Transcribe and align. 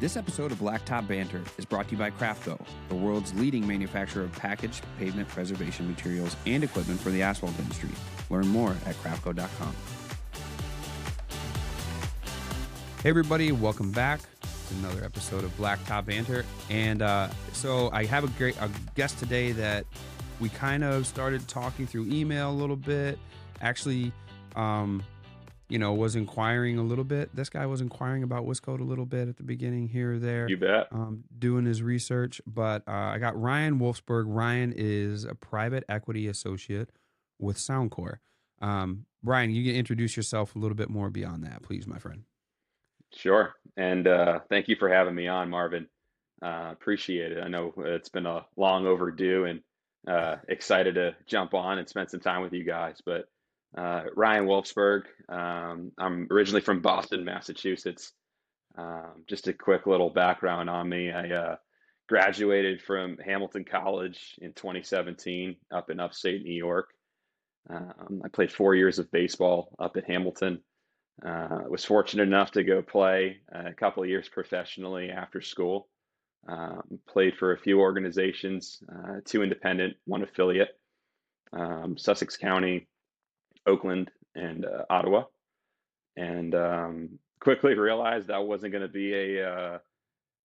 This 0.00 0.16
episode 0.16 0.52
of 0.52 0.58
Blacktop 0.58 1.08
Banter 1.08 1.42
is 1.56 1.64
brought 1.64 1.86
to 1.88 1.92
you 1.92 1.98
by 1.98 2.12
Crafco, 2.12 2.64
the 2.88 2.94
world's 2.94 3.34
leading 3.34 3.66
manufacturer 3.66 4.22
of 4.22 4.30
packaged 4.30 4.84
pavement 4.96 5.26
preservation 5.26 5.88
materials 5.88 6.36
and 6.46 6.62
equipment 6.62 7.00
for 7.00 7.10
the 7.10 7.20
asphalt 7.20 7.58
industry. 7.58 7.88
Learn 8.30 8.46
more 8.46 8.76
at 8.86 8.94
crafco.com. 9.02 9.74
Hey, 13.02 13.08
everybody, 13.08 13.50
welcome 13.50 13.90
back 13.90 14.20
to 14.20 14.74
another 14.78 15.04
episode 15.04 15.42
of 15.42 15.50
Blacktop 15.56 16.06
Banter. 16.06 16.44
And 16.70 17.02
uh, 17.02 17.28
so 17.52 17.90
I 17.92 18.04
have 18.04 18.22
a 18.22 18.28
great 18.38 18.56
a 18.58 18.70
guest 18.94 19.18
today 19.18 19.50
that 19.50 19.84
we 20.38 20.48
kind 20.48 20.84
of 20.84 21.08
started 21.08 21.48
talking 21.48 21.88
through 21.88 22.06
email 22.06 22.52
a 22.52 22.54
little 22.54 22.76
bit. 22.76 23.18
Actually, 23.60 24.12
um, 24.54 25.02
you 25.68 25.78
know, 25.78 25.92
was 25.92 26.16
inquiring 26.16 26.78
a 26.78 26.82
little 26.82 27.04
bit. 27.04 27.34
This 27.34 27.50
guy 27.50 27.66
was 27.66 27.80
inquiring 27.80 28.22
about 28.22 28.44
Wiscoat 28.46 28.80
a 28.80 28.84
little 28.84 29.04
bit 29.04 29.28
at 29.28 29.36
the 29.36 29.42
beginning 29.42 29.88
here 29.88 30.14
or 30.14 30.18
there. 30.18 30.48
You 30.48 30.56
bet. 30.56 30.88
Um, 30.90 31.24
doing 31.38 31.66
his 31.66 31.82
research. 31.82 32.40
But 32.46 32.82
uh, 32.88 32.92
I 32.92 33.18
got 33.18 33.40
Ryan 33.40 33.78
Wolfsberg. 33.78 34.24
Ryan 34.26 34.72
is 34.74 35.24
a 35.24 35.34
private 35.34 35.84
equity 35.88 36.26
associate 36.26 36.90
with 37.38 37.58
Soundcore. 37.58 38.18
Um, 38.60 39.04
Ryan, 39.22 39.50
you 39.50 39.64
can 39.64 39.74
introduce 39.74 40.16
yourself 40.16 40.56
a 40.56 40.58
little 40.58 40.76
bit 40.76 40.88
more 40.88 41.10
beyond 41.10 41.44
that, 41.44 41.62
please, 41.62 41.86
my 41.86 41.98
friend. 41.98 42.22
Sure. 43.14 43.54
And 43.76 44.06
uh, 44.06 44.40
thank 44.48 44.68
you 44.68 44.76
for 44.76 44.88
having 44.88 45.14
me 45.14 45.28
on, 45.28 45.50
Marvin. 45.50 45.86
Uh, 46.42 46.70
appreciate 46.72 47.32
it. 47.32 47.42
I 47.42 47.48
know 47.48 47.72
it's 47.78 48.08
been 48.08 48.26
a 48.26 48.46
long 48.56 48.86
overdue 48.86 49.44
and 49.44 49.60
uh, 50.06 50.36
excited 50.48 50.94
to 50.94 51.14
jump 51.26 51.52
on 51.54 51.78
and 51.78 51.88
spend 51.88 52.10
some 52.10 52.20
time 52.20 52.42
with 52.42 52.52
you 52.52 52.64
guys. 52.64 53.02
But 53.04 53.28
uh, 53.76 54.04
Ryan 54.16 54.46
Wolfsberg. 54.46 55.02
Um, 55.28 55.92
I'm 55.98 56.26
originally 56.30 56.62
from 56.62 56.80
Boston, 56.80 57.24
Massachusetts. 57.24 58.12
Um, 58.76 59.24
just 59.28 59.48
a 59.48 59.52
quick 59.52 59.86
little 59.86 60.10
background 60.10 60.70
on 60.70 60.88
me. 60.88 61.10
I 61.10 61.30
uh, 61.30 61.56
graduated 62.08 62.80
from 62.82 63.18
Hamilton 63.18 63.64
College 63.64 64.36
in 64.40 64.52
2017 64.52 65.56
up 65.72 65.90
in 65.90 66.00
upstate 66.00 66.42
New 66.42 66.54
York. 66.54 66.88
Um, 67.68 68.22
I 68.24 68.28
played 68.28 68.52
four 68.52 68.74
years 68.74 68.98
of 68.98 69.10
baseball 69.10 69.74
up 69.78 69.96
at 69.96 70.06
Hamilton. 70.06 70.60
Uh, 71.24 71.62
was 71.68 71.84
fortunate 71.84 72.22
enough 72.22 72.52
to 72.52 72.62
go 72.62 72.80
play 72.80 73.38
a 73.52 73.74
couple 73.74 74.06
years 74.06 74.28
professionally 74.28 75.10
after 75.10 75.40
school. 75.40 75.88
Um, 76.46 77.00
played 77.08 77.36
for 77.36 77.52
a 77.52 77.58
few 77.58 77.80
organizations, 77.80 78.82
uh, 78.90 79.16
two 79.24 79.42
independent, 79.42 79.96
one 80.06 80.22
affiliate. 80.22 80.78
Um, 81.52 81.98
Sussex 81.98 82.36
County 82.36 82.86
Oakland 83.68 84.10
and 84.34 84.64
uh, 84.64 84.84
Ottawa, 84.90 85.24
and 86.16 86.54
um, 86.54 87.18
quickly 87.40 87.74
realized 87.74 88.30
I 88.30 88.38
wasn't 88.38 88.72
going 88.72 88.82
to 88.82 88.88
be 88.88 89.14
a 89.14 89.48
uh, 89.48 89.78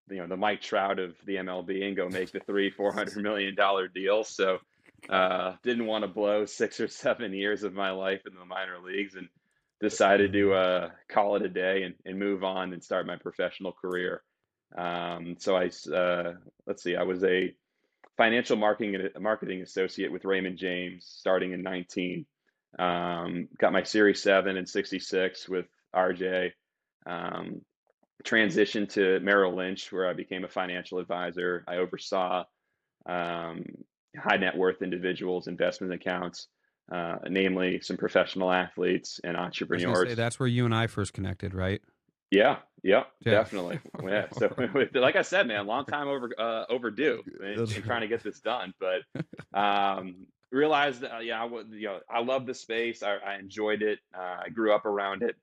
you 0.09 0.17
know 0.17 0.27
the 0.27 0.37
Mike 0.37 0.61
Trout 0.61 0.99
of 0.99 1.15
the 1.25 1.37
MLB 1.37 1.83
and 1.83 1.95
go 1.95 2.09
make 2.09 2.31
the 2.31 2.41
three 2.41 2.69
four 2.69 2.93
hundred 2.93 3.23
million 3.23 3.55
dollar 3.55 3.87
deal. 3.87 4.23
So 4.23 4.59
uh, 5.09 5.53
didn't 5.63 5.85
want 5.85 6.03
to 6.03 6.07
blow 6.07 6.45
six 6.45 6.79
or 6.79 6.87
seven 6.87 7.33
years 7.33 7.63
of 7.63 7.73
my 7.73 7.91
life 7.91 8.21
in 8.27 8.35
the 8.37 8.45
minor 8.45 8.77
leagues 8.83 9.15
and 9.15 9.27
decided 9.81 10.33
to 10.33 10.53
uh, 10.53 10.89
call 11.09 11.35
it 11.35 11.41
a 11.41 11.49
day 11.49 11.83
and, 11.83 11.95
and 12.05 12.19
move 12.19 12.43
on 12.43 12.73
and 12.73 12.83
start 12.83 13.05
my 13.05 13.17
professional 13.17 13.73
career. 13.73 14.21
Um, 14.77 15.35
so 15.39 15.55
I 15.55 15.69
uh, 15.93 16.33
let's 16.65 16.83
see, 16.83 16.95
I 16.95 17.03
was 17.03 17.23
a 17.23 17.53
financial 18.17 18.57
marketing 18.57 19.09
marketing 19.19 19.61
associate 19.61 20.11
with 20.11 20.25
Raymond 20.25 20.57
James 20.57 21.05
starting 21.05 21.51
in 21.51 21.61
19 21.61 22.25
um, 22.79 23.47
got 23.59 23.73
my 23.73 23.83
Series 23.83 24.21
7 24.21 24.57
and 24.57 24.67
66 24.67 25.47
with 25.49 25.65
RJ. 25.95 26.51
Um, 27.05 27.61
transitioned 28.23 28.89
to 28.93 29.19
Merrill 29.19 29.55
Lynch, 29.55 29.91
where 29.91 30.07
I 30.07 30.13
became 30.13 30.43
a 30.43 30.47
financial 30.47 30.99
advisor. 30.99 31.63
I 31.67 31.77
oversaw 31.77 32.45
um, 33.05 33.65
high 34.17 34.37
net 34.37 34.57
worth 34.57 34.81
individuals' 34.81 35.47
investment 35.47 35.93
accounts, 35.93 36.47
uh, 36.91 37.17
namely 37.29 37.81
some 37.81 37.97
professional 37.97 38.51
athletes 38.51 39.19
and 39.23 39.35
entrepreneurs. 39.35 40.09
Say, 40.09 40.15
that's 40.15 40.39
where 40.39 40.47
you 40.47 40.65
and 40.65 40.73
I 40.73 40.87
first 40.87 41.13
connected, 41.13 41.53
right? 41.53 41.81
Yeah, 42.31 42.57
yeah, 42.81 43.03
yeah. 43.19 43.31
definitely. 43.31 43.79
yeah. 44.03 44.25
So, 44.37 44.49
like 44.95 45.15
I 45.15 45.21
said, 45.21 45.47
man, 45.47 45.67
long 45.67 45.85
time 45.85 46.07
over 46.07 46.31
uh, 46.37 46.65
overdue 46.69 47.21
in, 47.41 47.59
in, 47.59 47.67
trying 47.83 48.01
to 48.01 48.07
get 48.07 48.23
this 48.23 48.39
done. 48.39 48.73
But 48.79 49.01
um, 49.59 50.27
realized 50.53 51.01
that, 51.01 51.15
uh, 51.15 51.19
yeah, 51.19 51.41
I 51.41 51.45
would, 51.45 51.67
you 51.71 51.87
know, 51.87 51.99
I 52.09 52.21
love 52.21 52.45
the 52.45 52.53
space. 52.53 53.03
I, 53.03 53.17
I 53.17 53.39
enjoyed 53.39 53.81
it. 53.81 53.99
Uh, 54.15 54.37
I 54.45 54.49
grew 54.49 54.73
up 54.73 54.85
around 54.85 55.23
it, 55.23 55.35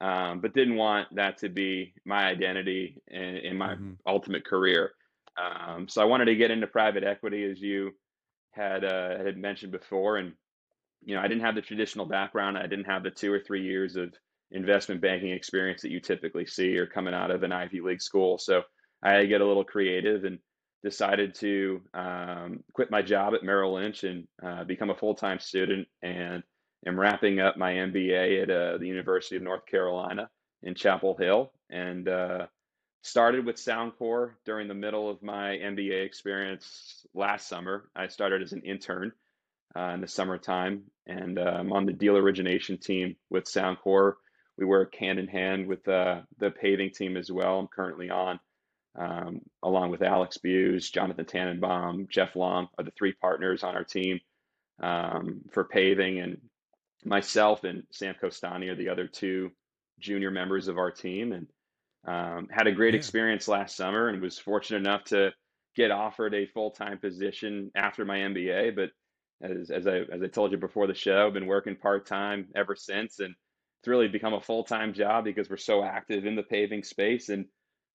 um, 0.00 0.40
but 0.40 0.54
didn't 0.54 0.76
want 0.76 1.14
that 1.14 1.38
to 1.38 1.48
be 1.48 1.94
my 2.04 2.26
identity 2.26 3.00
in, 3.08 3.36
in 3.38 3.56
my 3.56 3.74
mm-hmm. 3.74 3.92
ultimate 4.06 4.44
career. 4.44 4.92
Um, 5.38 5.88
so 5.88 6.02
I 6.02 6.04
wanted 6.04 6.26
to 6.26 6.36
get 6.36 6.50
into 6.50 6.66
private 6.66 7.04
equity, 7.04 7.44
as 7.44 7.60
you 7.60 7.92
had 8.52 8.84
uh, 8.84 9.18
had 9.18 9.36
mentioned 9.36 9.72
before, 9.72 10.16
and 10.16 10.32
you 11.04 11.14
know, 11.14 11.20
I 11.20 11.28
didn't 11.28 11.44
have 11.44 11.54
the 11.54 11.62
traditional 11.62 12.06
background. 12.06 12.58
I 12.58 12.66
didn't 12.66 12.86
have 12.86 13.04
the 13.04 13.10
two 13.10 13.32
or 13.32 13.40
three 13.40 13.62
years 13.62 13.94
of 13.96 14.12
investment 14.50 15.00
banking 15.00 15.30
experience 15.30 15.82
that 15.82 15.90
you 15.90 16.00
typically 16.00 16.46
see 16.46 16.76
or 16.76 16.86
coming 16.86 17.14
out 17.14 17.30
of 17.30 17.42
an 17.42 17.52
Ivy 17.52 17.80
League 17.80 18.02
school. 18.02 18.38
So 18.38 18.62
I 19.02 19.12
had 19.12 19.18
to 19.18 19.28
get 19.28 19.40
a 19.40 19.46
little 19.46 19.64
creative 19.64 20.24
and 20.24 20.38
decided 20.82 21.34
to 21.36 21.80
um, 21.94 22.62
quit 22.72 22.90
my 22.90 23.02
job 23.02 23.34
at 23.34 23.42
Merrill 23.42 23.74
Lynch 23.74 24.04
and 24.04 24.26
uh, 24.42 24.64
become 24.64 24.90
a 24.90 24.96
full 24.96 25.14
time 25.14 25.38
student, 25.38 25.88
and 26.02 26.42
am 26.86 26.98
wrapping 26.98 27.40
up 27.40 27.56
my 27.56 27.72
MBA 27.72 28.42
at 28.42 28.50
uh, 28.50 28.78
the 28.78 28.86
University 28.86 29.36
of 29.36 29.42
North 29.42 29.66
Carolina 29.66 30.30
in 30.62 30.74
Chapel 30.74 31.16
Hill, 31.16 31.50
and 31.70 32.08
uh, 32.08 32.46
started 33.02 33.44
with 33.44 33.56
Soundcore 33.56 34.32
during 34.44 34.68
the 34.68 34.74
middle 34.74 35.08
of 35.08 35.22
my 35.22 35.56
MBA 35.56 36.04
experience 36.04 37.06
last 37.14 37.48
summer. 37.48 37.90
I 37.96 38.08
started 38.08 38.42
as 38.42 38.52
an 38.52 38.62
intern 38.62 39.12
uh, 39.76 39.90
in 39.94 40.00
the 40.00 40.08
summertime, 40.08 40.84
and 41.06 41.38
uh, 41.38 41.56
I'm 41.58 41.72
on 41.72 41.86
the 41.86 41.92
deal 41.92 42.16
origination 42.16 42.78
team 42.78 43.16
with 43.30 43.44
Soundcore. 43.44 44.14
We 44.56 44.64
work 44.64 44.94
hand 44.96 45.18
in 45.18 45.28
hand 45.28 45.68
with 45.68 45.86
uh, 45.86 46.22
the 46.38 46.50
paving 46.50 46.90
team 46.90 47.16
as 47.16 47.30
well. 47.30 47.58
I'm 47.58 47.68
currently 47.68 48.10
on 48.10 48.40
um, 48.98 49.40
along 49.62 49.90
with 49.90 50.02
Alex 50.02 50.38
Buse, 50.38 50.90
Jonathan 50.90 51.24
Tannenbaum, 51.24 52.08
Jeff 52.10 52.34
Long 52.34 52.68
are 52.78 52.84
the 52.84 52.90
three 52.90 53.12
partners 53.12 53.62
on 53.62 53.76
our 53.76 53.84
team 53.84 54.20
um, 54.82 55.42
for 55.52 55.64
paving, 55.64 56.18
and 56.18 56.38
myself 57.04 57.64
and 57.64 57.84
Sam 57.92 58.14
Costani 58.20 58.68
are 58.68 58.74
the 58.74 58.88
other 58.88 59.06
two 59.06 59.50
junior 60.00 60.30
members 60.30 60.68
of 60.68 60.78
our 60.78 60.90
team, 60.90 61.32
and 61.32 61.46
um, 62.06 62.48
had 62.50 62.66
a 62.66 62.72
great 62.72 62.94
yeah. 62.94 62.98
experience 62.98 63.46
last 63.46 63.76
summer, 63.76 64.08
and 64.08 64.20
was 64.20 64.38
fortunate 64.38 64.78
enough 64.78 65.04
to 65.04 65.32
get 65.76 65.90
offered 65.92 66.34
a 66.34 66.46
full 66.46 66.72
time 66.72 66.98
position 66.98 67.70
after 67.76 68.04
my 68.04 68.18
MBA. 68.18 68.74
But 68.74 68.90
as 69.40 69.70
as 69.70 69.86
I 69.86 69.98
as 70.12 70.22
I 70.22 70.26
told 70.26 70.50
you 70.50 70.58
before 70.58 70.88
the 70.88 70.94
show, 70.94 71.28
I've 71.28 71.34
been 71.34 71.46
working 71.46 71.76
part 71.76 72.06
time 72.06 72.48
ever 72.56 72.74
since, 72.74 73.20
and 73.20 73.32
it's 73.80 73.88
really 73.88 74.08
become 74.08 74.34
a 74.34 74.40
full 74.40 74.64
time 74.64 74.92
job 74.92 75.24
because 75.24 75.48
we're 75.48 75.56
so 75.56 75.84
active 75.84 76.26
in 76.26 76.34
the 76.34 76.42
paving 76.42 76.82
space 76.82 77.28
and 77.28 77.46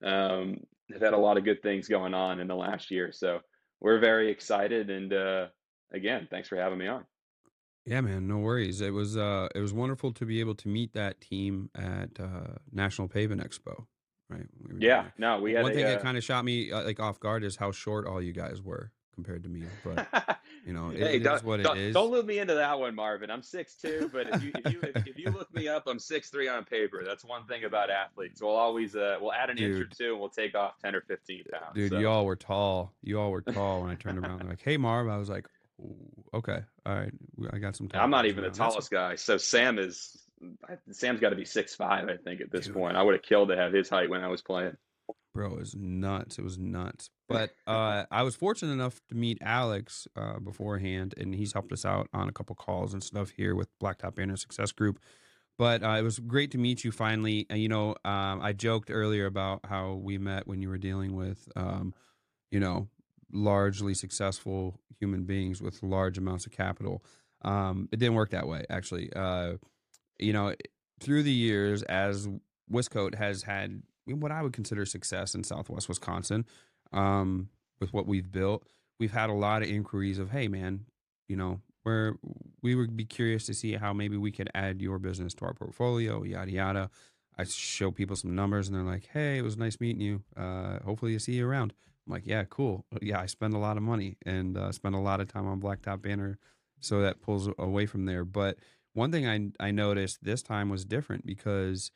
um, 0.04 0.58
have 0.92 1.02
had 1.02 1.14
a 1.14 1.18
lot 1.18 1.38
of 1.38 1.44
good 1.44 1.62
things 1.62 1.88
going 1.88 2.14
on 2.14 2.40
in 2.40 2.48
the 2.48 2.56
last 2.56 2.92
year. 2.92 3.12
So 3.12 3.40
we're 3.82 4.00
very 4.00 4.30
excited. 4.30 4.90
And 4.90 5.14
uh, 5.14 5.48
again, 5.94 6.28
thanks 6.30 6.48
for 6.50 6.58
having 6.58 6.78
me 6.78 6.88
on. 6.88 7.06
Yeah, 7.86 8.02
man, 8.02 8.28
no 8.28 8.38
worries. 8.38 8.80
It 8.80 8.92
was 8.92 9.18
uh, 9.18 9.50
it 9.54 9.60
was 9.60 9.74
wonderful 9.74 10.14
to 10.14 10.26
be 10.26 10.40
able 10.40 10.56
to 10.56 10.70
meet 10.70 10.94
that 10.94 11.20
team 11.20 11.70
at 11.76 12.12
uh, 12.18 12.56
National 12.72 13.10
Pavement 13.10 13.44
Expo. 13.44 13.86
Right. 14.30 14.46
We 14.62 14.86
yeah. 14.88 15.08
No, 15.18 15.42
we 15.42 15.52
had 15.52 15.64
one 15.64 15.74
a, 15.74 15.76
thing 15.76 15.86
uh, 15.86 15.90
that 15.90 16.02
kind 16.02 16.18
of 16.18 16.24
shot 16.24 16.46
me 16.46 16.72
uh, 16.72 16.84
like 16.84 17.02
off 17.02 17.20
guard 17.20 17.44
is 17.44 17.58
how 17.58 17.72
short 17.72 18.08
all 18.08 18.22
you 18.22 18.32
guys 18.32 18.62
were 18.62 18.92
compared 19.14 19.44
to 19.44 19.50
me. 19.50 19.64
But 19.84 20.40
you 20.66 20.74
know, 20.74 20.90
it, 20.90 21.00
hey, 21.00 21.16
it 21.18 21.26
is 21.26 21.44
what 21.44 21.60
it 21.60 21.78
is. 21.78 21.94
Don't 21.94 22.12
loop 22.12 22.26
me 22.26 22.40
into 22.40 22.56
that 22.56 22.80
one, 22.80 22.96
Marvin. 22.96 23.30
I'm 23.30 23.42
six 23.42 23.76
two, 23.76 24.10
but 24.12 24.28
if 24.30 24.44
you 24.44 24.52
if 24.56 24.74
you 24.74 24.80
if, 24.82 25.08
if, 25.08 25.18
you 25.18 25.30
look 25.32 25.54
me 25.54 25.68
up, 25.68 25.84
I'm 25.88 26.00
six 26.00 26.30
three 26.30 26.48
on 26.48 26.66
paper. 26.66 27.04
That's 27.06 27.24
one 27.24 27.46
thing 27.46 27.64
about 27.64 27.90
athletes. 27.90 28.42
We'll 28.42 28.56
always 28.56 28.96
uh 28.96 29.18
we'll 29.22 29.34
add 29.34 29.50
an 29.50 29.58
dude, 29.58 29.76
inch 29.76 29.86
or 29.86 29.96
two, 29.96 30.12
and 30.12 30.20
we'll 30.20 30.30
take 30.30 30.56
off 30.56 30.74
ten 30.84 30.96
or 30.96 31.02
fifteen 31.02 31.44
pounds. 31.52 31.76
Dude, 31.76 31.92
so. 31.92 32.00
you 32.00 32.08
all 32.08 32.26
were 32.26 32.36
tall. 32.36 32.94
You 33.02 33.20
all 33.20 33.32
were 33.32 33.42
tall 33.42 33.82
when 33.82 33.90
I 33.90 33.96
turned 33.96 34.20
around. 34.20 34.40
They're 34.40 34.50
like, 34.50 34.62
"Hey, 34.62 34.78
Marv," 34.78 35.08
I 35.08 35.18
was 35.18 35.30
like, 35.30 35.48
"Okay, 36.34 36.60
all 36.86 36.96
right, 36.96 37.14
I 37.52 37.58
got 37.60 37.76
some 37.76 37.88
time." 37.88 38.02
I'm 38.02 38.10
not 38.10 38.26
even 38.26 38.44
the 38.44 38.50
tallest 38.50 38.92
guy, 38.92 39.16
so 39.16 39.38
Sam 39.38 39.80
is. 39.80 40.18
Sam's 40.92 41.22
got 41.22 41.30
to 41.30 41.38
be 41.38 41.46
six 41.46 41.74
five, 41.74 42.10
I 42.10 42.18
think, 42.18 42.42
at 42.42 42.52
this 42.52 42.66
dude. 42.66 42.76
point. 42.76 42.98
I 42.98 43.02
would 43.02 43.14
have 43.14 43.24
killed 43.24 43.48
to 43.48 43.56
have 43.56 43.72
his 43.72 43.88
height 43.88 44.10
when 44.10 44.22
I 44.22 44.28
was 44.28 44.42
playing. 44.42 44.76
Bro, 45.34 45.54
it 45.54 45.60
was 45.60 45.76
nuts. 45.76 46.38
It 46.38 46.44
was 46.44 46.60
nuts. 46.60 47.10
But 47.28 47.52
uh, 47.68 48.06
I 48.12 48.24
was 48.24 48.36
fortunate 48.36 48.72
enough 48.72 49.02
to 49.10 49.16
meet 49.16 49.40
Alex 49.42 50.08
uh, 50.16 50.40
beforehand, 50.40 51.16
and 51.18 51.34
he's 51.34 51.54
helped 51.54 51.72
us 51.72 51.86
out 51.86 52.08
on 52.14 52.30
a 52.30 52.32
couple 52.32 52.56
calls 52.56 52.94
and 52.94 53.04
stuff 53.04 53.32
here 53.32 53.56
with 53.56 53.68
Blacktop 53.80 54.16
Banter 54.16 54.38
Success 54.38 54.72
Group. 54.72 55.00
But 55.58 55.84
uh, 55.84 55.96
it 56.00 56.02
was 56.02 56.20
great 56.20 56.52
to 56.52 56.58
meet 56.58 56.84
you 56.84 56.92
finally. 56.92 57.46
you 57.52 57.70
know, 57.70 57.96
um, 58.06 58.42
I 58.42 58.54
joked 58.54 58.90
earlier 58.92 59.26
about 59.26 59.62
how 59.66 59.94
we 59.94 60.18
met 60.18 60.48
when 60.48 60.62
you 60.62 60.70
were 60.70 60.80
dealing 60.80 61.16
with, 61.16 61.48
um, 61.56 61.94
you 62.52 62.60
know, 62.60 62.90
largely 63.32 63.94
successful 63.94 64.80
human 65.00 65.24
beings 65.24 65.62
with 65.62 65.82
large 65.84 66.18
amounts 66.18 66.46
of 66.46 66.52
capital. 66.52 67.04
Um, 67.44 67.90
it 67.92 68.00
didn't 68.00 68.16
work 68.16 68.32
that 68.32 68.48
way, 68.48 68.66
actually. 68.70 69.12
Uh, 69.14 69.54
you 70.20 70.34
know, 70.34 70.56
through 71.00 71.24
the 71.24 71.32
years, 71.32 71.84
as 71.84 72.28
Wiscoat 72.72 73.16
has 73.16 73.44
had 73.44 73.84
what 74.06 74.32
I 74.32 74.42
would 74.42 74.54
consider 74.54 74.86
success 74.86 75.36
in 75.36 75.44
Southwest 75.44 75.90
Wisconsin. 75.90 76.46
Um, 76.92 77.50
with 77.80 77.94
what 77.94 78.08
we've 78.08 78.32
built, 78.32 78.68
we've 79.00 79.12
had 79.12 79.30
a 79.30 79.34
lot 79.34 79.62
of 79.62 79.70
inquiries 79.70 80.20
of, 80.20 80.30
hey, 80.32 80.48
man, 80.48 80.86
you 81.28 81.36
know, 81.36 81.60
where 81.84 82.16
we 82.62 82.76
would 82.76 82.96
be 82.96 83.06
curious 83.06 83.46
to 83.48 83.54
see 83.54 83.74
how 83.74 83.94
maybe 83.94 84.18
we 84.18 84.32
could 84.32 84.50
add 84.54 84.82
your 84.82 85.00
business 85.00 85.34
to 85.36 85.46
our 85.46 85.54
portfolio, 85.54 86.24
yada 86.24 86.52
yada. 86.52 86.90
I 87.38 87.44
show 87.46 87.92
people 87.92 88.16
some 88.16 88.36
numbers 88.36 88.68
and 88.68 88.78
they're 88.78 88.84
like, 88.84 89.08
"Hey, 89.12 89.38
it 89.38 89.42
was 89.42 89.58
nice 89.58 89.80
meeting 89.80 90.02
you. 90.02 90.24
Uh, 90.38 90.80
hopefully, 90.80 91.12
you 91.12 91.20
see 91.20 91.34
you 91.34 91.48
around." 91.48 91.74
I'm 92.06 92.14
like, 92.14 92.26
"Yeah, 92.26 92.44
cool. 92.46 92.86
Yeah, 93.02 93.20
I 93.20 93.26
spend 93.26 93.54
a 93.54 93.58
lot 93.58 93.76
of 93.78 93.84
money 93.84 94.18
and 94.26 94.58
uh, 94.58 94.72
spend 94.72 94.96
a 94.96 95.00
lot 95.00 95.20
of 95.20 95.28
time 95.28 95.48
on 95.48 95.60
Blacktop 95.60 96.02
Banter, 96.02 96.38
so 96.80 97.02
that 97.02 97.22
pulls 97.22 97.50
away 97.58 97.86
from 97.86 98.06
there." 98.06 98.24
But 98.24 98.60
one 98.94 99.12
thing 99.12 99.28
I 99.28 99.68
I 99.68 99.72
noticed 99.72 100.24
this 100.24 100.44
time 100.44 100.70
was 100.70 100.86
different 100.86 101.26
because 101.26 101.92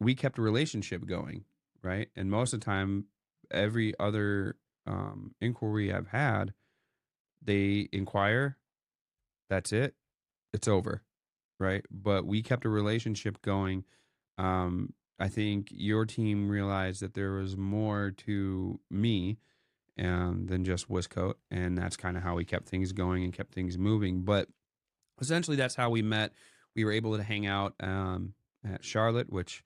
we 0.00 0.14
kept 0.14 0.38
a 0.38 0.42
relationship 0.42 1.06
going, 1.06 1.44
right? 1.82 2.08
And 2.16 2.30
most 2.30 2.52
of 2.52 2.60
the 2.60 2.64
time, 2.64 3.06
every 3.50 3.94
other 3.98 4.56
um, 4.86 5.34
inquiry 5.40 5.92
I've 5.92 6.08
had, 6.08 6.52
they 7.42 7.88
inquire, 7.92 8.56
that's 9.48 9.72
it, 9.72 9.94
it's 10.52 10.68
over, 10.68 11.02
right? 11.58 11.84
But 11.90 12.26
we 12.26 12.42
kept 12.42 12.64
a 12.64 12.68
relationship 12.68 13.42
going 13.42 13.84
um, 14.38 14.94
I 15.18 15.28
think 15.28 15.68
your 15.72 16.06
team 16.06 16.48
realized 16.48 17.02
that 17.02 17.14
there 17.14 17.32
was 17.32 17.56
more 17.56 18.12
to 18.18 18.78
me 18.88 19.38
um, 19.98 20.46
than 20.46 20.64
just 20.64 20.88
Wiscoat, 20.88 21.34
and 21.50 21.76
that's 21.76 21.96
kind 21.96 22.16
of 22.16 22.22
how 22.22 22.36
we 22.36 22.44
kept 22.44 22.68
things 22.68 22.92
going 22.92 23.24
and 23.24 23.32
kept 23.32 23.52
things 23.52 23.76
moving. 23.76 24.22
But 24.22 24.48
essentially, 25.20 25.56
that's 25.56 25.74
how 25.74 25.90
we 25.90 26.02
met. 26.02 26.32
We 26.76 26.84
were 26.84 26.92
able 26.92 27.16
to 27.16 27.22
hang 27.22 27.46
out 27.46 27.74
um, 27.80 28.34
at 28.64 28.84
Charlotte, 28.84 29.32
which 29.32 29.64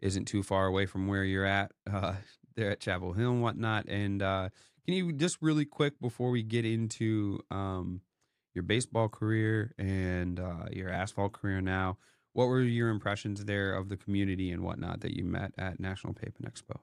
isn't 0.00 0.26
too 0.26 0.42
far 0.42 0.66
away 0.66 0.86
from 0.86 1.06
where 1.06 1.24
you're 1.24 1.44
at 1.44 1.72
uh, 1.90 2.14
there 2.56 2.70
at 2.70 2.80
Chapel 2.80 3.12
Hill 3.12 3.30
and 3.30 3.42
whatnot. 3.42 3.86
And 3.88 4.22
uh, 4.22 4.48
can 4.84 4.94
you 4.94 5.12
just 5.12 5.38
really 5.40 5.64
quick 5.64 6.00
before 6.00 6.30
we 6.30 6.42
get 6.42 6.64
into 6.64 7.40
um, 7.50 8.00
your 8.54 8.62
baseball 8.62 9.08
career 9.08 9.74
and 9.78 10.40
uh, 10.40 10.66
your 10.72 10.90
asphalt 10.90 11.32
career 11.32 11.60
now? 11.60 11.98
what 12.36 12.48
were 12.48 12.60
your 12.60 12.90
impressions 12.90 13.46
there 13.46 13.72
of 13.72 13.88
the 13.88 13.96
community 13.96 14.50
and 14.50 14.62
whatnot 14.62 15.00
that 15.00 15.16
you 15.16 15.24
met 15.24 15.52
at 15.56 15.80
National 15.80 16.12
Pavement 16.12 16.54
Expo? 16.54 16.80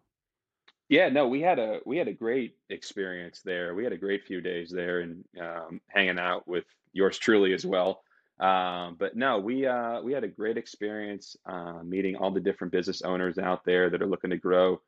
Yeah, 0.90 1.10
no, 1.10 1.28
we 1.28 1.42
had 1.42 1.60
a 1.60 1.80
we 1.86 1.96
had 1.96 2.08
a 2.08 2.14
great 2.14 2.56
experience 2.72 3.42
there. 3.46 3.76
We 3.76 3.84
had 3.84 3.94
a 3.94 3.98
great 3.98 4.26
few 4.26 4.42
days 4.42 4.72
there 4.72 5.02
and 5.02 5.24
um, 5.40 5.80
hanging 5.88 6.18
out 6.18 6.48
with 6.48 6.66
yours 6.92 7.20
truly 7.20 7.54
as 7.54 7.68
well. 7.68 8.02
Um, 8.40 8.96
but 9.00 9.16
no, 9.16 9.40
we 9.40 9.66
uh, 9.66 10.02
we 10.02 10.14
had 10.14 10.24
a 10.24 10.28
great 10.28 10.58
experience 10.58 11.36
uh, 11.46 11.84
meeting 11.84 12.16
all 12.16 12.32
the 12.32 12.40
different 12.40 12.74
business 12.74 13.02
owners 13.02 13.38
out 13.38 13.64
there 13.64 13.90
that 13.90 14.02
are 14.02 14.08
looking 14.08 14.32
to 14.32 14.38
grow 14.38 14.82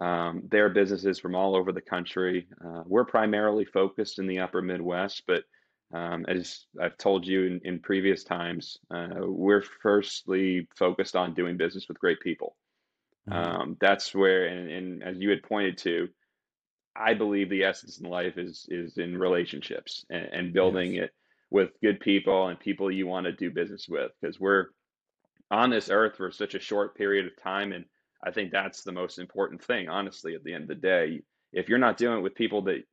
um, 0.00 0.42
their 0.50 0.68
businesses 0.68 1.18
from 1.18 1.34
all 1.34 1.56
over 1.56 1.72
the 1.72 1.80
country. 1.80 2.46
Uh, 2.64 2.82
we're 2.86 3.04
primarily 3.04 3.64
focused 3.64 4.18
in 4.18 4.26
the 4.26 4.40
Upper 4.40 4.62
Midwest, 4.62 5.22
but 5.26 5.44
um, 5.92 6.24
as 6.28 6.66
I've 6.80 6.96
told 6.98 7.26
you 7.26 7.46
in, 7.46 7.60
in 7.64 7.78
previous 7.80 8.22
times, 8.22 8.78
uh, 8.90 9.08
we're 9.20 9.64
firstly 9.82 10.68
focused 10.76 11.16
on 11.16 11.34
doing 11.34 11.56
business 11.56 11.88
with 11.88 11.98
great 11.98 12.20
people. 12.20 12.56
Mm-hmm. 13.28 13.60
Um, 13.60 13.76
that's 13.80 14.14
where, 14.14 14.46
and, 14.46 14.70
and, 14.70 15.02
as 15.02 15.18
you 15.18 15.30
had 15.30 15.42
pointed 15.42 15.78
to, 15.78 16.08
I 16.94 17.14
believe 17.14 17.50
the 17.50 17.64
essence 17.64 17.98
in 17.98 18.08
life 18.08 18.36
is 18.36 18.66
is 18.68 18.98
in 18.98 19.16
relationships 19.16 20.04
and, 20.10 20.28
and 20.32 20.52
building 20.52 20.94
yes. 20.94 21.04
it 21.04 21.14
with 21.50 21.70
good 21.82 22.00
people 22.00 22.48
and 22.48 22.58
people 22.58 22.90
you 22.90 23.06
want 23.06 23.26
to 23.26 23.32
do 23.32 23.50
business 23.50 23.86
with. 23.88 24.12
Because 24.20 24.38
we're 24.38 24.66
on 25.50 25.70
this 25.70 25.90
earth 25.90 26.16
for 26.16 26.30
such 26.30 26.54
a 26.54 26.60
short 26.60 26.96
period 26.96 27.26
of 27.26 27.42
time, 27.42 27.72
and 27.72 27.84
I 28.24 28.30
think 28.30 28.52
that's 28.52 28.82
the 28.82 28.92
most 28.92 29.18
important 29.18 29.62
thing. 29.62 29.88
Honestly, 29.88 30.34
at 30.34 30.44
the 30.44 30.54
end 30.54 30.64
of 30.64 30.68
the 30.68 30.74
day, 30.76 31.22
if 31.52 31.68
you're 31.68 31.78
not 31.78 31.96
doing 31.96 32.18
it 32.18 32.22
with 32.22 32.34
people 32.34 32.62
that 32.62 32.84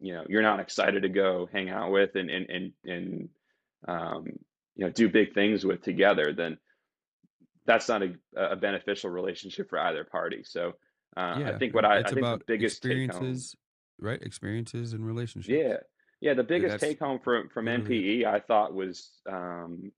you 0.00 0.12
know 0.12 0.24
you're 0.28 0.42
not 0.42 0.60
excited 0.60 1.02
to 1.02 1.08
go 1.08 1.48
hang 1.52 1.70
out 1.70 1.92
with 1.92 2.16
and 2.16 2.30
and 2.30 2.50
and, 2.50 2.72
and 2.84 3.28
um, 3.86 4.26
you 4.76 4.84
know 4.84 4.90
do 4.90 5.08
big 5.08 5.34
things 5.34 5.64
with 5.64 5.82
together, 5.82 6.32
then 6.32 6.58
that's 7.66 7.88
not 7.88 8.02
a, 8.02 8.14
a 8.36 8.56
beneficial 8.56 9.10
relationship 9.10 9.70
for 9.70 9.78
either 9.78 10.04
party. 10.04 10.42
So 10.44 10.74
uh, 11.16 11.36
yeah, 11.38 11.50
I 11.50 11.58
think 11.58 11.74
what 11.74 11.84
I, 11.84 11.98
I 11.98 12.02
think 12.02 12.20
the 12.20 12.40
biggest 12.46 12.78
experiences, 12.78 13.56
right? 14.00 14.20
Experiences 14.20 14.92
and 14.92 15.06
relationships. 15.06 15.54
Yeah, 15.54 15.76
yeah. 16.24 16.34
The 16.34 16.42
biggest 16.42 16.80
take 16.80 16.98
home 16.98 17.20
from 17.22 17.48
from 17.50 17.66
NPE 17.66 18.24
I 18.24 18.40
thought 18.40 18.74
was 18.74 19.10
um, 19.30 19.92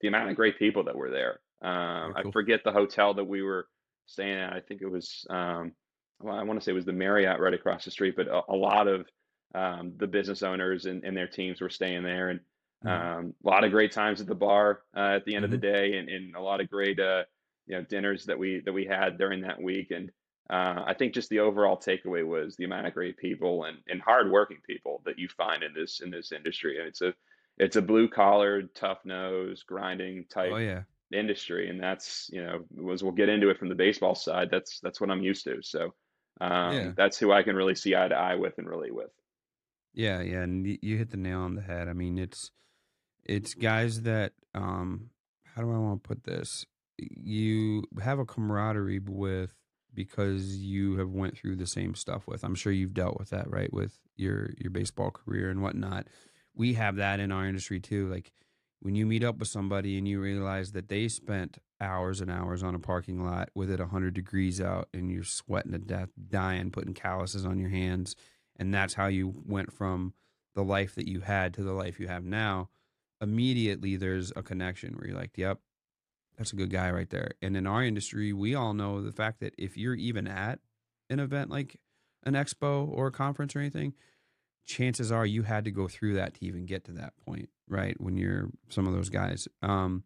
the 0.00 0.08
amount 0.08 0.30
of 0.30 0.36
great 0.36 0.58
people 0.58 0.84
that 0.84 0.96
were 0.96 1.10
there. 1.10 1.40
Um, 1.62 2.14
cool. 2.14 2.28
I 2.28 2.30
forget 2.32 2.60
the 2.64 2.72
hotel 2.72 3.14
that 3.14 3.24
we 3.24 3.42
were 3.42 3.66
staying 4.06 4.38
at. 4.38 4.52
I 4.52 4.60
think 4.60 4.82
it 4.82 4.90
was. 4.90 5.24
Um, 5.30 5.72
well, 6.20 6.34
I 6.34 6.42
want 6.42 6.58
to 6.58 6.64
say 6.64 6.72
it 6.72 6.74
was 6.74 6.84
the 6.84 6.92
Marriott 6.92 7.38
right 7.38 7.54
across 7.54 7.84
the 7.84 7.92
street, 7.92 8.16
but 8.16 8.26
a, 8.26 8.42
a 8.48 8.56
lot 8.56 8.88
of 8.88 9.06
um, 9.54 9.92
the 9.96 10.08
business 10.08 10.42
owners 10.42 10.86
and, 10.86 11.04
and, 11.04 11.16
their 11.16 11.28
teams 11.28 11.60
were 11.60 11.70
staying 11.70 12.02
there, 12.02 12.30
and 12.30 12.40
mm-hmm. 12.84 13.18
um, 13.18 13.34
a 13.44 13.48
lot 13.48 13.62
of 13.62 13.70
great 13.70 13.92
times 13.92 14.20
at 14.20 14.26
the 14.26 14.34
bar 14.34 14.80
uh, 14.96 15.14
at 15.16 15.24
the 15.24 15.36
end 15.36 15.44
mm-hmm. 15.44 15.54
of 15.54 15.60
the 15.60 15.66
mm-hmm. 15.66 15.76
day, 15.76 15.96
and, 15.96 16.08
and, 16.08 16.34
a 16.34 16.40
lot 16.40 16.60
of 16.60 16.68
great 16.68 16.98
uh, 16.98 17.22
you 17.68 17.76
know 17.76 17.82
dinners 17.82 18.26
that 18.26 18.38
we 18.38 18.60
that 18.64 18.72
we 18.72 18.84
had 18.84 19.16
during 19.16 19.42
that 19.42 19.62
week. 19.62 19.92
And 19.92 20.10
uh, 20.50 20.82
I 20.86 20.94
think 20.94 21.14
just 21.14 21.28
the 21.28 21.40
overall 21.40 21.76
takeaway 21.76 22.26
was 22.26 22.56
the 22.56 22.64
amount 22.64 22.86
of 22.86 22.94
great 22.94 23.18
people 23.18 23.64
and, 23.64 23.78
and 23.88 24.00
hardworking 24.00 24.58
people 24.66 25.02
that 25.04 25.18
you 25.18 25.28
find 25.28 25.62
in 25.62 25.74
this 25.74 26.00
in 26.00 26.10
this 26.10 26.32
industry. 26.32 26.78
And 26.78 26.88
it's 26.88 27.02
a 27.02 27.14
it's 27.58 27.76
a 27.76 27.82
blue 27.82 28.08
collar, 28.08 28.62
tough 28.74 28.98
nose, 29.04 29.62
grinding 29.62 30.24
type 30.30 30.52
oh, 30.52 30.56
yeah. 30.56 30.82
industry, 31.12 31.68
and 31.68 31.80
that's 31.80 32.30
you 32.32 32.42
know 32.42 32.92
as 32.92 33.02
we'll 33.02 33.12
get 33.12 33.28
into 33.28 33.50
it 33.50 33.58
from 33.58 33.68
the 33.68 33.74
baseball 33.74 34.14
side. 34.14 34.48
That's 34.50 34.80
that's 34.80 35.00
what 35.00 35.10
I'm 35.10 35.22
used 35.22 35.44
to. 35.44 35.62
So. 35.62 35.94
Um, 36.40 36.72
yeah. 36.72 36.92
That's 36.96 37.18
who 37.18 37.32
I 37.32 37.42
can 37.42 37.56
really 37.56 37.74
see 37.74 37.96
eye 37.96 38.06
to 38.06 38.14
eye 38.14 38.36
with 38.36 38.58
and 38.58 38.68
relate 38.68 38.94
with. 38.94 39.10
Yeah, 39.92 40.20
yeah, 40.20 40.42
and 40.42 40.78
you 40.80 40.96
hit 40.96 41.10
the 41.10 41.16
nail 41.16 41.40
on 41.40 41.56
the 41.56 41.62
head. 41.62 41.88
I 41.88 41.92
mean, 41.92 42.18
it's 42.18 42.52
it's 43.24 43.54
guys 43.54 44.02
that 44.02 44.32
um 44.54 45.10
how 45.54 45.62
do 45.62 45.72
I 45.72 45.78
want 45.78 46.04
to 46.04 46.08
put 46.08 46.24
this? 46.24 46.64
You 46.98 47.82
have 48.00 48.20
a 48.20 48.24
camaraderie 48.24 49.00
with 49.00 49.54
because 49.94 50.56
you 50.56 50.96
have 50.98 51.10
went 51.10 51.36
through 51.36 51.56
the 51.56 51.66
same 51.66 51.94
stuff 51.94 52.26
with. 52.26 52.44
I'm 52.44 52.54
sure 52.54 52.72
you've 52.72 52.94
dealt 52.94 53.18
with 53.18 53.30
that, 53.30 53.50
right? 53.50 53.72
With 53.72 53.98
your 54.16 54.50
your 54.58 54.70
baseball 54.70 55.10
career 55.10 55.50
and 55.50 55.62
whatnot. 55.62 56.06
We 56.54 56.74
have 56.74 56.96
that 56.96 57.20
in 57.20 57.32
our 57.32 57.46
industry 57.46 57.80
too. 57.80 58.08
Like 58.08 58.32
when 58.80 58.94
you 58.94 59.06
meet 59.06 59.24
up 59.24 59.38
with 59.38 59.48
somebody 59.48 59.98
and 59.98 60.06
you 60.06 60.20
realize 60.20 60.72
that 60.72 60.88
they 60.88 61.08
spent 61.08 61.58
hours 61.80 62.20
and 62.20 62.30
hours 62.30 62.62
on 62.62 62.74
a 62.74 62.80
parking 62.80 63.24
lot 63.24 63.50
with 63.54 63.70
it 63.70 63.80
100 63.80 64.14
degrees 64.14 64.60
out 64.60 64.88
and 64.92 65.10
you're 65.10 65.24
sweating 65.24 65.72
to 65.72 65.78
death, 65.78 66.10
dying, 66.28 66.70
putting 66.70 66.94
calluses 66.94 67.44
on 67.44 67.58
your 67.58 67.70
hands 67.70 68.16
and 68.58 68.74
that's 68.74 68.94
how 68.94 69.06
you 69.06 69.32
went 69.46 69.72
from 69.72 70.12
the 70.54 70.64
life 70.64 70.94
that 70.96 71.08
you 71.08 71.20
had 71.20 71.54
to 71.54 71.62
the 71.62 71.72
life 71.72 72.00
you 72.00 72.08
have 72.08 72.24
now 72.24 72.68
immediately 73.20 73.96
there's 73.96 74.32
a 74.36 74.42
connection 74.42 74.94
where 74.94 75.08
you're 75.08 75.16
like 75.16 75.36
yep 75.36 75.60
that's 76.38 76.52
a 76.52 76.56
good 76.56 76.70
guy 76.70 76.90
right 76.90 77.10
there 77.10 77.32
and 77.42 77.56
in 77.56 77.66
our 77.66 77.82
industry 77.82 78.32
we 78.32 78.54
all 78.54 78.72
know 78.72 79.02
the 79.02 79.12
fact 79.12 79.40
that 79.40 79.54
if 79.58 79.76
you're 79.76 79.94
even 79.94 80.26
at 80.26 80.60
an 81.10 81.20
event 81.20 81.50
like 81.50 81.76
an 82.24 82.34
expo 82.34 82.88
or 82.88 83.08
a 83.08 83.12
conference 83.12 83.54
or 83.54 83.58
anything 83.58 83.92
chances 84.64 85.10
are 85.10 85.26
you 85.26 85.42
had 85.42 85.64
to 85.64 85.70
go 85.70 85.88
through 85.88 86.14
that 86.14 86.34
to 86.34 86.44
even 86.44 86.64
get 86.64 86.84
to 86.84 86.92
that 86.92 87.12
point 87.26 87.48
right 87.68 88.00
when 88.00 88.16
you're 88.16 88.48
some 88.68 88.86
of 88.86 88.94
those 88.94 89.08
guys 89.08 89.48
um 89.62 90.04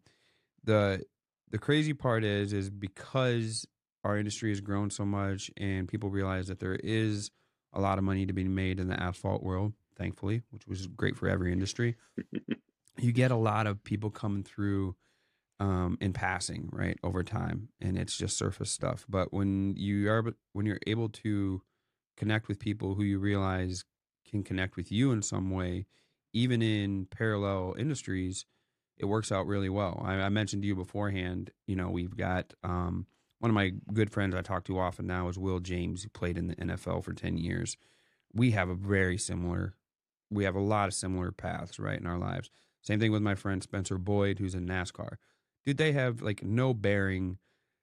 the 0.63 1.01
the 1.51 1.57
crazy 1.57 1.93
part 1.93 2.23
is 2.23 2.51
is 2.51 2.69
because 2.69 3.65
our 4.03 4.17
industry 4.17 4.49
has 4.49 4.59
grown 4.59 4.89
so 4.89 5.05
much 5.05 5.49
and 5.57 5.87
people 5.87 6.09
realize 6.09 6.47
that 6.47 6.59
there 6.59 6.75
is 6.75 7.31
a 7.73 7.81
lot 7.81 7.97
of 7.97 8.03
money 8.03 8.25
to 8.25 8.33
be 8.33 8.43
made 8.43 8.79
in 8.79 8.87
the 8.87 9.01
asphalt 9.01 9.43
world, 9.43 9.73
thankfully, 9.97 10.41
which 10.51 10.67
was 10.67 10.87
great 10.87 11.17
for 11.17 11.27
every 11.27 11.51
industry. 11.51 11.95
you 12.97 13.11
get 13.11 13.31
a 13.31 13.35
lot 13.35 13.67
of 13.67 13.83
people 13.83 14.09
coming 14.09 14.43
through 14.43 14.95
um, 15.63 15.97
in 16.01 16.11
passing, 16.11 16.67
right, 16.73 16.99
over 17.03 17.23
time, 17.23 17.69
and 17.79 17.97
it's 17.97 18.17
just 18.17 18.35
surface 18.35 18.69
stuff. 18.69 19.05
But 19.07 19.31
when 19.31 19.75
you 19.77 20.11
are 20.11 20.35
when 20.51 20.65
you're 20.65 20.79
able 20.85 21.07
to 21.07 21.61
connect 22.17 22.49
with 22.49 22.59
people 22.59 22.95
who 22.95 23.03
you 23.03 23.17
realize 23.17 23.85
can 24.29 24.43
connect 24.43 24.75
with 24.75 24.91
you 24.91 25.13
in 25.13 25.21
some 25.21 25.51
way, 25.51 25.85
even 26.33 26.61
in 26.61 27.05
parallel 27.05 27.75
industries, 27.77 28.45
it 28.97 29.05
works 29.05 29.31
out 29.31 29.47
really 29.47 29.69
well. 29.69 30.01
I, 30.05 30.15
I 30.15 30.29
mentioned 30.29 30.63
to 30.63 30.67
you 30.67 30.75
beforehand, 30.75 31.51
you 31.65 31.77
know, 31.77 31.89
we've 31.89 32.17
got 32.17 32.53
um, 32.61 33.07
one 33.39 33.49
of 33.49 33.55
my 33.55 33.71
good 33.93 34.11
friends 34.11 34.35
I 34.35 34.41
talk 34.41 34.65
to 34.65 34.77
often 34.77 35.07
now 35.07 35.29
is 35.29 35.39
Will 35.39 35.61
James, 35.61 36.03
who 36.03 36.09
played 36.09 36.37
in 36.37 36.47
the 36.47 36.55
NFL 36.57 37.05
for 37.05 37.13
10 37.13 37.37
years. 37.37 37.77
We 38.33 38.51
have 38.51 38.67
a 38.67 38.75
very 38.75 39.17
similar, 39.17 39.75
we 40.29 40.43
have 40.43 40.55
a 40.55 40.61
lot 40.61 40.89
of 40.89 40.93
similar 40.93 41.31
paths, 41.31 41.79
right, 41.79 41.99
in 41.99 42.07
our 42.07 42.17
lives. 42.17 42.49
Same 42.81 42.99
thing 42.99 43.13
with 43.13 43.21
my 43.21 43.35
friend 43.35 43.63
Spencer 43.63 43.97
Boyd, 43.97 44.39
who's 44.39 44.55
in 44.55 44.67
NASCAR. 44.67 45.15
Dude, 45.65 45.77
they 45.77 45.91
have 45.93 46.21
like 46.21 46.43
no 46.43 46.73
bearing. 46.73 47.37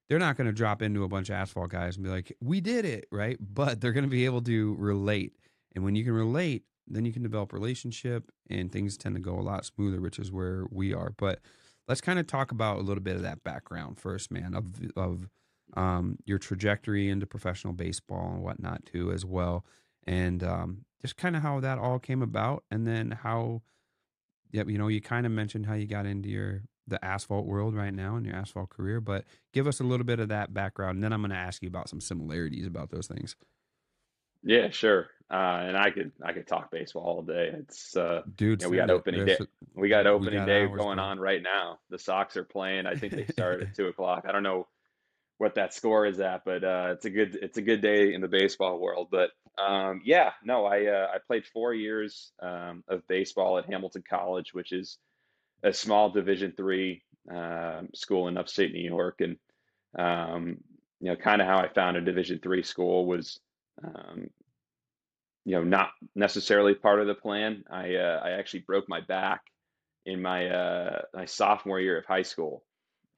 They're 0.09 0.19
not 0.19 0.37
going 0.37 0.49
to 0.49 0.53
drop 0.53 0.83
into 0.83 1.05
a 1.05 1.09
bunch 1.09 1.29
of 1.29 1.37
asphalt 1.37 1.71
guys 1.71 1.97
and 1.97 2.05
be 2.05 2.11
like, 2.11 2.37
we 2.41 2.61
did 2.61 2.85
it, 2.85 3.07
right? 3.13 3.37
But 3.41 3.81
they're 3.81 3.93
going 3.93 4.05
to 4.05 4.11
be 4.11 4.25
able 4.25 4.43
to 4.43 4.75
relate. 4.79 5.37
And 5.75 5.85
when 5.85 5.95
you 5.95 6.05
can 6.05 6.13
relate, 6.13 6.65
then 6.89 7.05
you 7.05 7.13
can 7.13 7.23
develop 7.23 7.53
relationship 7.53 8.33
and 8.49 8.73
things 8.73 8.97
tend 8.97 9.15
to 9.15 9.21
go 9.21 9.39
a 9.39 9.41
lot 9.41 9.65
smoother, 9.65 10.01
which 10.01 10.19
is 10.19 10.33
where 10.33 10.65
we 10.71 10.93
are. 10.93 11.15
But 11.17 11.41
let's 11.87 12.01
kind 12.01 12.19
of 12.19 12.27
talk 12.27 12.51
about 12.51 12.79
a 12.79 12.83
little 12.83 13.03
bit 13.03 13.17
of 13.17 13.23
that 13.23 13.45
background 13.45 14.01
first, 14.01 14.33
man, 14.33 14.55
of, 14.55 14.67
of 14.97 15.29
um, 15.77 16.19
your 16.25 16.39
trajectory 16.39 17.09
into 17.09 17.27
professional 17.27 17.73
baseball 17.73 18.33
and 18.33 18.43
whatnot 18.43 18.85
too, 18.85 19.13
as 19.13 19.25
well, 19.25 19.65
and 20.07 20.43
um, 20.43 20.85
just 21.01 21.17
kind 21.17 21.37
of 21.37 21.43
how 21.43 21.61
that 21.61 21.79
all 21.79 21.99
came 21.99 22.23
about, 22.23 22.65
and 22.71 22.87
then 22.87 23.13
how, 23.13 23.63
you 24.51 24.79
know, 24.79 24.89
you 24.89 25.01
kind 25.01 25.27
of 25.27 25.33
mentioned 25.33 25.67
how 25.67 25.75
you 25.75 25.87
got 25.87 26.07
into 26.07 26.29
your 26.29 26.63
the 26.91 27.03
asphalt 27.05 27.47
world 27.47 27.75
right 27.75 27.95
now 27.95 28.17
in 28.17 28.25
your 28.25 28.35
asphalt 28.35 28.71
career, 28.71 29.01
but 29.01 29.25
give 29.53 29.67
us 29.67 29.81
a 29.81 29.85
little 29.85 30.05
bit 30.05 30.21
of 30.21 30.29
that 30.29 30.53
background, 30.53 30.97
and 30.97 31.05
then 31.05 31.13
I'm 31.13 31.23
going 31.23 31.31
to 31.31 31.37
ask 31.37 31.63
you 31.63 31.69
about 31.69 31.89
some 31.89 32.01
similarities 32.01 32.67
about 32.67 32.91
those 32.91 33.07
things. 33.07 33.37
Yeah, 34.43 34.71
sure. 34.71 35.09
Uh, 35.31 35.63
and 35.69 35.77
I 35.77 35.91
could 35.91 36.13
I 36.25 36.33
could 36.33 36.49
talk 36.49 36.71
baseball 36.71 37.05
all 37.05 37.23
day. 37.23 37.53
It's 37.53 37.97
uh, 37.97 38.23
dude. 38.35 38.63
You 38.63 38.67
know, 38.67 38.71
we 38.71 38.77
got 38.79 38.91
opening 38.91 39.27
day. 39.27 39.39
We 39.75 39.89
got 39.89 40.07
opening 40.07 40.35
we 40.35 40.39
got 40.41 40.47
day 40.47 40.67
going 40.67 40.99
on 40.99 41.21
right 41.21 41.43
now. 41.43 41.79
The 41.89 41.99
Sox 41.99 42.37
are 42.37 42.45
playing. 42.45 42.87
I 42.87 42.97
think 42.97 43.15
they 43.15 43.27
start 43.33 43.63
at 43.63 43.77
two 43.77 43.87
o'clock. 43.87 44.25
I 44.29 44.33
don't 44.33 44.43
know 44.43 44.67
what 45.39 45.55
that 45.55 45.73
score 45.73 46.05
is 46.05 46.19
at, 46.21 46.45
but 46.45 46.65
uh, 46.65 46.89
it's 46.93 47.05
a 47.05 47.11
good 47.11 47.39
it's 47.41 47.59
a 47.59 47.63
good 47.63 47.81
day 47.81 48.13
in 48.13 48.21
the 48.21 48.29
baseball 48.29 48.81
world. 48.81 49.09
But 49.11 49.31
um, 49.57 50.03
yeah, 50.05 50.33
no, 50.43 50.67
I 50.67 50.87
uh, 50.87 51.07
I 51.15 51.19
played 51.25 51.47
four 51.47 51.73
years 51.73 52.33
um, 52.43 52.83
of 52.89 53.07
baseball 53.07 53.57
at 53.59 53.67
Hamilton 53.67 54.03
College, 54.09 54.53
which 54.53 54.73
is 54.73 54.99
a 55.63 55.73
small 55.73 56.11
Division 56.11 56.53
three 56.57 57.03
um, 57.31 57.89
school 57.95 58.29
in 58.29 58.39
upstate 58.39 58.73
New 58.73 58.89
York, 58.89 59.21
and 59.21 59.37
um, 59.99 60.59
you 61.01 61.11
know, 61.11 61.17
kind 61.17 61.41
of 61.41 61.49
how 61.49 61.59
I 61.59 61.69
found 61.69 61.97
a 61.97 62.01
Division 62.01 62.41
three 62.43 62.63
school 62.63 63.07
was, 63.07 63.41
um, 63.83 64.29
you 65.45 65.57
know, 65.57 65.65
not 65.65 65.91
necessarily 66.15 66.75
part 66.75 67.01
of 67.01 67.07
the 67.07 67.15
plan. 67.15 67.65
I 67.71 67.95
uh, 67.97 68.21
I 68.25 68.31
actually 68.31 68.61
broke 68.61 68.89
my 68.89 69.01
back 69.01 69.43
in 70.07 70.23
my 70.23 70.49
uh, 70.49 71.03
my 71.15 71.25
sophomore 71.25 71.81
year 71.81 71.99
of 71.99 72.07
high 72.07 72.23
school, 72.23 72.65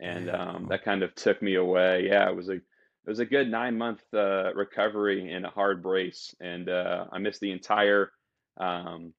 and 0.00 0.30
um, 0.30 0.66
that 0.68 0.84
kind 0.84 1.02
of 1.02 1.14
took 1.14 1.42
me 1.42 1.54
away. 1.56 2.06
Yeah, 2.08 2.28
it 2.28 2.36
was 2.36 2.48
a 2.48 2.54
it 2.54 3.08
was 3.08 3.18
a 3.18 3.26
good 3.26 3.50
nine 3.50 3.76
month 3.76 4.02
uh, 4.14 4.54
recovery 4.54 5.32
and 5.32 5.44
a 5.44 5.50
hard 5.50 5.82
brace, 5.82 6.34
and 6.40 6.68
uh, 6.68 7.06
I 7.12 7.18
missed 7.18 7.40
the 7.40 7.52
entire 7.52 8.12
um, 8.58 9.12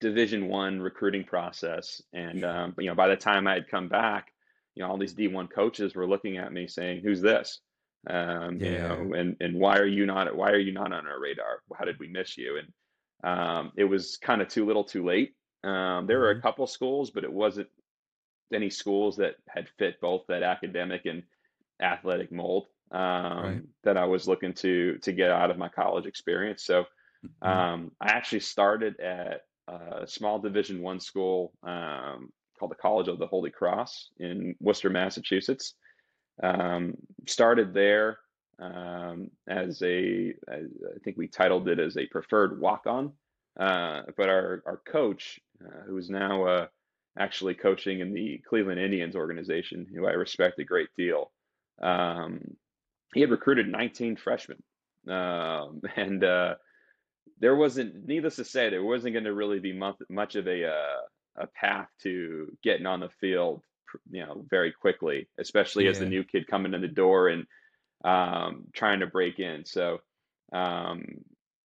Division 0.00 0.48
One 0.48 0.80
recruiting 0.80 1.24
process. 1.24 2.02
And 2.12 2.44
um, 2.44 2.74
you 2.78 2.86
know, 2.86 2.94
by 2.94 3.08
the 3.08 3.16
time 3.16 3.46
I 3.46 3.54
had 3.54 3.68
come 3.68 3.88
back, 3.88 4.32
you 4.74 4.82
know, 4.82 4.90
all 4.90 4.98
these 4.98 5.14
D 5.14 5.28
one 5.28 5.48
coaches 5.48 5.94
were 5.94 6.06
looking 6.06 6.36
at 6.36 6.52
me 6.52 6.68
saying, 6.68 7.02
"Who's 7.02 7.20
this?" 7.20 7.60
Um, 8.08 8.58
yeah. 8.60 8.70
You 8.70 8.78
know, 8.78 9.14
and 9.14 9.36
and 9.40 9.58
why 9.58 9.78
are 9.78 9.86
you 9.86 10.06
not 10.06 10.34
why 10.36 10.50
are 10.50 10.58
you 10.58 10.72
not 10.72 10.92
on 10.92 11.06
our 11.06 11.20
radar? 11.20 11.62
How 11.76 11.84
did 11.84 11.98
we 11.98 12.08
miss 12.08 12.36
you? 12.36 12.58
And 12.58 12.72
um, 13.24 13.72
it 13.76 13.84
was 13.84 14.18
kind 14.18 14.42
of 14.42 14.48
too 14.48 14.66
little, 14.66 14.84
too 14.84 15.04
late. 15.04 15.34
Um, 15.64 16.06
there 16.06 16.18
were 16.18 16.30
a 16.30 16.34
mm-hmm. 16.34 16.42
couple 16.42 16.66
schools, 16.66 17.10
but 17.10 17.24
it 17.24 17.32
wasn't 17.32 17.68
any 18.52 18.70
schools 18.70 19.16
that 19.16 19.34
had 19.48 19.68
fit 19.78 20.00
both 20.00 20.22
that 20.28 20.42
academic 20.42 21.06
and 21.06 21.24
athletic 21.82 22.30
mold 22.30 22.66
um, 22.92 23.00
right. 23.00 23.62
that 23.84 23.96
I 23.96 24.04
was 24.04 24.28
looking 24.28 24.52
to 24.54 24.98
to 24.98 25.12
get 25.12 25.30
out 25.30 25.50
of 25.50 25.58
my 25.58 25.68
college 25.68 26.06
experience. 26.06 26.64
So 26.64 26.84
mm-hmm. 27.24 27.48
um, 27.48 27.92
I 28.00 28.12
actually 28.12 28.40
started 28.40 29.00
at 29.00 29.40
a 29.68 30.06
small 30.06 30.38
Division 30.38 30.82
One 30.82 31.00
school 31.00 31.52
um, 31.62 32.30
called 32.58 32.70
the 32.70 32.76
College 32.76 33.08
of 33.08 33.18
the 33.18 33.26
Holy 33.26 33.50
Cross 33.50 34.10
in 34.18 34.54
Worcester, 34.60 34.90
Massachusetts. 34.90 35.74
Um, 36.42 36.94
started 37.26 37.72
there 37.72 38.18
um, 38.58 39.30
as 39.48 39.82
a, 39.82 40.34
as 40.48 40.66
I 40.94 40.98
think 41.04 41.16
we 41.16 41.28
titled 41.28 41.68
it 41.68 41.78
as 41.78 41.96
a 41.96 42.06
preferred 42.06 42.60
walk 42.60 42.82
on. 42.86 43.12
Uh, 43.58 44.02
but 44.18 44.28
our 44.28 44.62
our 44.66 44.82
coach, 44.86 45.40
uh, 45.64 45.82
who 45.86 45.96
is 45.96 46.10
now 46.10 46.44
uh, 46.44 46.66
actually 47.18 47.54
coaching 47.54 48.00
in 48.00 48.12
the 48.12 48.42
Cleveland 48.46 48.80
Indians 48.80 49.16
organization, 49.16 49.86
who 49.94 50.06
I 50.06 50.12
respect 50.12 50.58
a 50.58 50.64
great 50.64 50.90
deal. 50.96 51.32
Um, 51.80 52.56
he 53.14 53.20
had 53.22 53.30
recruited 53.30 53.68
19 53.68 54.16
freshmen. 54.16 54.62
Um, 55.08 55.80
and 55.96 56.22
uh, 56.24 56.56
there 57.38 57.56
wasn't, 57.56 58.06
needless 58.06 58.36
to 58.36 58.44
say, 58.44 58.70
there 58.70 58.84
wasn't 58.84 59.12
going 59.12 59.24
to 59.24 59.34
really 59.34 59.58
be 59.58 59.72
much, 59.72 59.96
much 60.08 60.36
of 60.36 60.46
a, 60.46 60.68
uh, 60.68 61.00
a 61.38 61.46
path 61.48 61.88
to 62.02 62.56
getting 62.62 62.86
on 62.86 63.00
the 63.00 63.10
field, 63.20 63.62
you 64.10 64.24
know, 64.24 64.44
very 64.48 64.72
quickly, 64.72 65.28
especially 65.38 65.84
yeah. 65.84 65.90
as 65.90 65.98
the 65.98 66.06
new 66.06 66.24
kid 66.24 66.46
coming 66.46 66.74
in 66.74 66.80
the 66.80 66.88
door 66.88 67.28
and 67.28 67.46
um, 68.04 68.64
trying 68.74 69.00
to 69.00 69.06
break 69.06 69.38
in. 69.38 69.64
So 69.64 69.98
um, 70.52 71.04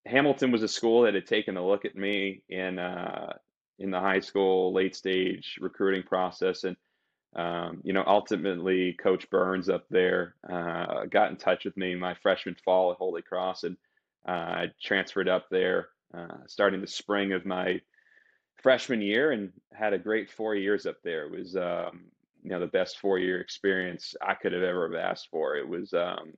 Hamilton 0.06 0.52
was 0.52 0.62
a 0.62 0.68
school 0.68 1.02
that 1.02 1.14
had 1.14 1.26
taken 1.26 1.56
a 1.56 1.66
look 1.66 1.84
at 1.84 1.96
me 1.96 2.42
in 2.48 2.78
uh, 2.78 3.32
in 3.78 3.90
the 3.90 4.00
high 4.00 4.20
school 4.20 4.72
late 4.72 4.94
stage 4.94 5.58
recruiting 5.60 6.02
process. 6.02 6.64
And, 6.64 6.76
um, 7.34 7.80
you 7.82 7.92
know, 7.92 8.04
ultimately, 8.06 8.92
Coach 8.92 9.28
Burns 9.30 9.68
up 9.68 9.84
there 9.90 10.36
uh, 10.48 11.06
got 11.06 11.30
in 11.30 11.36
touch 11.36 11.64
with 11.64 11.76
me 11.76 11.94
my 11.94 12.14
freshman 12.22 12.56
fall 12.64 12.92
at 12.92 12.98
Holy 12.98 13.22
Cross, 13.22 13.64
and 13.64 13.76
I 14.26 14.70
transferred 14.82 15.28
up 15.28 15.46
there 15.50 15.88
uh, 16.16 16.38
starting 16.46 16.80
the 16.80 16.86
spring 16.86 17.32
of 17.32 17.44
my 17.44 17.80
freshman 18.62 19.02
year 19.02 19.32
and 19.32 19.52
had 19.72 19.92
a 19.92 19.98
great 19.98 20.30
four 20.30 20.54
years 20.54 20.86
up 20.86 20.96
there. 21.02 21.26
It 21.26 21.38
was, 21.38 21.56
um, 21.56 22.04
you 22.42 22.50
know, 22.50 22.60
the 22.60 22.66
best 22.66 22.98
four 22.98 23.18
year 23.18 23.40
experience 23.40 24.14
I 24.22 24.34
could 24.34 24.52
have 24.52 24.62
ever 24.62 24.96
asked 24.96 25.28
for. 25.30 25.56
It 25.56 25.68
was, 25.68 25.92
um, 25.92 26.34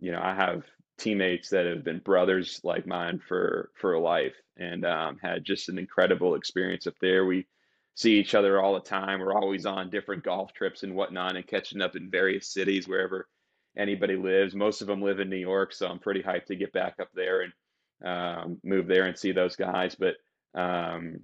you 0.00 0.12
know, 0.12 0.20
I 0.22 0.34
have 0.34 0.64
teammates 0.98 1.48
that 1.50 1.64
have 1.64 1.84
been 1.84 2.00
brothers 2.00 2.60
like 2.64 2.86
mine 2.86 3.20
for 3.26 3.70
for 3.76 3.98
life 3.98 4.34
and 4.56 4.84
um, 4.84 5.16
had 5.22 5.44
just 5.44 5.68
an 5.68 5.78
incredible 5.78 6.34
experience 6.34 6.88
up 6.88 6.94
there 7.00 7.24
we 7.24 7.46
see 7.94 8.18
each 8.18 8.34
other 8.34 8.60
all 8.60 8.74
the 8.74 8.80
time 8.80 9.20
we're 9.20 9.32
always 9.32 9.64
on 9.64 9.90
different 9.90 10.24
golf 10.24 10.52
trips 10.52 10.82
and 10.82 10.94
whatnot 10.94 11.36
and 11.36 11.46
catching 11.46 11.80
up 11.80 11.94
in 11.94 12.10
various 12.10 12.52
cities 12.52 12.88
wherever 12.88 13.28
anybody 13.78 14.16
lives 14.16 14.54
most 14.54 14.80
of 14.80 14.86
them 14.86 15.00
live 15.00 15.20
in 15.20 15.30
new 15.30 15.36
york 15.36 15.72
so 15.72 15.86
i'm 15.86 15.98
pretty 15.98 16.22
hyped 16.22 16.46
to 16.46 16.56
get 16.56 16.72
back 16.72 16.94
up 17.00 17.08
there 17.14 17.42
and 17.42 17.52
um, 18.04 18.60
move 18.62 18.86
there 18.86 19.04
and 19.04 19.18
see 19.18 19.32
those 19.32 19.56
guys 19.56 19.94
but 19.94 20.14
um, 20.54 21.20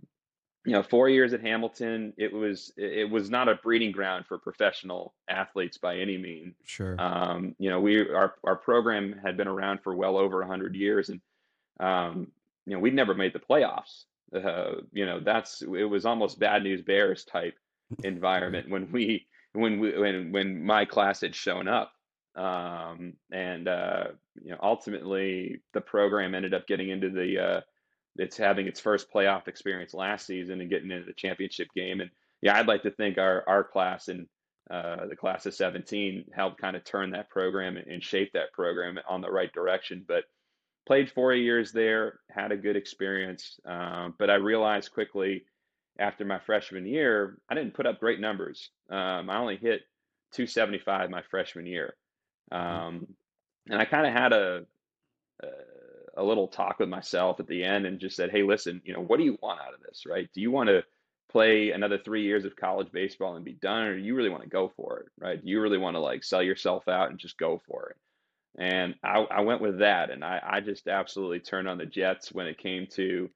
you 0.65 0.73
know, 0.73 0.83
four 0.83 1.11
years 1.11 1.35
at 1.35 1.43
Hamilton, 1.43 2.15
it 2.17 2.33
was 2.33 2.73
it 2.77 3.11
was 3.11 3.29
not 3.29 3.49
a 3.49 3.57
breeding 3.57 3.93
ground 3.93 4.25
for 4.27 4.39
professional 4.39 5.15
athletes 5.29 5.77
by 5.77 5.99
any 5.99 6.17
means. 6.17 6.55
Sure. 6.65 6.97
Um, 6.99 7.55
you 7.59 7.69
know, 7.69 7.81
we 7.81 8.09
our 8.09 8.37
our 8.45 8.57
program 8.57 9.21
had 9.23 9.37
been 9.37 9.49
around 9.49 9.81
for 9.83 9.95
well 9.95 10.17
over 10.17 10.43
hundred 10.43 10.75
years, 10.75 11.11
and 11.11 11.21
um, 11.81 12.29
you 12.65 12.73
know, 12.73 12.79
we'd 12.79 12.95
never 12.95 13.15
made 13.15 13.35
the 13.35 13.41
playoffs. 13.41 14.05
Uh, 14.35 14.81
you 14.91 15.05
know, 15.05 15.21
that's 15.21 15.61
it 15.61 15.85
was 15.85 16.07
almost 16.07 16.39
bad 16.39 16.63
news 16.63 16.81
bears 16.81 17.25
type 17.25 17.57
environment 18.03 18.71
when 18.71 18.91
we 18.91 19.27
when 19.53 19.79
we 19.79 19.99
when 19.99 20.33
when 20.33 20.65
my 20.65 20.87
class 20.87 21.21
had 21.21 21.35
shown 21.35 21.69
up. 21.69 21.93
Um, 22.37 23.15
and 23.31 23.69
uh, 23.69 24.05
you 24.43 24.51
know, 24.51 24.59
ultimately, 24.63 25.61
the 25.73 25.81
program 25.81 26.35
ended 26.35 26.55
up 26.55 26.67
getting 26.67 26.89
into 26.91 27.11
the 27.11 27.39
uh, 27.39 27.61
it's 28.17 28.37
having 28.37 28.67
its 28.67 28.81
first 28.81 29.13
playoff 29.13 29.49
experience 29.49 29.95
last 29.95 30.27
season 30.27 30.61
and 30.61 30.71
getting 30.71 30.91
into 30.91 31.07
the 31.07 31.13
championship 31.13 31.69
game. 31.75 32.01
And 32.01 32.11
yeah, 32.43 32.59
I'd 32.59 32.69
like 32.69 32.83
to 32.83 32.91
think 32.91 33.19
our 33.19 33.45
our 33.47 33.65
class 33.65 34.09
and 34.09 34.27
uh, 34.71 35.07
the 35.07 35.17
class 35.17 35.47
of 35.47 35.55
17 35.55 36.25
helped 36.33 36.61
kind 36.61 36.75
of 36.75 36.85
turn 36.85 37.11
that 37.11 37.29
program 37.29 37.77
and 37.77 38.03
shape 38.03 38.33
that 38.33 38.53
program 38.53 38.99
on 39.09 39.21
the 39.21 39.31
right 39.31 39.53
direction. 39.53 40.05
But 40.07 40.25
played 40.87 41.11
four 41.11 41.35
years 41.35 41.73
there, 41.73 42.21
had 42.31 42.53
a 42.53 42.57
good 42.57 42.77
experience. 42.77 43.61
Um, 43.67 44.15
but 44.19 44.31
I 44.31 44.35
realized 44.35 44.93
quickly 44.93 45.45
after 45.99 46.25
my 46.25 46.39
freshman 46.39 46.87
year, 46.87 47.39
I 47.49 47.55
didn't 47.55 47.75
put 47.75 47.87
up 47.87 48.01
great 48.01 48.21
numbers. 48.21 48.71
Um, 48.91 49.31
I 49.31 49.37
only 49.37 49.57
hit 49.57 49.83
275 50.33 51.11
my 51.11 51.23
freshman 51.31 51.67
year. 51.67 51.95
Mm-hmm. 52.53 52.87
Um, 52.87 53.07
and 53.69 53.81
I 53.81 53.85
kind 53.85 54.07
of 54.07 54.13
had 54.13 54.33
a, 54.33 54.67
a 55.43 55.47
a 56.17 56.23
little 56.23 56.49
talk 56.49 56.79
with 56.79 56.89
myself 56.89 57.41
at 57.41 57.47
the 57.47 57.65
end 57.65 57.87
and 57.87 58.01
just 58.01 58.17
said, 58.17 58.31
hey, 58.31 58.43
listen, 58.43 58.81
you 58.85 58.93
know, 58.93 59.01
what 59.01 59.19
do 59.19 59.25
you 59.25 59.39
want 59.43 59.61
out 59.61 59.75
of 59.75 59.81
this, 59.81 60.05
right? 60.07 60.29
Do 60.33 60.41
you 60.41 60.51
want 60.51 60.69
to 60.69 60.85
play 61.31 61.71
another 61.71 61.99
three 61.99 62.23
years 62.23 62.45
of 62.45 62.57
college 62.57 62.89
baseball 62.93 63.37
and 63.37 63.45
be 63.45 63.55
done, 63.55 63.87
or 63.87 63.97
do 63.97 64.03
you 64.03 64.15
really 64.15 64.31
want 64.31 64.43
to 64.43 64.49
go 64.49 64.73
for 64.77 65.01
it, 65.01 65.07
right? 65.19 65.43
Do 65.43 65.49
you 65.49 65.61
really 65.61 65.79
want 65.79 65.97
to 65.97 66.01
like 66.01 66.23
sell 66.23 66.43
yourself 66.43 66.89
out 66.89 67.11
and 67.11 67.19
just 67.19 67.39
go 67.39 67.61
for 67.67 67.91
it? 67.91 67.97
And 68.57 68.95
I, 69.03 69.19
I 69.31 69.41
went 69.41 69.61
with 69.61 69.81
that, 69.81 70.11
and 70.11 70.25
I, 70.25 70.41
I 70.45 70.61
just 70.61 70.87
absolutely 70.87 71.41
turned 71.41 71.69
on 71.69 71.79
the 71.79 71.87
jets 71.87 72.33
when 72.33 72.47
it 72.47 72.59
came 72.59 72.87
to 72.93 73.29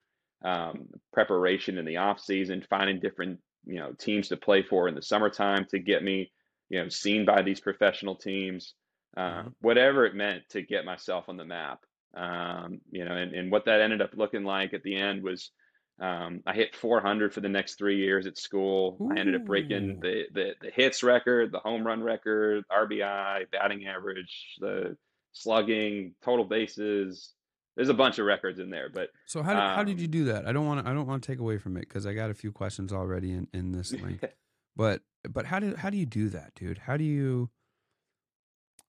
um, 0.45 0.87
preparation 1.11 1.77
in 1.77 1.83
the 1.83 1.97
off 1.97 2.21
season, 2.21 2.65
finding 2.69 3.01
different 3.01 3.39
you 3.65 3.79
know 3.79 3.91
teams 3.91 4.29
to 4.29 4.37
play 4.37 4.63
for 4.63 4.87
in 4.87 4.95
the 4.95 5.01
summertime 5.01 5.65
to 5.69 5.79
get 5.79 6.01
me 6.01 6.31
you 6.69 6.81
know 6.81 6.87
seen 6.87 7.25
by 7.25 7.41
these 7.41 7.59
professional 7.59 8.15
teams, 8.15 8.75
uh, 9.17 9.21
mm-hmm. 9.21 9.47
whatever 9.61 10.05
it 10.05 10.15
meant 10.15 10.43
to 10.49 10.61
get 10.61 10.85
myself 10.85 11.25
on 11.27 11.37
the 11.37 11.45
map. 11.45 11.79
Um, 12.15 12.81
you 12.91 13.05
know, 13.05 13.15
and, 13.15 13.33
and 13.33 13.51
what 13.51 13.65
that 13.65 13.81
ended 13.81 14.01
up 14.01 14.11
looking 14.15 14.43
like 14.43 14.73
at 14.73 14.83
the 14.83 14.95
end 14.95 15.23
was 15.23 15.51
um, 15.99 16.41
I 16.45 16.53
hit 16.53 16.75
400 16.75 17.33
for 17.33 17.41
the 17.41 17.49
next 17.49 17.77
three 17.77 17.97
years 17.97 18.25
at 18.25 18.37
school. 18.37 18.97
Ooh. 19.01 19.11
I 19.11 19.19
ended 19.19 19.35
up 19.35 19.45
breaking 19.45 19.99
the, 19.99 20.23
the, 20.33 20.53
the 20.61 20.71
hits 20.71 21.03
record, 21.03 21.51
the 21.51 21.59
home 21.59 21.85
run 21.85 22.01
record, 22.01 22.63
RBI, 22.71 23.51
batting 23.51 23.85
average, 23.85 24.55
the 24.59 24.95
slugging, 25.33 26.15
total 26.23 26.45
bases. 26.45 27.33
There's 27.75 27.89
a 27.89 27.93
bunch 27.93 28.19
of 28.19 28.25
records 28.25 28.59
in 28.59 28.69
there, 28.69 28.89
but 28.93 29.09
so 29.25 29.41
how 29.41 29.53
did, 29.53 29.63
um, 29.63 29.75
how 29.75 29.83
did 29.83 30.01
you 30.01 30.07
do 30.07 30.25
that? 30.25 30.45
I 30.45 30.51
don't 30.51 30.65
want 30.65 30.83
to 30.83 30.89
I 30.89 30.93
don't 30.93 31.07
want 31.07 31.23
to 31.23 31.31
take 31.31 31.39
away 31.39 31.57
from 31.57 31.77
it 31.77 31.81
because 31.81 32.05
I 32.05 32.13
got 32.13 32.29
a 32.29 32.33
few 32.33 32.51
questions 32.51 32.91
already 32.91 33.31
in 33.31 33.47
in 33.53 33.71
this 33.71 33.93
link. 33.93 34.21
but 34.75 35.01
but 35.29 35.45
how 35.45 35.59
do 35.59 35.73
how 35.77 35.89
do 35.89 35.95
you 35.95 36.05
do 36.05 36.27
that, 36.29 36.53
dude? 36.55 36.77
How 36.77 36.97
do 36.97 37.05
you 37.05 37.49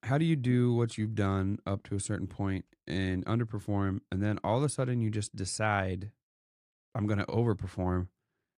how 0.02 0.18
do 0.18 0.24
you 0.24 0.36
do 0.36 0.74
what 0.74 0.96
you've 0.96 1.14
done 1.14 1.58
up 1.66 1.82
to 1.84 1.94
a 1.94 2.00
certain 2.00 2.26
point 2.26 2.64
and 2.86 3.24
underperform, 3.26 4.00
and 4.10 4.22
then 4.22 4.38
all 4.42 4.58
of 4.58 4.64
a 4.64 4.68
sudden 4.68 5.00
you 5.00 5.10
just 5.10 5.36
decide, 5.36 6.10
I'm 6.94 7.06
going 7.06 7.18
to 7.18 7.26
overperform, 7.26 8.08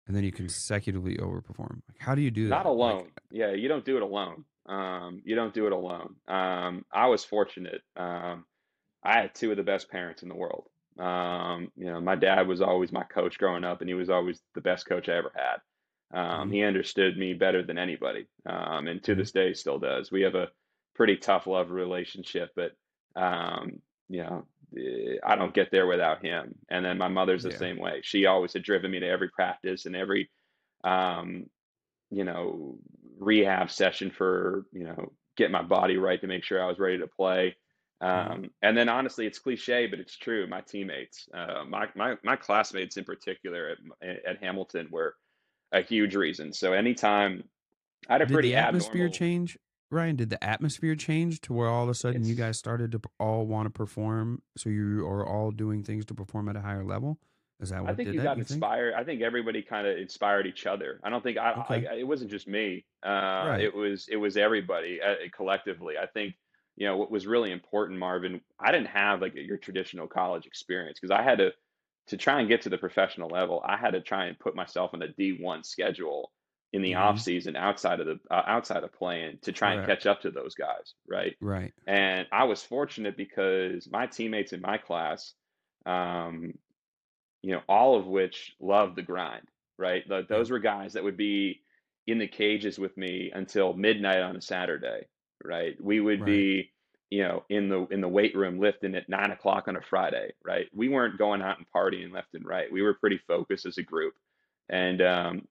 and 0.07 0.17
then 0.17 0.25
you 0.25 0.33
consecutively 0.33 1.17
overperform? 1.17 1.83
Like, 1.89 1.99
how 1.99 2.15
do 2.15 2.23
you 2.23 2.31
do 2.31 2.45
that? 2.49 2.57
Not 2.57 2.67
alone. 2.67 2.99
Like, 2.99 3.13
yeah, 3.31 3.53
you 3.53 3.69
don't 3.69 3.85
do 3.85 3.97
it 3.97 4.03
alone. 4.03 4.45
Um, 4.67 5.21
you 5.25 5.35
don't 5.35 5.55
do 5.55 5.67
it 5.67 5.73
alone. 5.73 6.15
Um, 6.29 6.85
I 6.93 7.07
was 7.09 7.25
fortunate. 7.25 7.83
Um, 7.97 8.45
I 9.03 9.21
had 9.21 9.35
two 9.35 9.51
of 9.51 9.57
the 9.57 9.63
best 9.63 9.91
parents 9.91 10.23
in 10.23 10.29
the 10.29 10.37
world. 10.37 10.69
Um, 10.99 11.73
you 11.77 11.87
know, 11.87 12.01
my 12.01 12.15
dad 12.15 12.47
was 12.47 12.61
always 12.61 12.93
my 12.93 13.03
coach 13.03 13.39
growing 13.39 13.65
up, 13.65 13.81
and 13.81 13.89
he 13.89 13.95
was 13.95 14.11
always 14.11 14.41
the 14.55 14.61
best 14.61 14.87
coach 14.87 15.09
I 15.09 15.17
ever 15.17 15.33
had. 15.35 15.57
Um, 16.15 16.25
mm-hmm. 16.25 16.53
He 16.53 16.63
understood 16.63 17.17
me 17.17 17.33
better 17.33 17.63
than 17.63 17.79
anybody, 17.79 18.27
um, 18.47 18.87
and 18.87 19.03
to 19.03 19.13
mm-hmm. 19.13 19.21
this 19.21 19.33
day 19.33 19.53
still 19.55 19.79
does. 19.79 20.13
We 20.13 20.23
have 20.23 20.35
a 20.35 20.49
pretty 20.95 21.17
tough 21.17 21.47
love 21.47 21.71
relationship, 21.71 22.51
but 22.57 22.73
um, 23.17 23.81
you 24.09 24.23
know, 24.23 24.47
eh, 24.77 25.17
I 25.25 25.37
don't 25.37 25.55
get 25.55 25.71
there 25.71 25.87
without 25.87 26.25
him. 26.25 26.55
And 26.71 26.85
then 26.85 26.99
my 26.99 27.09
mother's 27.09 27.43
the 27.43 27.51
yeah. 27.51 27.59
same 27.59 27.79
way. 27.79 28.01
She 28.03 28.27
always 28.27 28.53
had 28.53 28.63
driven 28.63 28.91
me 28.91 29.01
to 29.01 29.09
every 29.09 29.29
practice 29.29 29.87
and 29.87 29.97
every, 29.97 30.31
um, 30.85 31.47
you 32.11 32.25
know, 32.25 32.79
rehab 33.19 33.71
session 33.71 34.11
for 34.11 34.67
you 34.73 34.85
know 34.85 35.13
get 35.37 35.51
my 35.51 35.63
body 35.63 35.97
right 35.97 36.21
to 36.21 36.27
make 36.27 36.45
sure 36.45 36.63
I 36.63 36.67
was 36.67 36.79
ready 36.79 36.99
to 36.99 37.07
play. 37.07 37.57
Mm-hmm. 38.03 38.33
Um, 38.33 38.51
and 38.63 38.77
then 38.77 38.89
honestly, 38.89 39.27
it's 39.27 39.39
cliche, 39.39 39.87
but 39.87 40.01
it's 40.01 40.17
true. 40.17 40.47
My 40.47 40.61
teammates, 40.61 41.29
uh, 41.33 41.65
my, 41.69 41.87
my, 41.95 42.17
my 42.25 42.37
classmates 42.37 42.97
in 42.97 43.05
particular 43.05 43.77
at, 44.03 44.27
at 44.27 44.43
Hamilton 44.43 44.89
were 44.91 45.15
a 45.73 45.83
huge 45.83 46.15
reason. 46.15 46.53
So 46.53 46.73
anytime 46.73 47.45
I 48.09 48.15
had 48.15 48.23
a 48.23 48.27
did 48.27 48.33
pretty 48.33 48.51
the 48.51 48.57
atmosphere 48.57 49.07
abnormal, 49.07 49.13
change, 49.13 49.59
Ryan? 49.93 50.17
Did 50.17 50.31
the 50.31 50.43
atmosphere 50.43 50.95
change 50.95 51.41
to 51.43 51.53
where 51.53 51.69
all 51.69 51.85
of 51.85 51.89
a 51.89 51.95
sudden 51.95 52.25
you 52.25 52.35
guys 52.35 52.59
started 52.59 52.93
to 52.93 53.01
all 53.19 53.47
want 53.47 53.67
to 53.67 53.71
perform? 53.71 54.43
So 54.57 54.71
you 54.71 55.07
are 55.07 55.27
all 55.27 55.51
doing 55.51 55.83
things 55.83 56.05
to 56.07 56.15
perform 56.15 56.49
at 56.49 56.57
a 56.57 56.61
higher 56.61 56.85
level. 56.85 57.19
Is 57.61 57.71
that 57.71 57.83
what 57.83 57.91
I 57.91 57.95
think 57.95 58.09
did 58.09 58.15
you 58.17 58.21
that, 58.23 58.25
got 58.25 58.37
you 58.39 58.41
inspired. 58.41 58.93
Think? 58.93 59.01
I 59.01 59.05
think 59.05 59.23
everybody 59.23 59.63
kind 59.63 59.87
of 59.87 59.97
inspired 59.97 60.47
each 60.47 60.67
other. 60.67 61.01
I 61.05 61.11
don't 61.11 61.23
think 61.23 61.39
I, 61.39 61.53
okay. 61.53 61.87
I, 61.87 61.95
it 61.99 62.07
wasn't 62.07 62.31
just 62.31 62.49
me. 62.49 62.85
Uh, 63.07 63.09
right. 63.47 63.61
It 63.61 63.73
was 63.73 64.09
it 64.11 64.17
was 64.17 64.37
everybody 64.37 65.01
uh, 65.01 65.15
collectively. 65.35 65.95
I 65.97 66.07
think 66.07 66.35
you 66.75 66.87
know 66.87 66.97
what 66.97 67.11
was 67.11 67.27
really 67.27 67.53
important, 67.53 68.01
Marvin. 68.01 68.41
I 68.59 68.73
didn't 68.73 68.89
have 68.89 69.21
like 69.21 69.35
your 69.37 69.59
traditional 69.59 70.09
college 70.09 70.47
experience 70.47 70.99
because 71.01 71.17
I 71.17 71.23
had 71.23 71.39
to 71.39 71.53
to 72.09 72.17
try 72.17 72.41
and 72.41 72.49
get 72.49 72.63
to 72.63 72.69
the 72.69 72.79
professional 72.79 73.29
level. 73.29 73.63
I 73.65 73.77
had 73.77 73.93
to 73.93 74.01
try 74.01 74.27
and 74.27 74.39
put 74.39 74.57
myself 74.57 74.91
on 74.93 75.03
a 75.03 75.09
D 75.09 75.39
one 75.41 75.63
schedule 75.63 76.33
in 76.73 76.83
the 76.83 76.93
mm-hmm. 76.93 77.03
off 77.03 77.21
season 77.21 77.55
outside 77.55 78.01
of 78.01 78.07
the 78.07 78.19
uh, 78.31 78.43
outside 78.47 78.83
of 78.83 78.93
playing 78.93 79.39
to 79.43 79.53
try 79.53 79.75
and 79.75 79.87
catch 79.87 80.07
up 80.07 80.23
to 80.23 80.31
those 80.31 80.55
guys, 80.55 80.95
right? 81.07 81.37
Right. 81.41 81.73
And 81.87 82.27
I 82.33 82.45
was 82.45 82.63
fortunate 82.63 83.17
because 83.17 83.89
my 83.91 84.07
teammates 84.07 84.53
in 84.53 84.61
my 84.63 84.79
class, 84.79 85.35
um, 85.85 86.55
you 87.43 87.53
know, 87.53 87.61
all 87.69 87.97
of 87.99 88.07
which 88.07 88.55
loved 88.59 88.97
the 88.97 89.03
grind, 89.03 89.47
right? 89.79 90.09
The, 90.09 90.25
those 90.29 90.51
were 90.51 90.61
guys 90.61 90.95
that 90.95 91.05
would 91.05 91.17
be 91.17 91.61
in 92.07 92.19
the 92.19 92.27
cages 92.27 92.79
with 92.79 92.97
me 92.97 93.31
until 93.35 93.75
midnight 93.75 94.21
on 94.21 94.37
a 94.37 94.41
Saturday, 94.41 95.07
right? 95.45 95.77
We 95.81 96.01
would 96.01 96.21
right. 96.21 96.27
be, 96.27 96.71
you 97.11 97.23
know, 97.23 97.45
in 97.51 97.69
the 97.69 97.87
in 97.89 98.01
the 98.01 98.09
weight 98.09 98.35
room 98.35 98.59
lifting 98.59 98.95
at 98.95 99.11
nine 99.11 99.31
o'clock 99.31 99.69
on 99.69 99.77
a 99.77 99.83
Friday, 99.83 100.33
right? 100.43 100.69
We 100.75 100.89
weren't 100.89 101.19
going 101.19 101.43
out 101.43 101.59
and 101.59 101.67
partying 101.75 102.13
left 102.13 102.35
and 102.35 102.47
right. 102.47 102.73
We 102.73 102.81
were 102.81 102.95
pretty 102.95 103.21
focused 103.27 103.67
as 103.67 103.77
a 103.77 103.83
group, 103.83 104.15
and 104.71 105.03
um, 105.03 105.49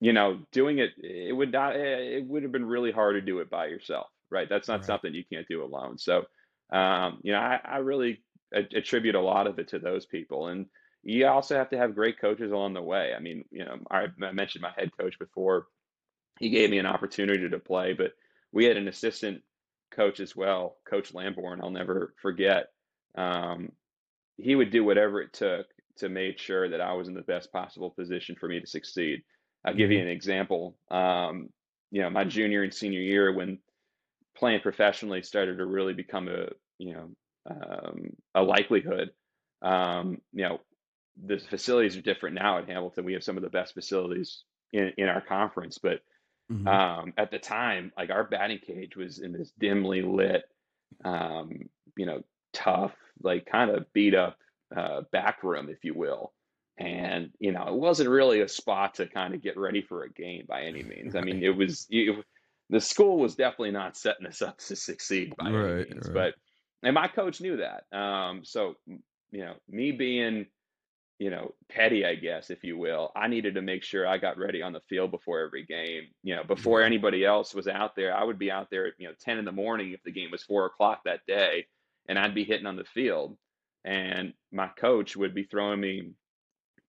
you 0.00 0.12
know, 0.12 0.40
doing 0.52 0.78
it 0.78 0.90
it 0.98 1.34
would 1.34 1.52
not 1.52 1.76
it 1.76 2.26
would 2.26 2.42
have 2.42 2.52
been 2.52 2.64
really 2.64 2.92
hard 2.92 3.16
to 3.16 3.20
do 3.20 3.40
it 3.40 3.50
by 3.50 3.66
yourself, 3.66 4.08
right? 4.30 4.48
That's 4.48 4.68
not 4.68 4.80
right. 4.80 4.84
something 4.86 5.14
you 5.14 5.24
can't 5.30 5.48
do 5.48 5.62
alone. 5.62 5.98
So, 5.98 6.24
um, 6.72 7.18
you 7.22 7.32
know, 7.32 7.38
I, 7.38 7.60
I 7.64 7.76
really 7.78 8.22
attribute 8.52 9.14
a 9.14 9.20
lot 9.20 9.46
of 9.46 9.58
it 9.58 9.68
to 9.68 9.78
those 9.78 10.06
people, 10.06 10.48
and 10.48 10.66
you 11.02 11.26
also 11.26 11.56
have 11.56 11.70
to 11.70 11.78
have 11.78 11.94
great 11.94 12.20
coaches 12.20 12.52
along 12.52 12.74
the 12.74 12.82
way. 12.82 13.12
I 13.16 13.20
mean, 13.20 13.44
you 13.50 13.64
know, 13.64 13.78
I, 13.90 14.06
I 14.22 14.32
mentioned 14.32 14.62
my 14.62 14.72
head 14.76 14.90
coach 14.98 15.18
before. 15.18 15.66
He 16.38 16.50
gave 16.50 16.70
me 16.70 16.78
an 16.78 16.86
opportunity 16.86 17.48
to 17.48 17.58
play, 17.58 17.92
but 17.92 18.12
we 18.52 18.64
had 18.64 18.76
an 18.76 18.88
assistant 18.88 19.42
coach 19.90 20.20
as 20.20 20.34
well, 20.34 20.76
Coach 20.88 21.12
Lamborn. 21.12 21.60
I'll 21.60 21.70
never 21.70 22.14
forget. 22.20 22.68
Um, 23.16 23.72
he 24.36 24.54
would 24.54 24.70
do 24.70 24.84
whatever 24.84 25.20
it 25.20 25.32
took 25.32 25.66
to 25.98 26.08
make 26.08 26.38
sure 26.38 26.68
that 26.70 26.80
I 26.80 26.94
was 26.94 27.08
in 27.08 27.14
the 27.14 27.22
best 27.22 27.52
possible 27.52 27.90
position 27.90 28.36
for 28.38 28.48
me 28.48 28.60
to 28.60 28.66
succeed. 28.66 29.22
I'll 29.64 29.74
give 29.74 29.90
you 29.90 29.98
mm-hmm. 29.98 30.06
an 30.06 30.12
example. 30.12 30.76
Um, 30.90 31.50
you 31.90 32.02
know, 32.02 32.10
my 32.10 32.24
junior 32.24 32.62
and 32.62 32.72
senior 32.72 33.00
year, 33.00 33.32
when 33.32 33.58
playing 34.36 34.60
professionally 34.60 35.22
started 35.22 35.58
to 35.58 35.66
really 35.66 35.92
become 35.92 36.28
a 36.28 36.48
you 36.78 36.94
know 36.94 37.10
um, 37.50 38.10
a 38.34 38.42
likelihood. 38.42 39.10
Um, 39.62 40.20
you 40.32 40.44
know, 40.44 40.60
the 41.22 41.38
facilities 41.38 41.96
are 41.96 42.02
different 42.02 42.36
now 42.36 42.58
at 42.58 42.68
Hamilton. 42.68 43.04
We 43.04 43.12
have 43.12 43.24
some 43.24 43.36
of 43.36 43.42
the 43.42 43.50
best 43.50 43.74
facilities 43.74 44.42
in, 44.72 44.92
in 44.96 45.08
our 45.08 45.20
conference, 45.20 45.78
but 45.78 46.00
Mm-hmm. 46.50 46.66
Um, 46.66 47.12
at 47.16 47.30
the 47.30 47.38
time, 47.38 47.92
like 47.96 48.10
our 48.10 48.24
batting 48.24 48.58
cage 48.58 48.96
was 48.96 49.20
in 49.20 49.32
this 49.32 49.52
dimly 49.58 50.02
lit, 50.02 50.42
um, 51.04 51.68
you 51.96 52.06
know, 52.06 52.22
tough, 52.52 52.92
like 53.22 53.46
kind 53.46 53.70
of 53.70 53.92
beat 53.92 54.14
up 54.14 54.36
uh, 54.76 55.02
back 55.12 55.44
room, 55.44 55.68
if 55.68 55.84
you 55.84 55.94
will. 55.94 56.32
And 56.80 57.30
you 57.38 57.52
know, 57.52 57.66
it 57.68 57.74
wasn't 57.74 58.08
really 58.08 58.40
a 58.40 58.48
spot 58.48 58.94
to 58.94 59.06
kind 59.06 59.34
of 59.34 59.42
get 59.42 59.58
ready 59.58 59.82
for 59.82 60.04
a 60.04 60.10
game 60.10 60.46
by 60.48 60.62
any 60.62 60.82
means. 60.82 61.14
I 61.14 61.20
mean, 61.20 61.42
it 61.42 61.54
was 61.54 61.86
you, 61.90 62.22
the 62.70 62.80
school 62.80 63.18
was 63.18 63.34
definitely 63.34 63.72
not 63.72 63.98
setting 63.98 64.26
us 64.26 64.40
up 64.40 64.58
to 64.58 64.76
succeed 64.76 65.34
by 65.36 65.50
right, 65.50 65.72
any 65.72 65.90
means. 65.90 66.06
Right. 66.06 66.14
But 66.14 66.34
and 66.82 66.94
my 66.94 67.06
coach 67.06 67.42
knew 67.42 67.58
that. 67.58 67.84
Um, 67.96 68.44
so 68.44 68.76
you 68.86 69.44
know, 69.44 69.54
me 69.68 69.92
being 69.92 70.46
you 71.20 71.28
know, 71.28 71.52
petty, 71.68 72.06
I 72.06 72.14
guess, 72.14 72.48
if 72.48 72.64
you 72.64 72.78
will. 72.78 73.12
I 73.14 73.28
needed 73.28 73.54
to 73.54 73.60
make 73.60 73.84
sure 73.84 74.06
I 74.06 74.16
got 74.16 74.38
ready 74.38 74.62
on 74.62 74.72
the 74.72 74.80
field 74.88 75.10
before 75.10 75.40
every 75.40 75.66
game. 75.66 76.04
You 76.22 76.34
know, 76.34 76.44
before 76.44 76.82
anybody 76.82 77.26
else 77.26 77.54
was 77.54 77.68
out 77.68 77.94
there, 77.94 78.16
I 78.16 78.24
would 78.24 78.38
be 78.38 78.50
out 78.50 78.70
there 78.70 78.86
at, 78.86 78.94
you 78.96 79.06
know, 79.06 79.14
10 79.20 79.36
in 79.36 79.44
the 79.44 79.52
morning 79.52 79.92
if 79.92 80.02
the 80.02 80.12
game 80.12 80.30
was 80.30 80.42
four 80.42 80.64
o'clock 80.64 81.02
that 81.04 81.20
day, 81.26 81.66
and 82.08 82.18
I'd 82.18 82.34
be 82.34 82.44
hitting 82.44 82.64
on 82.64 82.76
the 82.76 82.84
field. 82.84 83.36
And 83.84 84.32
my 84.50 84.68
coach 84.68 85.14
would 85.14 85.34
be 85.34 85.44
throwing 85.44 85.78
me 85.78 86.12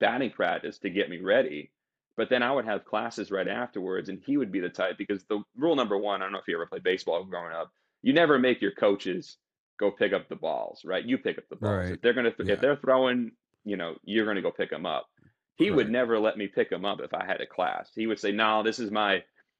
batting 0.01 0.31
practice 0.31 0.79
to 0.79 0.89
get 0.89 1.09
me 1.09 1.19
ready. 1.19 1.71
But 2.17 2.29
then 2.29 2.43
I 2.43 2.51
would 2.51 2.65
have 2.65 2.83
classes 2.83 3.31
right 3.31 3.47
afterwards, 3.47 4.09
and 4.09 4.19
he 4.25 4.35
would 4.35 4.51
be 4.51 4.59
the 4.59 4.69
type 4.69 4.97
because 4.97 5.23
the 5.29 5.41
rule 5.55 5.77
number 5.77 5.97
one, 5.97 6.21
I 6.21 6.25
don't 6.25 6.33
know 6.33 6.39
if 6.39 6.47
you 6.49 6.55
ever 6.55 6.65
played 6.65 6.83
baseball 6.83 7.23
growing 7.23 7.53
up, 7.53 7.71
you 8.01 8.11
never 8.11 8.37
make 8.37 8.61
your 8.61 8.73
coaches 8.73 9.37
go 9.79 9.91
pick 9.91 10.11
up 10.11 10.27
the 10.27 10.35
balls, 10.35 10.81
right? 10.83 11.05
You 11.05 11.17
pick 11.17 11.37
up 11.37 11.45
the 11.49 11.55
balls. 11.55 11.77
Right. 11.77 11.91
If 11.93 12.01
they're 12.01 12.13
gonna 12.13 12.31
th- 12.31 12.49
yeah. 12.49 12.55
if 12.55 12.59
they're 12.59 12.75
throwing 12.75 13.31
you 13.63 13.77
know, 13.77 13.95
you're 14.03 14.25
going 14.25 14.35
to 14.35 14.41
go 14.41 14.51
pick 14.51 14.69
them 14.69 14.85
up. 14.85 15.07
He 15.55 15.69
right. 15.69 15.75
would 15.75 15.91
never 15.91 16.19
let 16.19 16.37
me 16.37 16.47
pick 16.47 16.69
them 16.69 16.85
up 16.85 16.99
if 17.01 17.13
I 17.13 17.25
had 17.25 17.41
a 17.41 17.45
class. 17.45 17.91
He 17.95 18.07
would 18.07 18.19
say, 18.19 18.31
"No, 18.31 18.63
this 18.63 18.79
is 18.79 18.91
my, 18.91 19.15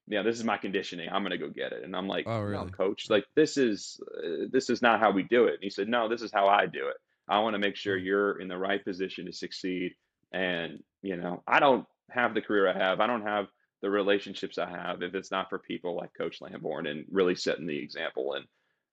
you 0.08 0.18
know, 0.18 0.24
this 0.24 0.38
is 0.38 0.44
my 0.44 0.58
conditioning. 0.58 1.10
I'm 1.10 1.22
going 1.22 1.32
to 1.32 1.38
go 1.38 1.50
get 1.50 1.74
it." 1.74 1.84
And 1.84 1.96
I'm 1.96 2.08
like, 2.08 2.26
"Oh, 2.28 2.42
really? 2.42 2.66
No, 2.66 2.72
coach, 2.72 3.10
like 3.10 3.26
this 3.36 3.58
is 3.58 4.00
uh, 4.18 4.48
this 4.52 4.70
is 4.70 4.82
not 4.82 5.00
how 5.00 5.12
we 5.12 5.24
do 5.24 5.46
it." 5.46 5.56
And 5.56 5.64
he 5.64 5.70
said, 5.70 5.88
"No, 5.88 6.10
this 6.10 6.22
is 6.22 6.32
how 6.32 6.48
I 6.48 6.66
do 6.66 6.88
it. 6.88 6.98
I 7.28 7.40
want 7.40 7.54
to 7.54 7.60
make 7.60 7.76
sure 7.76 7.98
hmm. 7.98 8.06
you're 8.06 8.40
in 8.40 8.48
the 8.48 8.58
right 8.58 8.84
position 8.84 9.26
to 9.26 9.34
succeed." 9.34 9.94
And 10.32 10.84
you 11.02 11.18
know, 11.18 11.44
I 11.48 11.60
don't 11.60 11.86
have 12.10 12.34
the 12.34 12.42
career 12.42 12.70
I 12.70 12.78
have. 12.78 13.00
I 13.00 13.08
don't 13.08 13.26
have 13.26 13.48
the 13.82 13.90
relationships 13.90 14.58
I 14.58 14.70
have 14.70 15.02
if 15.02 15.16
it's 15.16 15.32
not 15.32 15.50
for 15.50 15.58
people 15.60 15.96
like 15.96 16.12
Coach 16.18 16.40
Lamborn 16.42 16.88
and 16.88 17.06
really 17.10 17.36
setting 17.36 17.66
the 17.66 17.80
example 17.80 18.34
and 18.34 18.46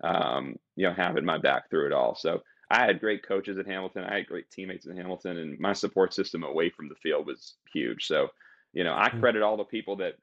um, 0.02 0.56
you 0.76 0.86
know 0.86 0.94
having 0.94 1.24
my 1.24 1.38
back 1.38 1.68
through 1.68 1.86
it 1.86 1.92
all. 1.92 2.14
So 2.14 2.40
I 2.70 2.84
had 2.84 3.00
great 3.00 3.26
coaches 3.26 3.58
at 3.58 3.66
Hamilton. 3.66 4.04
I 4.04 4.16
had 4.16 4.26
great 4.26 4.50
teammates 4.50 4.86
at 4.86 4.96
Hamilton, 4.96 5.38
and 5.38 5.58
my 5.58 5.72
support 5.72 6.12
system 6.12 6.42
away 6.42 6.70
from 6.70 6.88
the 6.88 6.94
field 6.96 7.26
was 7.26 7.54
huge. 7.72 8.06
So, 8.06 8.28
you 8.72 8.84
know, 8.84 8.94
I 8.94 9.08
mm. 9.08 9.20
credit 9.20 9.42
all 9.42 9.56
the 9.56 9.64
people 9.64 9.96
that, 9.96 10.14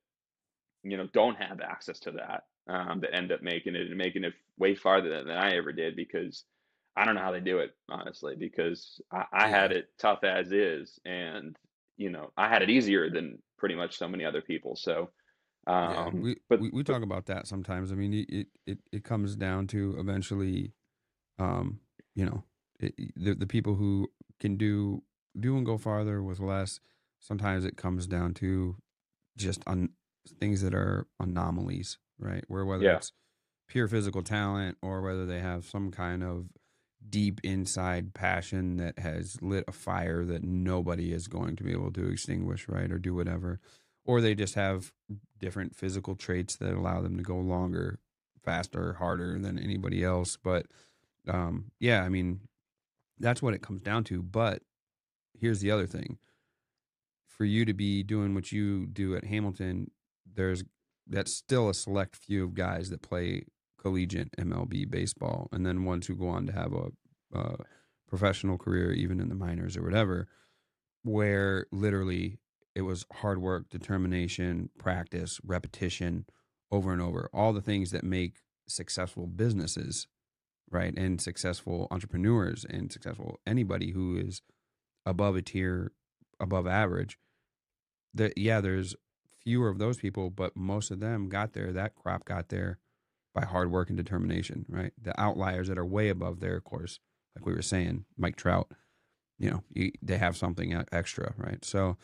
you 0.84 0.98
know, 0.98 1.08
don't 1.12 1.42
have 1.42 1.60
access 1.60 2.00
to 2.02 2.12
that 2.12 2.44
um, 2.68 3.00
that 3.02 3.16
end 3.16 3.32
up 3.32 3.42
making 3.42 3.76
it 3.76 3.88
and 3.88 3.98
making 3.98 4.24
it 4.24 4.34
way 4.60 4.76
farther 4.76 5.10
than, 5.10 5.28
than, 5.28 5.38
I 5.38 5.56
ever 5.58 5.72
did 5.72 5.96
because 5.96 6.44
I 6.96 7.06
don't 7.06 7.16
know 7.16 7.22
how 7.22 7.32
they 7.32 7.42
do 7.42 7.60
it, 7.60 7.72
honestly, 7.90 8.36
because 8.38 9.02
I, 9.12 9.26
I 9.34 9.48
had 9.48 9.72
it 9.72 9.90
tough 10.00 10.24
as 10.24 10.52
is. 10.52 11.00
And, 11.06 11.58
you 11.98 12.10
know, 12.10 12.32
I 12.38 12.48
had 12.48 12.62
it 12.62 12.70
easier 12.70 13.10
than 13.10 13.40
pretty 13.58 13.76
much 13.76 13.98
so 13.98 14.08
many 14.08 14.24
other 14.26 14.42
people. 14.42 14.76
So, 14.76 15.10
um, 15.68 15.94
yeah, 15.94 16.10
we, 16.10 16.36
but 16.48 16.60
we, 16.60 16.70
we 16.70 16.84
talk 16.84 17.04
about 17.04 17.26
that 17.26 17.48
sometimes. 17.48 17.92
I 17.92 17.96
mean, 17.96 18.26
it, 18.30 18.48
it, 18.66 18.78
it 18.92 19.04
comes 19.04 19.36
down 19.36 19.68
to 19.68 19.96
eventually, 19.98 20.74
um, 21.40 21.80
you 22.14 22.26
know, 22.26 22.44
it, 22.80 22.94
the 23.16 23.34
the 23.36 23.48
people 23.48 23.76
who 23.76 24.08
can 24.40 24.58
do 24.58 25.04
do 25.40 25.58
and 25.58 25.66
go 25.66 25.78
farther 25.78 26.22
with 26.22 26.40
less. 26.40 26.80
Sometimes 27.20 27.66
it 27.66 27.78
comes 27.78 28.06
down 28.08 28.34
to 28.36 28.76
just 29.38 29.64
on 29.66 29.90
things 30.40 30.62
that 30.62 30.74
are 30.74 31.08
anomalies, 31.20 31.98
right? 32.20 32.44
Where 32.48 32.66
whether 32.66 32.84
yeah. 32.84 32.98
it's 32.98 33.12
pure 33.68 33.88
physical 33.88 34.22
talent 34.22 34.78
or 34.82 35.02
whether 35.02 35.26
they 35.26 35.40
have 35.40 35.66
some 35.66 35.92
kind 35.92 36.24
of 36.24 36.46
deep 37.10 37.40
inside 37.44 38.14
passion 38.14 38.78
that 38.78 39.00
has 39.00 39.42
lit 39.42 39.66
a 39.68 39.72
fire 39.72 40.26
that 40.26 40.44
nobody 40.44 41.12
is 41.12 41.28
going 41.28 41.56
to 41.56 41.64
be 41.64 41.72
able 41.72 41.92
to 41.92 42.10
extinguish, 42.10 42.68
right? 42.68 42.92
Or 42.92 42.98
do 42.98 43.14
whatever. 43.14 43.60
Or 44.06 44.22
they 44.22 44.36
just 44.36 44.56
have 44.56 44.92
different 45.40 45.76
physical 45.76 46.16
traits 46.16 46.56
that 46.58 46.74
allow 46.74 47.02
them 47.02 47.18
to 47.18 47.24
go 47.24 47.38
longer 47.38 48.00
faster, 48.44 48.94
harder 48.94 49.38
than 49.40 49.58
anybody 49.58 50.04
else. 50.04 50.38
But 50.42 50.68
um, 51.28 51.72
yeah, 51.80 52.04
I 52.04 52.10
mean, 52.10 52.42
that's 53.20 53.42
what 53.42 53.54
it 53.54 53.62
comes 53.62 53.82
down 53.82 54.04
to. 54.06 54.22
But 54.22 54.62
here's 55.34 55.60
the 55.60 55.72
other 55.72 55.88
thing: 55.88 56.18
for 57.28 57.46
you 57.46 57.66
to 57.66 57.74
be 57.74 58.04
doing 58.04 58.36
what 58.36 58.52
you 58.52 58.86
do 58.86 59.16
at 59.16 59.26
Hamilton, 59.26 59.92
there's 60.32 60.64
that's 61.08 61.34
still 61.34 61.70
a 61.70 61.74
select 61.74 62.16
few 62.16 62.44
of 62.44 62.54
guys 62.54 62.90
that 62.90 63.02
play 63.02 63.44
collegiate 63.86 64.36
MLB 64.40 64.90
baseball, 64.90 65.48
and 65.52 65.64
then 65.64 65.86
ones 65.86 66.08
who 66.08 66.16
go 66.16 66.28
on 66.28 66.48
to 66.48 66.52
have 66.52 66.74
a, 66.74 67.38
a 67.38 67.56
professional 68.10 68.58
career, 68.58 68.92
even 68.92 69.20
in 69.20 69.30
the 69.30 69.36
minors 69.36 69.78
or 69.78 69.84
whatever, 69.84 70.28
where 71.04 71.68
literally 71.72 72.40
it 72.74 72.82
was 72.82 73.06
hard 73.14 73.40
work, 73.40 73.70
determination, 73.70 74.72
practice, 74.80 75.40
repetition, 75.44 76.26
over 76.72 76.92
and 76.92 77.00
over, 77.00 77.30
all 77.32 77.54
the 77.54 77.62
things 77.62 77.92
that 77.92 78.04
make 78.04 78.38
successful 78.68 79.28
businesses, 79.28 80.08
right, 80.72 80.98
and 80.98 81.22
successful 81.22 81.88
entrepreneurs 81.92 82.66
and 82.68 82.92
successful 82.92 83.40
anybody 83.46 83.92
who 83.92 84.18
is 84.18 84.42
above 85.06 85.36
a 85.36 85.44
tier, 85.44 85.92
above 86.40 86.66
average. 86.66 87.20
That 88.16 88.36
yeah, 88.36 88.62
there's 88.62 88.96
fewer 89.44 89.70
of 89.70 89.78
those 89.78 89.98
people, 89.98 90.32
but 90.32 90.58
most 90.58 90.90
of 90.90 91.00
them 91.00 91.30
got 91.30 91.54
there. 91.54 91.72
That 91.72 91.94
crop 91.94 92.26
got 92.26 92.50
there 92.50 92.80
by 93.36 93.46
hard 93.46 93.70
work 93.70 93.90
and 93.90 93.98
determination, 93.98 94.66
right? 94.70 94.94
The 95.00 95.20
outliers 95.22 95.68
that 95.68 95.78
are 95.78 95.86
way 95.86 96.10
above 96.10 96.40
there, 96.40 96.56
of 96.56 96.64
course, 96.64 97.00
like 97.36 97.46
we 97.46 97.54
were 97.54 97.62
saying, 97.62 98.06
Mike 98.18 98.38
Trout, 98.38 98.72
you 99.38 99.52
know, 99.52 99.92
they 100.02 100.18
have 100.18 100.38
something 100.38 100.74
extra, 100.92 101.34
right? 101.38 101.64
So 101.64 101.98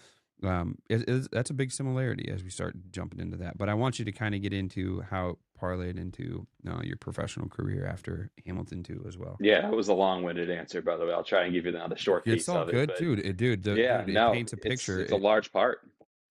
um, 0.44 0.78
it, 0.90 1.08
it, 1.08 1.28
that's 1.32 1.50
a 1.50 1.54
big 1.54 1.72
similarity 1.72 2.30
as 2.30 2.44
we 2.44 2.50
start 2.50 2.76
jumping 2.92 3.22
into 3.22 3.38
that. 3.38 3.58
But 3.58 3.70
I 3.70 3.74
want 3.74 3.98
you 3.98 4.06
to 4.06 4.12
kind 4.12 4.36
of 4.36 4.42
get 4.42 4.52
into 4.52 5.02
how 5.10 5.30
it 5.30 5.36
parlayed 5.60 5.98
into 5.98 6.46
uh, 6.68 6.82
your 6.84 6.98
professional 6.98 7.48
career 7.48 7.86
after 7.86 8.30
Hamilton 8.46 8.84
too, 8.84 9.06
as 9.08 9.18
well. 9.18 9.38
Yeah, 9.40 9.70
it 9.70 9.74
was 9.74 9.88
a 9.88 9.94
long-winded 9.94 10.50
answer, 10.52 10.82
by 10.82 10.98
the 10.98 11.06
way. 11.06 11.14
I'll 11.14 11.24
try 11.24 11.46
and 11.46 11.54
give 11.54 11.66
you 11.66 11.72
the 11.72 11.96
short 11.96 12.24
it's 12.26 12.42
piece 12.42 12.50
all 12.50 12.64
of 12.64 12.72
good, 12.72 12.90
it. 12.90 12.98
dude. 12.98 13.20
It, 13.20 13.38
dude, 13.38 13.64
the, 13.64 13.76
yeah, 13.76 14.00
dude, 14.00 14.10
it 14.10 14.14
no, 14.14 14.34
paints 14.34 14.52
a 14.52 14.58
picture. 14.58 15.00
It's, 15.00 15.12
it's 15.12 15.18
a 15.18 15.24
large 15.24 15.54
part. 15.54 15.80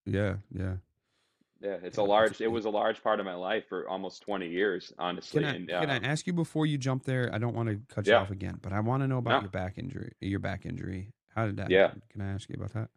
Yeah, 0.04 0.34
yeah. 0.52 0.74
Yeah, 1.60 1.76
it's 1.82 1.98
a 1.98 2.02
large. 2.02 2.40
It 2.40 2.48
was 2.48 2.64
a 2.64 2.70
large 2.70 3.02
part 3.02 3.20
of 3.20 3.26
my 3.26 3.34
life 3.34 3.64
for 3.68 3.86
almost 3.88 4.22
twenty 4.22 4.48
years, 4.48 4.92
honestly. 4.98 5.42
Can 5.42 5.50
I, 5.50 5.54
and, 5.56 5.68
can 5.68 5.90
I 5.90 5.96
um, 5.98 6.04
ask 6.04 6.26
you 6.26 6.32
before 6.32 6.64
you 6.64 6.78
jump 6.78 7.04
there? 7.04 7.28
I 7.34 7.38
don't 7.38 7.54
want 7.54 7.68
to 7.68 7.80
cut 7.94 8.06
you 8.06 8.14
Yeah. 8.14 8.20
off 8.20 8.30
again, 8.30 8.58
but 8.62 8.72
I 8.72 8.80
want 8.80 9.02
to 9.02 9.06
know 9.08 9.18
about 9.18 9.30
No. 9.30 9.40
your 9.42 9.50
back 9.50 9.76
injury. 9.76 10.12
Your 10.20 10.38
back 10.38 10.64
injury. 10.64 11.12
How 11.34 11.46
did 11.46 11.58
that? 11.58 11.70
Yeah. 11.70 11.82
happen? 11.88 12.02
Can 12.10 12.22
I 12.22 12.32
ask 12.32 12.48
you 12.48 12.54
about 12.56 12.72
that? 12.72 12.88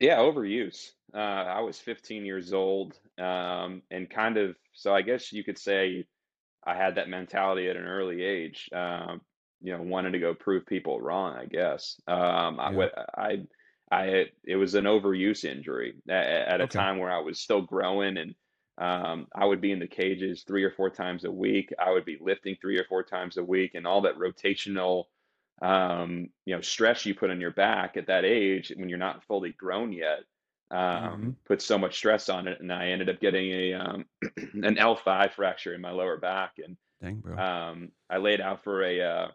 Yeah, 0.00 0.18
overuse. 0.18 0.90
Uh, 1.14 1.18
I 1.18 1.60
was 1.60 1.78
15 1.78 2.24
years 2.24 2.52
old, 2.52 2.98
um, 3.18 3.82
and 3.90 4.08
kind 4.10 4.36
of, 4.36 4.56
so 4.72 4.94
I 4.94 5.02
guess 5.02 5.32
you 5.32 5.44
could 5.44 5.58
say 5.58 6.04
I 6.66 6.74
had 6.74 6.96
that 6.96 7.08
mentality 7.08 7.68
at 7.68 7.76
an 7.76 7.84
early 7.84 8.22
age. 8.22 8.68
Um, 8.74 9.20
you 9.62 9.72
know, 9.74 9.82
wanted 9.82 10.10
to 10.12 10.18
go 10.18 10.34
prove 10.34 10.66
people 10.66 11.00
wrong, 11.00 11.34
I 11.36 11.46
guess. 11.46 11.98
Um, 12.06 12.58
I, 12.60 12.70
Yeah. 12.72 12.76
wa- 12.76 13.04
I, 13.16 13.46
I, 13.90 14.26
it 14.44 14.56
was 14.56 14.74
an 14.74 14.84
overuse 14.84 15.44
injury 15.44 15.94
at, 16.08 16.26
at 16.26 16.60
a 16.60 16.66
Okay. 16.66 16.68
time 16.68 16.98
where 16.98 17.10
I 17.12 17.20
was 17.20 17.40
still 17.40 17.62
growing, 17.62 18.16
and 18.18 18.34
um, 18.78 19.28
I 19.34 19.44
would 19.46 19.60
be 19.60 19.72
in 19.72 19.78
the 19.78 19.86
cages 19.86 20.44
three 20.46 20.64
or 20.64 20.72
four 20.72 20.90
times 20.90 21.24
a 21.24 21.32
week. 21.32 21.72
I 21.78 21.90
would 21.92 22.04
be 22.04 22.18
lifting 22.20 22.56
three 22.60 22.78
or 22.78 22.84
four 22.84 23.04
times 23.04 23.36
a 23.36 23.44
week, 23.44 23.72
and 23.74 23.86
all 23.86 24.02
that 24.02 24.16
rotational 24.18 25.04
um, 25.62 26.28
you 26.44 26.54
know, 26.54 26.60
stress 26.60 27.06
you 27.06 27.14
put 27.14 27.30
on 27.30 27.40
your 27.40 27.52
back 27.52 27.96
at 27.96 28.08
that 28.08 28.24
age 28.24 28.72
when 28.76 28.88
you're 28.88 28.98
not 28.98 29.24
fully 29.24 29.52
grown 29.52 29.92
yet, 29.92 30.20
um, 30.70 31.34
puts 31.46 31.64
so 31.64 31.78
much 31.78 31.96
stress 31.96 32.28
on 32.28 32.46
it. 32.48 32.60
And 32.60 32.72
I 32.72 32.88
ended 32.88 33.08
up 33.08 33.20
getting 33.20 33.50
a 33.50 33.72
um, 33.74 34.04
an 34.62 34.76
L5 34.76 35.32
fracture 35.32 35.74
in 35.74 35.80
my 35.80 35.90
lower 35.92 36.18
back, 36.18 36.54
and 36.62 36.76
Dang, 37.00 37.22
um, 37.40 37.92
I 38.10 38.18
laid 38.18 38.40
out 38.40 38.64
for 38.64 38.82
a 38.84 39.00
uh, 39.00 39.28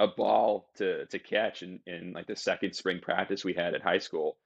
a 0.00 0.08
ball 0.08 0.68
to 0.76 1.06
to 1.06 1.18
catch 1.20 1.62
in, 1.62 1.80
in 1.86 2.12
like 2.14 2.26
the 2.26 2.36
second 2.36 2.74
spring 2.74 3.00
practice 3.00 3.44
we 3.44 3.54
had 3.54 3.74
at 3.74 3.82
high 3.82 3.98
school, 3.98 4.38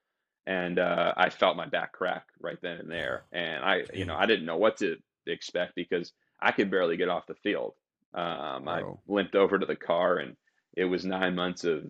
and 0.47 0.79
uh, 0.79 1.15
I 1.17 1.31
felt 1.31 1.57
my 1.57 1.67
back 1.67 1.93
crack 1.93 2.27
right 2.41 2.59
then 2.63 2.79
and 2.79 2.91
there, 2.91 3.25
and 3.33 3.65
I 3.65 3.85
you 3.95 4.05
know 4.05 4.17
I 4.17 4.27
didn't 4.27 4.47
know 4.47 4.59
what 4.59 4.79
to 4.79 4.97
expect 5.27 5.75
because 5.77 6.13
I 6.41 6.53
could 6.53 6.71
barely 6.71 6.99
get 6.99 7.09
off 7.09 7.27
the 7.29 7.37
field. 7.37 7.75
Um, 8.15 8.69
I 8.69 8.83
limped 9.09 9.37
over 9.37 9.59
to 9.59 9.67
the 9.67 9.77
car 9.77 10.19
and 10.19 10.37
it 10.77 10.85
was 10.85 11.05
nine 11.05 11.35
months 11.35 11.65
of 11.65 11.85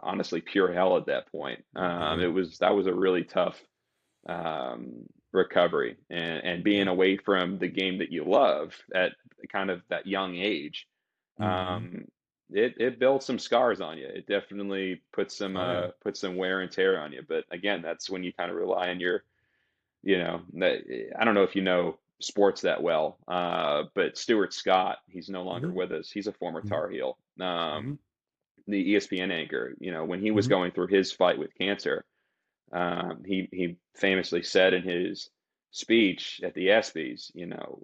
honestly 0.00 0.40
pure 0.40 0.72
hell 0.72 0.96
at 0.96 1.06
that 1.06 1.30
point. 1.32 1.64
Um, 1.76 2.20
it 2.20 2.32
was 2.32 2.58
that 2.58 2.74
was 2.74 2.86
a 2.86 2.94
really 2.94 3.24
tough 3.24 3.60
um, 4.28 5.06
recovery, 5.32 5.96
and 6.10 6.44
and 6.44 6.64
being 6.64 6.88
away 6.88 7.16
from 7.18 7.58
the 7.58 7.68
game 7.68 7.98
that 7.98 8.12
you 8.12 8.24
love 8.24 8.74
at 8.94 9.12
kind 9.52 9.70
of 9.70 9.82
that 9.90 10.06
young 10.06 10.36
age, 10.36 10.86
Mhm. 11.38 12.08
It 12.50 12.74
it 12.80 12.98
builds 12.98 13.26
some 13.26 13.38
scars 13.38 13.80
on 13.80 13.98
you. 13.98 14.06
It 14.06 14.26
definitely 14.26 15.02
puts 15.12 15.36
some 15.36 15.56
Oh, 15.56 15.66
yeah. 15.66 15.84
uh, 15.84 15.92
puts 16.02 16.20
some 16.20 16.36
wear 16.36 16.60
and 16.60 16.70
tear 16.70 17.00
on 17.00 17.12
you. 17.12 17.22
But 17.26 17.44
again, 17.50 17.82
that's 17.82 18.10
when 18.10 18.22
you 18.24 18.32
kind 18.32 18.50
of 18.50 18.56
rely 18.56 18.90
on 18.90 19.00
your, 19.00 19.24
you 20.02 20.18
know, 20.18 20.42
that 20.54 20.82
I 21.18 21.24
don't 21.24 21.34
know 21.34 21.44
if 21.44 21.56
you 21.56 21.62
know 21.62 21.98
sports 22.20 22.62
that 22.62 22.82
well, 22.82 23.18
uh, 23.28 23.84
but 23.94 24.18
Stuart 24.18 24.54
Scott, 24.54 24.98
he's 25.08 25.30
no 25.30 25.44
longer 25.44 25.70
Mhm. 25.70 25.74
with 25.74 25.92
us. 25.92 26.10
He's 26.10 26.26
a 26.28 26.32
former 26.32 26.62
Mhm. 26.62 26.78
Tar 26.78 26.90
Heel. 26.90 27.18
Um, 27.40 27.88
Mhm. 27.88 27.98
the 28.66 28.92
ESPN 28.92 29.30
anchor, 29.32 29.74
you 29.80 29.90
know, 29.92 30.04
when 30.04 30.20
he 30.20 30.30
was 30.30 30.46
Mhm. 30.46 30.48
going 30.48 30.72
through 30.72 30.88
his 30.88 31.12
fight 31.12 31.38
with 31.38 31.54
cancer, 31.54 32.04
um, 32.72 33.24
he 33.24 33.48
he 33.52 33.78
famously 33.96 34.42
said 34.42 34.74
in 34.74 34.82
his 34.82 35.30
speech 35.70 36.40
at 36.44 36.54
the 36.54 36.68
ESPYS, 36.70 37.32
you 37.34 37.46
know, 37.46 37.80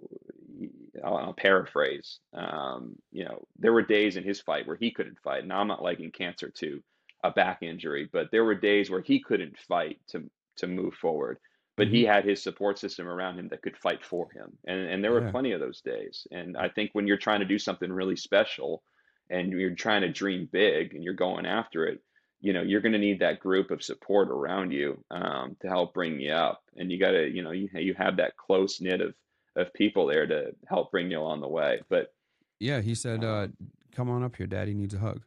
I'll, 1.03 1.17
I'll 1.17 1.33
paraphrase, 1.33 2.19
um, 2.33 2.95
you 3.11 3.25
know, 3.25 3.47
there 3.57 3.73
were 3.73 3.81
days 3.81 4.15
in 4.17 4.23
his 4.23 4.41
fight 4.41 4.67
where 4.67 4.75
he 4.77 4.91
couldn't 4.91 5.19
fight. 5.19 5.45
Now 5.45 5.59
I'm 5.59 5.67
not 5.67 5.83
liking 5.83 6.11
cancer 6.11 6.49
to 6.49 6.83
a 7.23 7.31
back 7.31 7.63
injury, 7.63 8.09
but 8.11 8.29
there 8.31 8.43
were 8.45 8.55
days 8.55 8.89
where 8.89 9.01
he 9.01 9.21
couldn't 9.21 9.57
fight 9.57 9.99
to 10.09 10.29
to 10.57 10.67
move 10.67 10.93
forward. 10.95 11.39
But 11.77 11.89
he 11.89 12.03
Mhm. 12.03 12.05
had 12.05 12.23
his 12.23 12.41
support 12.41 12.79
system 12.79 13.05
around 13.07 13.37
him 13.37 13.49
that 13.49 13.61
could 13.61 13.77
fight 13.77 14.05
for 14.05 14.31
him, 14.31 14.57
and 14.65 14.79
and 14.79 15.03
there 15.03 15.11
were 15.11 15.21
Yeah. 15.21 15.31
plenty 15.31 15.51
of 15.51 15.59
those 15.59 15.81
days. 15.81 16.25
And 16.31 16.55
I 16.55 16.69
think 16.69 16.91
when 16.93 17.07
you're 17.07 17.17
trying 17.17 17.41
to 17.41 17.45
do 17.45 17.59
something 17.59 17.91
really 17.91 18.15
special, 18.15 18.83
and 19.29 19.51
you're 19.51 19.75
trying 19.75 20.01
to 20.01 20.11
dream 20.11 20.47
big, 20.51 20.93
and 20.93 21.03
you're 21.03 21.13
going 21.13 21.45
after 21.45 21.85
it, 21.87 22.01
you 22.39 22.53
know 22.53 22.61
you're 22.61 22.81
going 22.81 22.93
to 22.93 22.99
need 22.99 23.19
that 23.19 23.39
group 23.39 23.71
of 23.71 23.83
support 23.83 24.29
around 24.29 24.71
you 24.71 25.03
um, 25.11 25.55
to 25.61 25.67
help 25.67 25.93
bring 25.93 26.19
you 26.19 26.31
up 26.31 26.63
and 26.75 26.91
you 26.91 26.99
got 26.99 27.11
to 27.11 27.27
you 27.29 27.41
know 27.41 27.51
you, 27.51 27.69
you 27.73 27.93
have 27.95 28.17
that 28.17 28.37
close 28.37 28.79
knit 28.81 29.01
of 29.01 29.15
of 29.55 29.73
people 29.73 30.05
there 30.07 30.25
to 30.27 30.53
help 30.67 30.91
bring 30.91 31.09
you 31.11 31.19
along 31.19 31.41
the 31.41 31.47
way 31.47 31.81
but 31.89 32.13
Yeah, 32.59 32.81
he 32.81 32.95
said, 32.95 33.23
uh, 33.23 33.43
um, 33.43 33.57
"Come 33.91 34.09
on 34.09 34.23
up 34.23 34.35
here, 34.37 34.47
Daddy 34.47 34.73
needs 34.73 34.93
a 34.93 34.99
hug." 34.99 35.23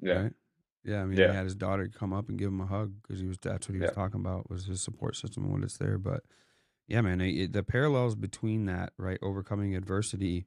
yeah 0.00 0.22
Right? 0.22 0.32
Yeah, 0.84 1.02
I 1.02 1.04
mean, 1.06 1.18
Yeah. 1.18 1.28
he 1.28 1.32
had 1.34 1.44
his 1.44 1.54
daughter 1.54 1.88
come 1.88 2.12
up 2.12 2.28
and 2.28 2.38
give 2.38 2.48
him 2.48 2.60
a 2.60 2.66
hug 2.66 2.94
because 3.02 3.20
he 3.20 3.26
was 3.28 3.38
that's 3.38 3.68
what 3.68 3.74
he 3.74 3.80
was 3.80 3.90
Yeah. 3.90 3.94
talking 3.94 4.20
about 4.20 4.50
was 4.50 4.66
his 4.66 4.82
support 4.82 5.14
system 5.16 5.44
and 5.44 5.52
what 5.52 5.62
it's 5.62 5.78
there. 5.78 5.98
But 5.98 6.24
yeah, 6.88 7.00
man, 7.02 7.20
it, 7.20 7.52
the 7.52 7.62
parallels 7.62 8.16
between 8.16 8.66
that, 8.66 8.92
right, 8.98 9.18
overcoming 9.22 9.76
adversity, 9.76 10.46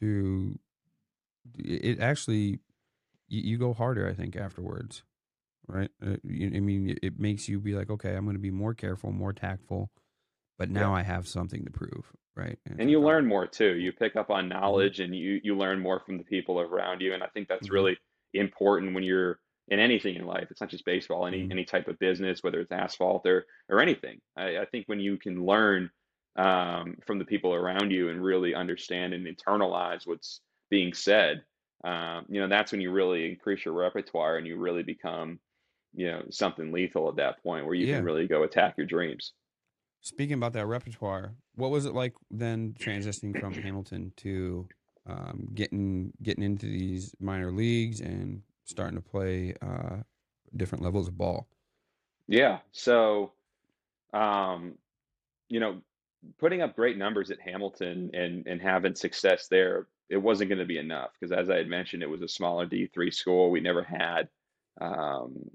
to 0.00 0.58
it 1.58 1.84
it 1.84 2.00
actually 2.00 2.60
you, 3.28 3.42
you 3.42 3.58
go 3.58 3.72
harder, 3.74 4.08
I 4.08 4.14
think, 4.14 4.36
afterwards, 4.36 5.02
right? 5.68 5.90
Uh, 6.04 6.16
you- 6.24 6.52
I 6.56 6.60
mean, 6.60 6.90
it- 6.90 7.00
it 7.02 7.18
makes 7.20 7.48
you 7.48 7.60
be 7.60 7.74
like, 7.74 7.90
okay, 7.90 8.16
I'm 8.16 8.24
going 8.24 8.36
to 8.36 8.40
be 8.40 8.50
more 8.52 8.74
careful, 8.74 9.12
more 9.12 9.32
tactful, 9.32 9.90
but 10.58 10.70
now 10.70 10.92
Yeah. 10.92 10.94
I 10.94 11.02
have 11.02 11.28
something 11.28 11.64
to 11.64 11.70
prove, 11.70 12.12
right? 12.36 12.58
it's 12.66 12.78
and 12.78 12.90
you 12.90 13.00
learn 13.00 13.26
more 13.26 13.46
too 13.46 13.76
you 13.76 13.92
pick 13.92 14.16
up 14.16 14.30
on 14.30 14.48
knowledge 14.48 15.00
and 15.00 15.14
you 15.14 15.40
you 15.42 15.56
learn 15.56 15.78
more 15.80 16.00
from 16.00 16.18
the 16.18 16.24
people 16.24 16.60
around 16.60 17.00
you 17.00 17.14
and 17.14 17.22
i 17.22 17.26
think 17.28 17.48
that's 17.48 17.70
Mhm. 17.70 17.70
really 17.70 17.96
important 18.32 18.94
when 18.94 19.04
you're 19.04 19.40
in 19.68 19.78
anything 19.78 20.16
in 20.16 20.26
life 20.26 20.48
it's 20.50 20.60
not 20.60 20.70
just 20.70 20.84
baseball 20.84 21.26
any 21.26 21.46
Mhm. 21.46 21.50
any 21.50 21.64
type 21.64 21.88
of 21.88 21.98
business 21.98 22.42
whether 22.42 22.60
it's 22.60 22.72
asphalt 22.72 23.26
or 23.26 23.46
or 23.68 23.80
anything 23.80 24.20
i, 24.36 24.58
I 24.58 24.64
think 24.66 24.86
when 24.88 25.00
you 25.00 25.16
can 25.18 25.44
learn 25.44 25.90
um, 26.36 26.96
from 27.06 27.20
the 27.20 27.24
people 27.24 27.54
around 27.54 27.92
you 27.92 28.08
and 28.08 28.20
really 28.20 28.56
understand 28.56 29.14
and 29.14 29.24
internalize 29.24 30.04
what's 30.04 30.40
being 30.68 30.92
said 30.92 31.44
um, 31.84 32.26
you 32.28 32.40
know 32.40 32.48
that's 32.48 32.72
when 32.72 32.80
you 32.80 32.90
really 32.90 33.30
increase 33.30 33.64
your 33.64 33.74
repertoire 33.74 34.36
and 34.36 34.46
you 34.46 34.56
really 34.58 34.82
become 34.82 35.38
you 35.92 36.06
know 36.10 36.24
something 36.30 36.72
lethal 36.72 37.08
at 37.08 37.16
that 37.16 37.40
point 37.42 37.66
where 37.66 37.74
you 37.74 37.86
Yeah. 37.86 37.88
can 37.88 38.02
really 38.02 38.26
go 38.26 38.42
attack 38.42 38.74
your 38.76 38.86
dreams 38.86 39.32
Speaking 40.04 40.34
about 40.34 40.52
that 40.52 40.66
repertoire, 40.66 41.32
what 41.54 41.70
was 41.70 41.86
it 41.86 41.94
like 41.94 42.12
then 42.30 42.74
transitioning 42.78 43.40
from 43.40 43.54
Hamilton 43.54 44.12
to 44.18 44.68
um, 45.06 45.48
getting 45.54 46.12
getting 46.22 46.44
into 46.44 46.66
these 46.66 47.14
minor 47.20 47.50
leagues 47.50 48.02
and 48.02 48.42
starting 48.66 48.96
to 48.96 49.02
play 49.02 49.54
uh, 49.62 49.96
different 50.54 50.84
levels 50.84 51.08
of 51.08 51.16
ball? 51.16 51.48
Yeah. 52.28 52.58
So, 52.70 53.32
um, 54.12 54.74
you 55.48 55.58
know, 55.58 55.80
putting 56.38 56.60
up 56.60 56.76
great 56.76 56.98
numbers 56.98 57.30
at 57.30 57.40
Hamilton 57.40 58.10
and 58.12 58.46
and 58.46 58.60
having 58.60 58.94
success 58.94 59.48
there, 59.48 59.86
it 60.10 60.18
wasn't 60.18 60.50
going 60.50 60.58
to 60.58 60.66
be 60.66 60.76
enough 60.76 61.12
because, 61.18 61.32
as 61.32 61.48
I 61.48 61.56
had 61.56 61.68
mentioned, 61.68 62.02
it 62.02 62.10
was 62.10 62.20
a 62.20 62.28
smaller 62.28 62.66
D3 62.66 63.10
school. 63.10 63.50
We 63.50 63.60
never 63.60 63.82
had, 63.82 64.28
um, 64.82 65.48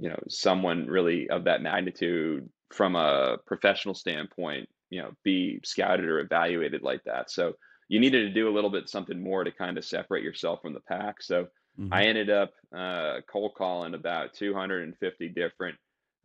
you 0.00 0.08
know, 0.08 0.18
someone 0.28 0.88
really 0.88 1.30
of 1.30 1.44
that 1.44 1.62
magnitude 1.62 2.48
from 2.72 2.96
a 2.96 3.38
professional 3.46 3.94
standpoint 3.94 4.68
you 4.90 5.00
know 5.00 5.12
be 5.24 5.60
scouted 5.64 6.04
or 6.04 6.20
evaluated 6.20 6.82
like 6.82 7.02
that. 7.04 7.30
So 7.30 7.54
you 7.88 7.98
needed 7.98 8.22
to 8.28 8.34
do 8.34 8.48
a 8.48 8.54
little 8.54 8.70
bit 8.70 8.88
something 8.88 9.20
more 9.20 9.42
to 9.42 9.50
kind 9.50 9.78
of 9.78 9.84
separate 9.84 10.22
yourself 10.22 10.60
from 10.62 10.74
the 10.74 10.80
pack. 10.80 11.22
So 11.22 11.48
mm-hmm. 11.78 11.92
I 11.92 12.04
ended 12.04 12.30
up 12.30 12.52
uh, 12.76 13.16
cold 13.30 13.54
calling 13.56 13.94
about 13.94 14.34
250 14.34 15.28
different 15.28 15.76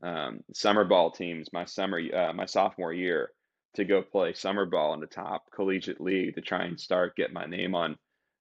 um, 0.03 0.41
summer 0.53 0.83
ball 0.83 1.09
teams 1.09 1.53
my 1.53 1.65
summer 1.65 2.01
uh, 2.13 2.33
my 2.33 2.45
sophomore 2.45 2.93
year 2.93 3.31
to 3.75 3.85
go 3.85 4.01
play 4.01 4.33
summer 4.33 4.65
ball 4.65 4.93
in 4.93 4.99
the 4.99 5.07
top 5.07 5.45
collegiate 5.53 6.01
league 6.01 6.35
to 6.35 6.41
try 6.41 6.63
and 6.65 6.79
start 6.79 7.15
get 7.15 7.33
my 7.33 7.45
name 7.45 7.75
on 7.75 7.97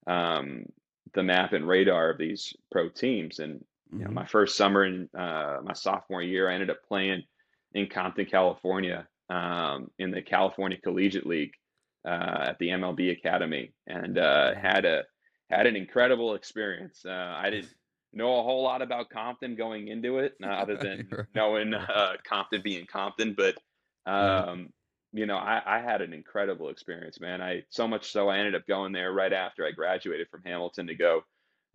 um, 0.06 0.64
the 1.14 1.22
map 1.22 1.52
and 1.52 1.66
radar 1.66 2.10
of 2.10 2.18
these 2.18 2.54
pro 2.70 2.88
teams. 2.88 3.38
And 3.38 3.64
you 3.92 3.98
know, 3.98 4.06
mm-hmm. 4.06 4.14
my 4.14 4.26
first 4.26 4.56
summer 4.56 4.84
in 4.84 5.08
uh, 5.16 5.58
my 5.62 5.72
sophomore 5.72 6.22
year, 6.22 6.50
I 6.50 6.54
ended 6.54 6.70
up 6.70 6.82
playing 6.86 7.22
in 7.74 7.88
Compton, 7.88 8.26
California, 8.26 9.06
um, 9.28 9.90
in 9.98 10.10
the 10.10 10.22
California 10.22 10.78
Collegiate 10.82 11.26
League 11.26 11.52
uh, 12.06 12.46
at 12.48 12.58
the 12.58 12.68
MLB 12.68 13.12
Academy, 13.12 13.72
and 13.86 14.18
uh, 14.18 14.54
had 14.54 14.84
a 14.84 15.04
had 15.50 15.66
an 15.66 15.76
incredible 15.76 16.34
experience. 16.34 17.02
Uh, 17.04 17.34
I 17.36 17.50
didn't 17.50 17.72
know 18.12 18.38
a 18.38 18.42
whole 18.42 18.62
lot 18.62 18.82
about 18.82 19.10
Compton 19.10 19.56
going 19.56 19.88
into 19.88 20.18
it, 20.18 20.34
uh, 20.42 20.46
other 20.48 20.76
than 20.76 21.08
knowing 21.34 21.74
uh, 21.74 22.14
Compton 22.26 22.62
being 22.62 22.86
Compton, 22.86 23.36
but 23.36 23.56
um, 24.10 24.70
you 25.12 25.26
know, 25.26 25.36
I, 25.36 25.62
I, 25.64 25.78
had 25.78 26.02
an 26.02 26.12
incredible 26.12 26.68
experience, 26.68 27.20
man. 27.20 27.40
I 27.40 27.62
so 27.70 27.86
much 27.88 28.10
so 28.10 28.28
I 28.28 28.38
ended 28.38 28.54
up 28.54 28.66
going 28.66 28.92
there 28.92 29.12
right 29.12 29.32
after 29.32 29.64
I 29.64 29.70
graduated 29.70 30.28
from 30.28 30.42
Hamilton 30.44 30.88
to 30.88 30.94
go 30.94 31.22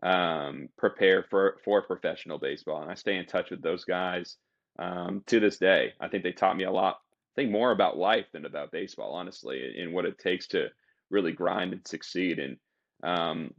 um, 0.03 0.69
prepare 0.77 1.25
for 1.29 1.57
for 1.63 1.81
professional 1.81 2.37
baseball, 2.37 2.81
and 2.81 2.91
I 2.91 2.95
stay 2.95 3.15
in 3.15 3.25
touch 3.25 3.49
with 3.49 3.61
those 3.61 3.85
guys 3.85 4.37
um, 4.79 5.23
to 5.27 5.39
this 5.39 5.57
day. 5.57 5.93
I 5.99 6.07
think 6.07 6.23
they 6.23 6.31
taught 6.31 6.57
me 6.57 6.63
a 6.63 6.71
lot. 6.71 6.95
I 7.35 7.41
think 7.41 7.51
more 7.51 7.71
about 7.71 7.97
life 7.97 8.25
than 8.31 8.45
about 8.45 8.71
baseball, 8.71 9.13
honestly, 9.13 9.75
and 9.77 9.93
what 9.93 10.05
it 10.05 10.17
takes 10.17 10.47
to 10.47 10.69
really 11.09 11.31
grind 11.31 11.73
and 11.73 11.87
succeed 11.87 12.39
in 12.39 12.57
um, 13.03 13.53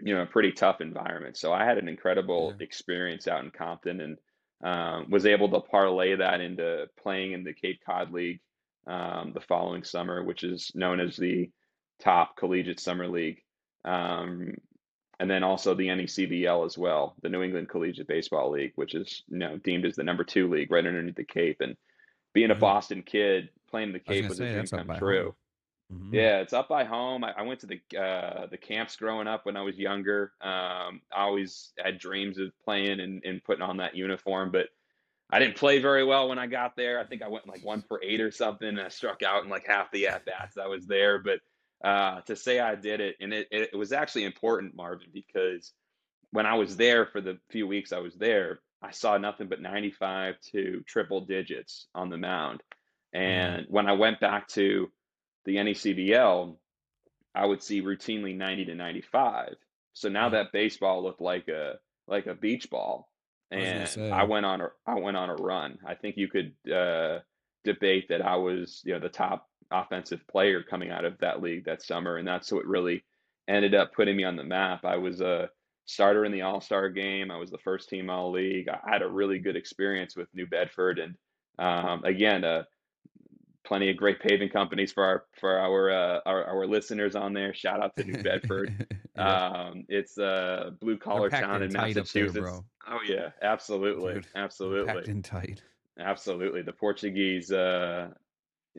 you 0.00 0.14
know 0.14 0.22
a 0.22 0.26
pretty 0.26 0.52
tough 0.52 0.80
environment. 0.80 1.36
So 1.36 1.52
I 1.52 1.64
had 1.64 1.78
an 1.78 1.88
incredible 1.88 2.54
yeah. 2.58 2.64
experience 2.64 3.26
out 3.28 3.44
in 3.44 3.50
Compton, 3.50 4.00
and 4.00 4.18
um, 4.62 5.10
was 5.10 5.26
able 5.26 5.48
to 5.50 5.60
parlay 5.60 6.16
that 6.16 6.40
into 6.40 6.86
playing 7.00 7.32
in 7.32 7.44
the 7.44 7.54
Cape 7.54 7.80
Cod 7.86 8.12
League 8.12 8.40
um, 8.86 9.32
the 9.34 9.40
following 9.40 9.84
summer, 9.84 10.22
which 10.24 10.42
is 10.42 10.72
known 10.74 11.00
as 11.00 11.16
the 11.16 11.50
top 12.00 12.36
collegiate 12.36 12.80
summer 12.80 13.08
league. 13.08 13.40
Um, 13.84 14.54
and 15.20 15.30
then 15.30 15.42
also 15.42 15.74
the 15.74 15.88
NECBL 15.88 16.64
as 16.64 16.78
well, 16.78 17.14
the 17.22 17.28
New 17.28 17.42
England 17.42 17.68
Collegiate 17.68 18.06
Baseball 18.06 18.50
League, 18.50 18.72
which 18.76 18.94
is 18.94 19.22
you 19.28 19.38
know 19.38 19.58
deemed 19.58 19.84
as 19.84 19.96
the 19.96 20.04
number 20.04 20.24
two 20.24 20.48
league 20.48 20.70
right 20.70 20.86
underneath 20.86 21.16
the 21.16 21.24
Cape. 21.24 21.60
And 21.60 21.76
being 22.32 22.50
a 22.50 22.54
mm-hmm. 22.54 22.60
Boston 22.60 23.02
kid, 23.02 23.48
playing 23.68 23.92
the 23.92 23.98
Cape 23.98 24.28
was, 24.28 24.38
was 24.38 24.40
a 24.40 24.52
dream 24.52 24.86
come 24.86 24.98
true. 24.98 25.34
Mm-hmm. 25.92 26.14
Yeah, 26.14 26.40
it's 26.40 26.52
up 26.52 26.68
by 26.68 26.84
home. 26.84 27.24
I, 27.24 27.32
I 27.38 27.42
went 27.42 27.60
to 27.60 27.66
the 27.66 27.98
uh, 27.98 28.46
the 28.46 28.58
camps 28.58 28.96
growing 28.96 29.26
up 29.26 29.46
when 29.46 29.56
I 29.56 29.62
was 29.62 29.76
younger. 29.76 30.32
Um, 30.40 31.00
I 31.10 31.22
always 31.22 31.72
had 31.82 31.98
dreams 31.98 32.38
of 32.38 32.52
playing 32.62 33.00
and, 33.00 33.22
and 33.24 33.42
putting 33.42 33.62
on 33.62 33.78
that 33.78 33.96
uniform, 33.96 34.50
but 34.52 34.68
I 35.30 35.38
didn't 35.38 35.56
play 35.56 35.78
very 35.78 36.04
well 36.04 36.28
when 36.28 36.38
I 36.38 36.46
got 36.46 36.76
there. 36.76 37.00
I 37.00 37.04
think 37.04 37.22
I 37.22 37.28
went 37.28 37.48
like 37.48 37.64
one 37.64 37.82
for 37.88 38.02
eight 38.02 38.20
or 38.20 38.30
something, 38.30 38.68
and 38.68 38.80
I 38.80 38.88
struck 38.88 39.22
out 39.22 39.44
in 39.44 39.50
like 39.50 39.66
half 39.66 39.90
the 39.90 40.08
at 40.08 40.26
bats 40.26 40.58
I 40.58 40.66
was 40.66 40.86
there. 40.86 41.18
But 41.18 41.40
uh, 41.84 42.20
to 42.22 42.36
say 42.36 42.60
I 42.60 42.74
did 42.74 43.00
it, 43.00 43.16
and 43.20 43.32
it, 43.32 43.48
it 43.50 43.76
was 43.76 43.92
actually 43.92 44.24
important, 44.24 44.76
Marvin, 44.76 45.08
because 45.12 45.72
when 46.30 46.46
I 46.46 46.54
was 46.54 46.76
there 46.76 47.06
for 47.06 47.20
the 47.20 47.38
few 47.50 47.66
weeks 47.66 47.92
I 47.92 47.98
was 47.98 48.14
there, 48.14 48.60
I 48.82 48.90
saw 48.90 49.16
nothing 49.18 49.48
but 49.48 49.60
95 49.60 50.36
to 50.52 50.82
triple 50.86 51.22
digits 51.22 51.86
on 51.94 52.10
the 52.10 52.16
mound. 52.16 52.62
Mm-hmm. 53.14 53.22
And 53.22 53.66
when 53.68 53.88
I 53.88 53.92
went 53.92 54.20
back 54.20 54.48
to 54.48 54.90
the 55.44 55.56
NECBL, 55.56 56.56
I 57.34 57.46
would 57.46 57.62
see 57.62 57.82
routinely 57.82 58.36
90 58.36 58.66
to 58.66 58.74
95. 58.74 59.54
So 59.94 60.08
now 60.08 60.26
mm-hmm. 60.26 60.34
that 60.34 60.52
baseball 60.52 61.02
looked 61.02 61.20
like 61.20 61.48
a 61.48 61.74
like 62.06 62.26
a 62.26 62.34
beach 62.34 62.70
ball 62.70 63.08
and 63.50 64.12
I, 64.12 64.20
I, 64.20 64.24
went 64.24 64.46
on 64.46 64.60
a 64.60 64.68
I 64.86 64.94
went 64.94 65.16
on 65.16 65.30
a 65.30 65.34
run. 65.34 65.78
I 65.86 65.94
think 65.94 66.16
you 66.16 66.28
could 66.28 66.54
uh, 66.70 67.20
debate 67.64 68.08
that 68.08 68.22
I 68.22 68.36
was 68.36 68.82
you 68.84 68.94
know 68.94 69.00
the 69.00 69.08
top 69.08 69.46
offensive 69.70 70.20
player 70.30 70.62
coming 70.62 70.90
out 70.90 71.04
of 71.04 71.18
that 71.18 71.42
league 71.42 71.64
that 71.66 71.82
summer, 71.82 72.16
and 72.16 72.26
that's 72.26 72.52
what 72.52 72.66
really 72.66 73.04
ended 73.48 73.74
up 73.74 73.92
putting 73.94 74.16
me 74.16 74.24
on 74.24 74.36
the 74.36 74.44
map. 74.44 74.84
I 74.84 74.96
was 74.96 75.20
a 75.20 75.50
starter 75.86 76.24
in 76.24 76.32
the 76.32 76.42
All 76.42 76.60
Star 76.60 76.88
game. 76.88 77.30
I 77.30 77.36
was 77.36 77.50
the 77.50 77.58
first 77.58 77.88
team 77.88 78.10
All 78.10 78.30
League. 78.30 78.68
I 78.68 78.78
had 78.88 79.02
a 79.02 79.08
really 79.08 79.38
good 79.38 79.56
experience 79.56 80.16
with 80.16 80.28
New 80.34 80.46
Bedford, 80.46 80.98
and 80.98 81.14
um, 81.58 82.04
again, 82.04 82.44
uh, 82.44 82.64
plenty 83.64 83.90
of 83.90 83.96
great 83.96 84.20
paving 84.20 84.48
companies 84.48 84.92
for 84.92 85.04
our 85.04 85.24
for 85.38 85.58
our 85.58 85.90
uh, 85.90 86.20
our, 86.24 86.44
our, 86.44 86.66
listeners 86.66 87.14
on 87.16 87.32
there. 87.32 87.52
Shout 87.52 87.82
out 87.82 87.96
to 87.96 88.04
New 88.04 88.22
Bedford. 88.22 88.86
yeah. 89.16 89.46
um, 89.46 89.84
it's 89.88 90.18
a 90.18 90.74
blue 90.80 90.96
collar 90.96 91.28
town 91.30 91.62
in 91.62 91.72
Massachusetts. 91.72 92.34
There, 92.34 92.48
oh 92.48 93.00
yeah, 93.06 93.30
absolutely, 93.42 94.14
Dude, 94.14 94.26
absolutely. 94.34 94.94
Packed 94.94 95.08
in 95.08 95.22
tight. 95.22 95.62
Absolutely, 95.98 96.62
the 96.62 96.72
Portuguese 96.72 97.50
uh, 97.50 98.08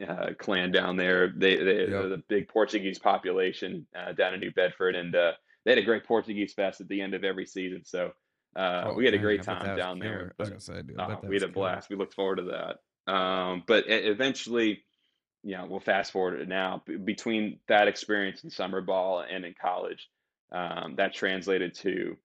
uh, 0.07 0.29
clan 0.37 0.71
down 0.71 0.97
there. 0.97 1.33
They 1.35 1.55
they 1.55 1.87
yep. 1.89 2.09
the 2.09 2.23
big 2.27 2.47
Portuguese 2.47 2.99
population 2.99 3.85
uh, 3.97 4.13
down 4.13 4.33
in 4.33 4.39
New 4.39 4.51
Bedford, 4.51 4.95
and 4.95 5.15
uh, 5.15 5.33
they 5.65 5.71
had 5.71 5.77
a 5.77 5.83
great 5.83 6.05
Portuguese 6.05 6.53
fest 6.53 6.81
at 6.81 6.87
the 6.87 7.01
end 7.01 7.13
of 7.13 7.23
every 7.23 7.45
season. 7.45 7.83
So. 7.85 8.11
Uh, 8.55 8.85
oh, 8.87 8.93
we 8.95 9.05
had 9.05 9.13
a 9.13 9.19
great 9.19 9.43
time 9.43 9.77
down 9.77 9.99
there. 9.99 10.33
But, 10.35 10.59
say, 10.59 10.81
uh, 10.97 11.17
we 11.21 11.35
had 11.35 11.43
a 11.43 11.47
blast. 11.47 11.87
We 11.87 11.95
looked 11.95 12.15
forward 12.15 12.37
to 12.37 12.45
that. 12.45 13.13
Um, 13.13 13.63
but 13.67 13.83
eventually, 13.87 14.83
you 15.43 15.55
know, 15.55 15.67
we'll 15.69 15.79
fast 15.79 16.11
forward 16.11 16.41
it 16.41 16.47
now. 16.47 16.81
Between 17.05 17.59
that 17.67 17.87
experience 17.87 18.43
in 18.43 18.49
summer 18.49 18.81
ball 18.81 19.19
and 19.21 19.45
in 19.45 19.53
college, 19.59 20.09
um, 20.51 20.95
that 20.97 21.13
translated 21.13 21.75
to 21.75 22.17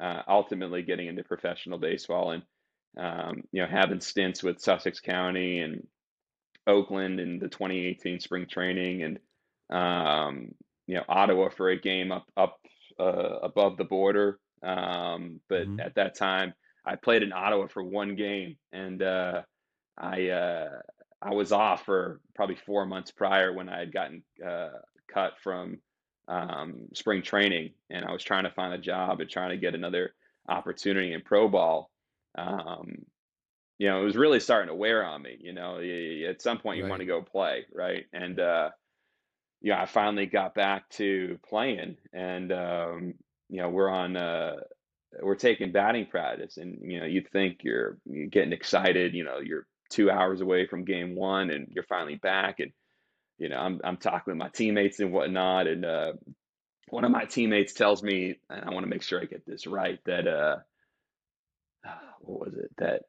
uh, 0.00 0.22
ultimately 0.28 0.82
getting 0.82 1.08
into 1.08 1.24
professional 1.24 1.78
baseball 1.78 2.32
and 2.32 2.42
um, 2.96 3.42
you 3.52 3.62
know 3.62 3.68
having 3.68 4.00
stints 4.00 4.42
with 4.42 4.60
Sussex 4.60 5.00
County 5.00 5.60
and 5.60 5.86
Oakland 6.66 7.20
in 7.20 7.38
the 7.38 7.48
2018 7.48 8.20
spring 8.20 8.46
training 8.46 9.02
and 9.02 9.18
um, 9.70 10.54
you 10.86 10.94
know 10.94 11.04
Ottawa 11.08 11.48
for 11.48 11.70
a 11.70 11.78
game 11.78 12.12
up 12.12 12.26
up 12.36 12.58
uh, 12.98 13.38
above 13.42 13.76
the 13.76 13.84
border. 13.84 14.38
Um, 14.62 15.40
but 15.48 15.66
mm-hmm. 15.66 15.80
at 15.80 15.96
that 15.96 16.16
time, 16.16 16.54
I 16.86 16.96
played 16.96 17.22
in 17.22 17.32
Ottawa 17.32 17.66
for 17.66 17.82
one 17.82 18.14
game 18.14 18.56
and 18.72 19.02
uh, 19.02 19.42
I 19.98 20.28
uh, 20.28 20.68
I 21.20 21.34
was 21.34 21.52
off 21.52 21.84
for 21.84 22.20
probably 22.34 22.56
four 22.56 22.84
months 22.86 23.10
prior 23.10 23.52
when 23.52 23.68
I 23.68 23.78
had 23.78 23.92
gotten 23.92 24.22
uh, 24.44 24.70
cut 25.08 25.34
from 25.42 25.78
um, 26.28 26.88
spring 26.94 27.22
training, 27.22 27.72
and 27.90 28.04
I 28.04 28.12
was 28.12 28.24
trying 28.24 28.44
to 28.44 28.50
find 28.50 28.74
a 28.74 28.78
job 28.78 29.20
and 29.20 29.30
trying 29.30 29.50
to 29.50 29.56
get 29.56 29.74
another 29.74 30.14
opportunity 30.48 31.12
in 31.12 31.22
pro 31.22 31.48
ball. 31.48 31.90
Um, 32.36 33.04
you 33.82 33.88
know, 33.88 34.00
it 34.00 34.04
was 34.04 34.14
really 34.14 34.38
starting 34.38 34.68
to 34.68 34.76
wear 34.76 35.04
on 35.04 35.22
me. 35.22 35.36
You 35.40 35.52
know, 35.52 35.80
at 35.80 36.40
some 36.40 36.58
point 36.58 36.76
you 36.76 36.84
right. 36.84 36.90
want 36.90 37.00
to 37.00 37.06
go 37.06 37.20
play, 37.20 37.66
right? 37.74 38.04
And 38.12 38.38
uh, 38.38 38.70
yeah, 39.60 39.82
I 39.82 39.86
finally 39.86 40.26
got 40.26 40.54
back 40.54 40.88
to 40.90 41.40
playing, 41.48 41.96
and 42.12 42.52
um, 42.52 43.14
you 43.48 43.60
know, 43.60 43.70
we're 43.70 43.90
on. 43.90 44.16
Uh, 44.16 44.54
we're 45.20 45.34
taking 45.34 45.72
batting 45.72 46.06
practice 46.06 46.56
and 46.56 46.78
you 46.90 46.98
know 46.98 47.04
you 47.04 47.22
think 47.34 47.58
you're, 47.64 47.98
you're 48.06 48.28
getting 48.28 48.54
excited 48.54 49.12
you 49.12 49.24
know 49.24 49.40
you're 49.44 49.66
two 49.90 50.10
hours 50.10 50.40
away 50.40 50.66
from 50.66 50.86
game 50.86 51.14
one 51.14 51.50
and 51.50 51.68
you're 51.70 51.84
finally 51.84 52.14
back 52.14 52.60
and 52.60 52.72
you 53.36 53.50
know 53.50 53.58
i'm, 53.58 53.78
I'm 53.84 53.98
talking 53.98 54.32
with 54.32 54.38
my 54.38 54.48
teammates 54.48 55.00
and 55.00 55.12
whatnot 55.12 55.66
and 55.66 55.84
uh, 55.84 56.12
one 56.88 57.04
of 57.04 57.10
my 57.10 57.26
teammates 57.26 57.74
tells 57.74 58.02
me 58.02 58.36
and 58.48 58.64
i 58.64 58.72
want 58.72 58.84
to 58.84 58.90
make 58.90 59.02
sure 59.02 59.20
i 59.20 59.26
get 59.26 59.44
this 59.44 59.66
right 59.66 59.98
that 60.06 60.26
uh 60.26 60.56
what 62.20 62.46
was 62.46 62.54
it 62.54 62.70
that 62.78 63.02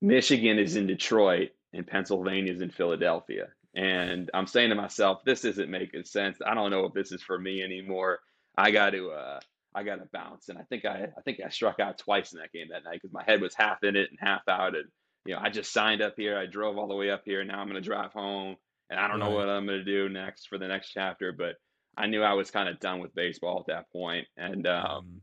michigan 0.00 0.58
is 0.58 0.76
in 0.76 0.86
detroit 0.86 1.50
and 1.72 1.86
pennsylvania 1.86 2.52
is 2.52 2.60
in 2.60 2.70
philadelphia 2.70 3.48
and 3.74 4.30
i'm 4.34 4.46
saying 4.46 4.70
to 4.70 4.74
myself 4.74 5.22
this 5.24 5.44
isn't 5.44 5.70
making 5.70 6.04
sense 6.04 6.38
i 6.46 6.54
don't 6.54 6.70
know 6.70 6.84
if 6.84 6.92
this 6.92 7.12
is 7.12 7.22
for 7.22 7.38
me 7.38 7.62
anymore 7.62 8.20
i 8.56 8.70
got 8.70 8.90
to 8.90 9.10
uh 9.10 9.40
I 9.74 9.82
got 9.82 9.96
to 9.96 10.08
bounce, 10.12 10.48
and 10.48 10.58
I 10.58 10.62
think 10.62 10.86
I, 10.86 11.08
I 11.16 11.20
think 11.24 11.40
I 11.44 11.50
struck 11.50 11.78
out 11.78 11.98
twice 11.98 12.32
in 12.32 12.40
that 12.40 12.52
game 12.52 12.68
that 12.70 12.84
night 12.84 13.00
because 13.00 13.12
my 13.12 13.22
head 13.22 13.40
was 13.40 13.54
half 13.54 13.84
in 13.84 13.96
it 13.96 14.08
and 14.10 14.18
half 14.18 14.40
out, 14.48 14.74
and 14.74 14.86
you 15.28 15.34
know, 15.34 15.40
I 15.42 15.50
just 15.50 15.72
signed 15.72 16.00
up 16.00 16.14
here. 16.16 16.38
I 16.38 16.46
drove 16.46 16.78
all 16.78 16.88
the 16.88 16.94
way 16.94 17.10
up 17.10 17.22
here. 17.24 17.40
And 17.40 17.48
now 17.50 17.60
I'm 17.60 17.68
going 17.68 17.80
to 17.80 17.86
drive 17.86 18.12
home, 18.12 18.56
and 18.88 18.98
I 18.98 19.06
don't 19.08 19.18
know 19.18 19.30
what 19.30 19.48
I'm 19.48 19.66
going 19.66 19.78
to 19.78 19.84
do 19.84 20.08
next 20.08 20.48
for 20.48 20.56
the 20.56 20.66
next 20.66 20.92
chapter. 20.92 21.32
But 21.32 21.56
I 21.98 22.06
knew 22.06 22.22
I 22.22 22.32
was 22.32 22.50
kind 22.50 22.68
of 22.68 22.80
done 22.80 23.00
with 23.00 23.14
baseball 23.14 23.60
at 23.60 23.66
that 23.66 23.92
point, 23.92 24.26
and 24.38 24.66
um, 24.66 25.20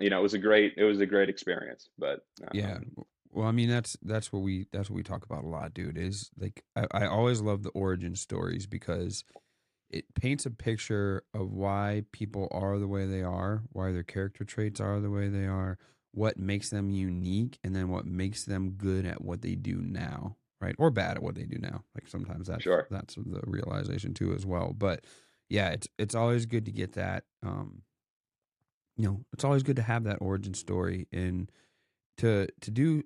you 0.00 0.08
know, 0.08 0.18
it 0.18 0.22
was 0.22 0.34
a 0.34 0.38
great 0.38 0.74
it 0.78 0.84
was 0.84 1.00
a 1.00 1.06
great 1.06 1.28
experience. 1.28 1.90
But 1.98 2.20
um, 2.42 2.48
yeah, 2.54 2.78
well, 3.32 3.46
I 3.46 3.52
mean, 3.52 3.68
that's 3.68 3.96
that's 4.02 4.32
what 4.32 4.42
we 4.42 4.66
that's 4.72 4.90
what 4.90 4.96
we 4.96 5.02
talk 5.02 5.24
about 5.24 5.44
a 5.44 5.48
lot, 5.48 5.74
dude. 5.74 5.98
Is 5.98 6.30
like 6.38 6.64
I, 6.76 6.86
I 6.92 7.06
always 7.06 7.40
love 7.40 7.62
the 7.62 7.70
origin 7.70 8.14
stories 8.14 8.66
because 8.66 9.24
it 9.90 10.04
paints 10.14 10.44
a 10.46 10.50
picture 10.50 11.24
of 11.32 11.52
why 11.52 12.02
people 12.12 12.48
are 12.50 12.78
the 12.78 12.88
way 12.88 13.06
they 13.06 13.22
are, 13.22 13.62
why 13.70 13.92
their 13.92 14.02
character 14.02 14.44
traits 14.44 14.80
are 14.80 15.00
the 15.00 15.10
way 15.10 15.28
they 15.28 15.46
are, 15.46 15.78
what 16.12 16.38
makes 16.38 16.70
them 16.70 16.90
unique 16.90 17.58
and 17.64 17.74
then 17.74 17.88
what 17.88 18.04
makes 18.04 18.44
them 18.44 18.70
good 18.70 19.06
at 19.06 19.22
what 19.22 19.40
they 19.42 19.54
do 19.54 19.76
now 19.76 20.36
right? 20.60 20.74
Or 20.78 20.90
bad 20.90 21.16
at 21.16 21.22
what 21.22 21.34
they 21.34 21.44
do 21.44 21.58
now. 21.58 21.84
Like 21.94 22.08
sometimes 22.08 22.48
that's 22.48 22.62
sure. 22.62 22.86
that's 22.90 23.14
the 23.14 23.40
realization 23.44 24.14
too 24.14 24.34
as 24.34 24.44
well. 24.44 24.74
But 24.76 25.04
yeah, 25.48 25.70
it's 25.70 25.88
it's 25.98 26.14
always 26.14 26.46
good 26.46 26.64
to 26.66 26.72
get 26.72 26.94
that. 26.94 27.24
Um, 27.44 27.82
you 28.96 29.06
know, 29.06 29.24
it's 29.32 29.44
always 29.44 29.62
good 29.62 29.76
to 29.76 29.82
have 29.82 30.04
that 30.04 30.18
origin 30.20 30.54
story 30.54 31.06
and 31.12 31.50
to 32.18 32.48
to 32.60 32.70
do. 32.70 33.04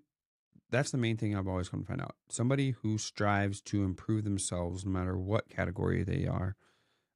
That's 0.72 0.90
the 0.90 0.98
main 0.98 1.16
thing 1.16 1.36
I've 1.36 1.46
always 1.46 1.68
come 1.68 1.82
to 1.82 1.86
find 1.86 2.00
out. 2.00 2.16
Somebody 2.28 2.72
who 2.82 2.98
strives 2.98 3.60
to 3.62 3.84
improve 3.84 4.24
themselves, 4.24 4.84
no 4.84 4.90
matter 4.90 5.16
what 5.16 5.48
category 5.48 6.02
they 6.02 6.26
are, 6.26 6.56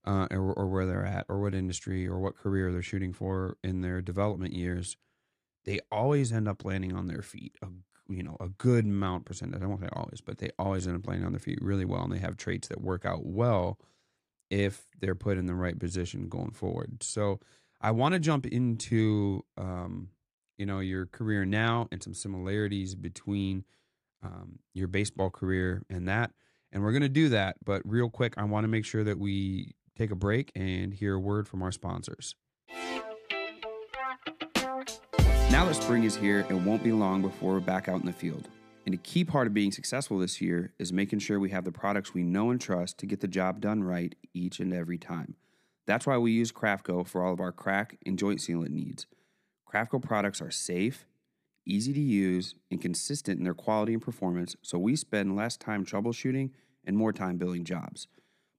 uh, 0.04 0.28
or, 0.30 0.52
or 0.52 0.66
where 0.68 0.86
they're 0.86 1.04
at, 1.04 1.26
or 1.28 1.40
what 1.40 1.54
industry, 1.54 2.06
or 2.06 2.20
what 2.20 2.36
career 2.36 2.70
they're 2.70 2.82
shooting 2.82 3.12
for 3.12 3.56
in 3.64 3.80
their 3.80 4.00
development 4.00 4.52
years, 4.52 4.96
they 5.64 5.80
always 5.90 6.32
end 6.32 6.46
up 6.46 6.64
landing 6.64 6.94
on 6.94 7.08
their 7.08 7.22
feet 7.22 7.56
a 7.62 7.66
you 8.08 8.22
know 8.22 8.36
a 8.38 8.48
good 8.50 8.84
amount 8.84 9.24
percentage. 9.24 9.60
I 9.62 9.66
won't 9.66 9.80
say 9.80 9.88
always, 9.92 10.20
but 10.20 10.38
they 10.38 10.50
always 10.58 10.86
end 10.86 10.96
up 10.96 11.06
landing 11.08 11.26
on 11.26 11.32
their 11.32 11.40
feet 11.40 11.58
really 11.60 11.84
well, 11.84 12.04
and 12.04 12.12
they 12.12 12.18
have 12.18 12.36
traits 12.36 12.68
that 12.68 12.80
work 12.80 13.04
out 13.04 13.26
well 13.26 13.78
if 14.50 14.86
they're 15.00 15.16
put 15.16 15.38
in 15.38 15.46
the 15.46 15.54
right 15.54 15.78
position 15.78 16.28
going 16.28 16.52
forward. 16.52 17.02
So 17.02 17.40
I 17.80 17.90
want 17.90 18.12
to 18.12 18.20
jump 18.20 18.46
into 18.46 19.44
um, 19.56 20.10
you 20.56 20.66
know 20.66 20.80
your 20.80 21.06
career 21.06 21.44
now 21.44 21.88
and 21.92 22.02
some 22.02 22.14
similarities 22.14 22.94
between 22.94 23.64
um, 24.22 24.58
your 24.74 24.88
baseball 24.88 25.30
career 25.30 25.82
and 25.90 26.08
that, 26.08 26.32
and 26.72 26.82
we're 26.82 26.92
gonna 26.92 27.08
do 27.08 27.28
that. 27.30 27.56
But 27.64 27.82
real 27.84 28.10
quick, 28.10 28.34
I 28.36 28.44
want 28.44 28.64
to 28.64 28.68
make 28.68 28.84
sure 28.84 29.04
that 29.04 29.18
we 29.18 29.74
take 29.96 30.10
a 30.10 30.16
break 30.16 30.52
and 30.54 30.92
hear 30.92 31.14
a 31.14 31.20
word 31.20 31.48
from 31.48 31.62
our 31.62 31.72
sponsors. 31.72 32.34
Now 35.50 35.64
that 35.64 35.76
spring 35.76 36.04
is 36.04 36.16
here, 36.16 36.40
it 36.50 36.54
won't 36.54 36.82
be 36.82 36.92
long 36.92 37.22
before 37.22 37.54
we're 37.54 37.60
back 37.60 37.88
out 37.88 38.00
in 38.00 38.06
the 38.06 38.12
field. 38.12 38.48
And 38.84 38.94
a 38.94 38.98
key 38.98 39.24
part 39.24 39.46
of 39.46 39.54
being 39.54 39.72
successful 39.72 40.18
this 40.18 40.40
year 40.40 40.72
is 40.78 40.92
making 40.92 41.20
sure 41.20 41.40
we 41.40 41.50
have 41.50 41.64
the 41.64 41.72
products 41.72 42.14
we 42.14 42.22
know 42.22 42.50
and 42.50 42.60
trust 42.60 42.98
to 42.98 43.06
get 43.06 43.20
the 43.20 43.26
job 43.26 43.60
done 43.60 43.82
right 43.82 44.14
each 44.34 44.60
and 44.60 44.72
every 44.72 44.98
time. 44.98 45.34
That's 45.86 46.06
why 46.06 46.18
we 46.18 46.32
use 46.32 46.52
Crafco 46.52 47.06
for 47.06 47.24
all 47.24 47.32
of 47.32 47.40
our 47.40 47.52
crack 47.52 47.96
and 48.04 48.18
joint 48.18 48.40
sealant 48.40 48.70
needs. 48.70 49.06
Crafco 49.66 50.00
products 50.00 50.40
are 50.40 50.50
safe, 50.50 51.06
easy 51.66 51.92
to 51.92 52.00
use, 52.00 52.54
and 52.70 52.80
consistent 52.80 53.38
in 53.38 53.44
their 53.44 53.54
quality 53.54 53.92
and 53.92 54.02
performance, 54.02 54.56
so 54.62 54.78
we 54.78 54.96
spend 54.96 55.36
less 55.36 55.56
time 55.56 55.84
troubleshooting 55.84 56.50
and 56.84 56.96
more 56.96 57.12
time 57.12 57.36
building 57.36 57.64
jobs. 57.64 58.06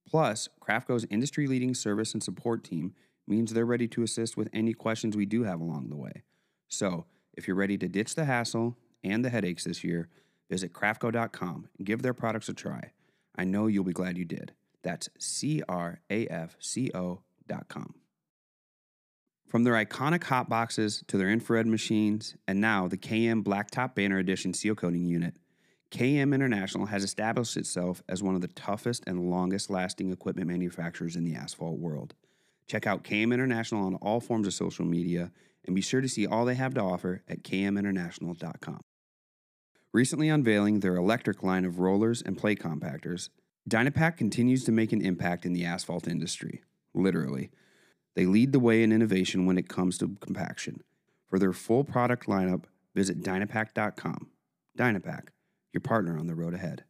Plus, 0.08 0.50
Crafco's 0.62 1.06
industry 1.10 1.48
leading 1.48 1.74
service 1.74 2.14
and 2.14 2.24
support 2.24 2.64
team 2.64 2.94
means 3.28 3.54
they're 3.54 3.66
ready 3.66 3.88
to 3.88 4.04
assist 4.04 4.38
with 4.38 4.50
any 4.54 4.74
questions 4.74 5.16
we 5.16 5.26
do 5.26 5.44
have 5.44 5.60
along 5.60 5.90
the 5.90 5.98
way. 5.98 6.24
So, 6.68 7.06
if 7.34 7.48
you're 7.48 7.58
ready 7.58 7.78
to 7.78 7.88
ditch 7.88 8.16
the 8.16 8.26
hassle 8.26 8.78
and 9.04 9.24
the 9.24 9.30
headaches 9.30 9.64
this 9.64 9.84
year, 9.84 10.10
visit 10.50 10.74
crafco.com 10.74 11.68
and 11.78 11.88
give 11.88 12.02
their 12.02 12.14
products 12.14 12.50
a 12.50 12.54
try. 12.54 12.92
I 13.36 13.44
know 13.44 13.68
you'll 13.68 13.84
be 13.84 13.94
glad 13.94 14.18
you 14.18 14.26
did. 14.26 14.54
That's 14.84 15.10
C 15.20 15.62
R 15.68 16.00
A 16.10 16.28
F 16.28 16.56
C 16.60 16.90
O.com. 16.94 17.94
From 19.48 19.64
their 19.64 19.74
iconic 19.74 20.26
hot 20.26 20.50
boxes 20.50 21.04
to 21.08 21.18
their 21.18 21.30
infrared 21.30 21.68
machines, 21.68 22.36
and 22.50 22.60
now 22.60 22.90
the 22.90 22.98
KM 22.98 23.44
Blacktop 23.44 23.96
Banter 23.96 24.18
Edition 24.18 24.54
seal 24.54 24.76
coating 24.76 25.06
unit, 25.06 25.36
KM 25.90 26.36
International 26.36 26.88
has 26.88 27.02
established 27.02 27.56
itself 27.56 28.04
as 28.10 28.22
one 28.22 28.36
of 28.36 28.42
the 28.42 28.50
toughest 28.50 29.06
and 29.08 29.30
longest 29.30 29.70
lasting 29.70 30.12
equipment 30.12 30.50
manufacturers 30.50 31.16
in 31.16 31.24
the 31.24 31.36
asphalt 31.36 31.80
world. 31.80 32.14
Check 32.68 32.86
out 32.86 33.06
KM 33.06 33.34
International 33.34 33.86
on 33.86 33.96
all 33.96 34.20
forms 34.20 34.48
of 34.48 34.54
social 34.54 34.84
media 34.84 35.32
and 35.66 35.74
be 35.74 35.82
sure 35.82 36.02
to 36.02 36.10
see 36.10 36.28
all 36.28 36.44
they 36.44 36.56
have 36.56 36.74
to 36.74 36.82
offer 36.82 37.24
at 37.30 37.44
kminternational.com. 37.44 38.82
Recently 39.94 40.28
unveiling 40.28 40.82
their 40.82 40.98
electric 40.98 41.42
line 41.42 41.64
of 41.64 41.80
rollers 41.80 42.22
and 42.22 42.38
plate 42.38 42.60
compactors, 42.60 43.30
Dynapac 43.70 44.18
continues 44.18 44.66
to 44.66 44.74
make 44.74 44.92
an 44.92 45.02
impact 45.02 45.46
in 45.46 45.54
the 45.54 45.64
asphalt 45.64 46.06
industry, 46.06 46.64
literally. 46.94 47.50
They 48.18 48.26
lead 48.26 48.52
the 48.52 48.60
way 48.60 48.82
in 48.82 48.92
innovation 48.92 49.46
when 49.46 49.60
it 49.60 49.70
comes 49.70 50.00
to 50.00 50.18
compaction. 50.20 50.82
For 51.28 51.38
their 51.38 51.54
full 51.54 51.84
product 51.84 52.26
lineup, 52.26 52.64
visit 52.96 53.22
dynapac.com. 53.22 54.32
Dynapac, 54.76 55.28
your 55.72 55.82
partner 55.82 56.18
on 56.18 56.26
the 56.26 56.34
road 56.34 56.56
ahead. 56.56 56.84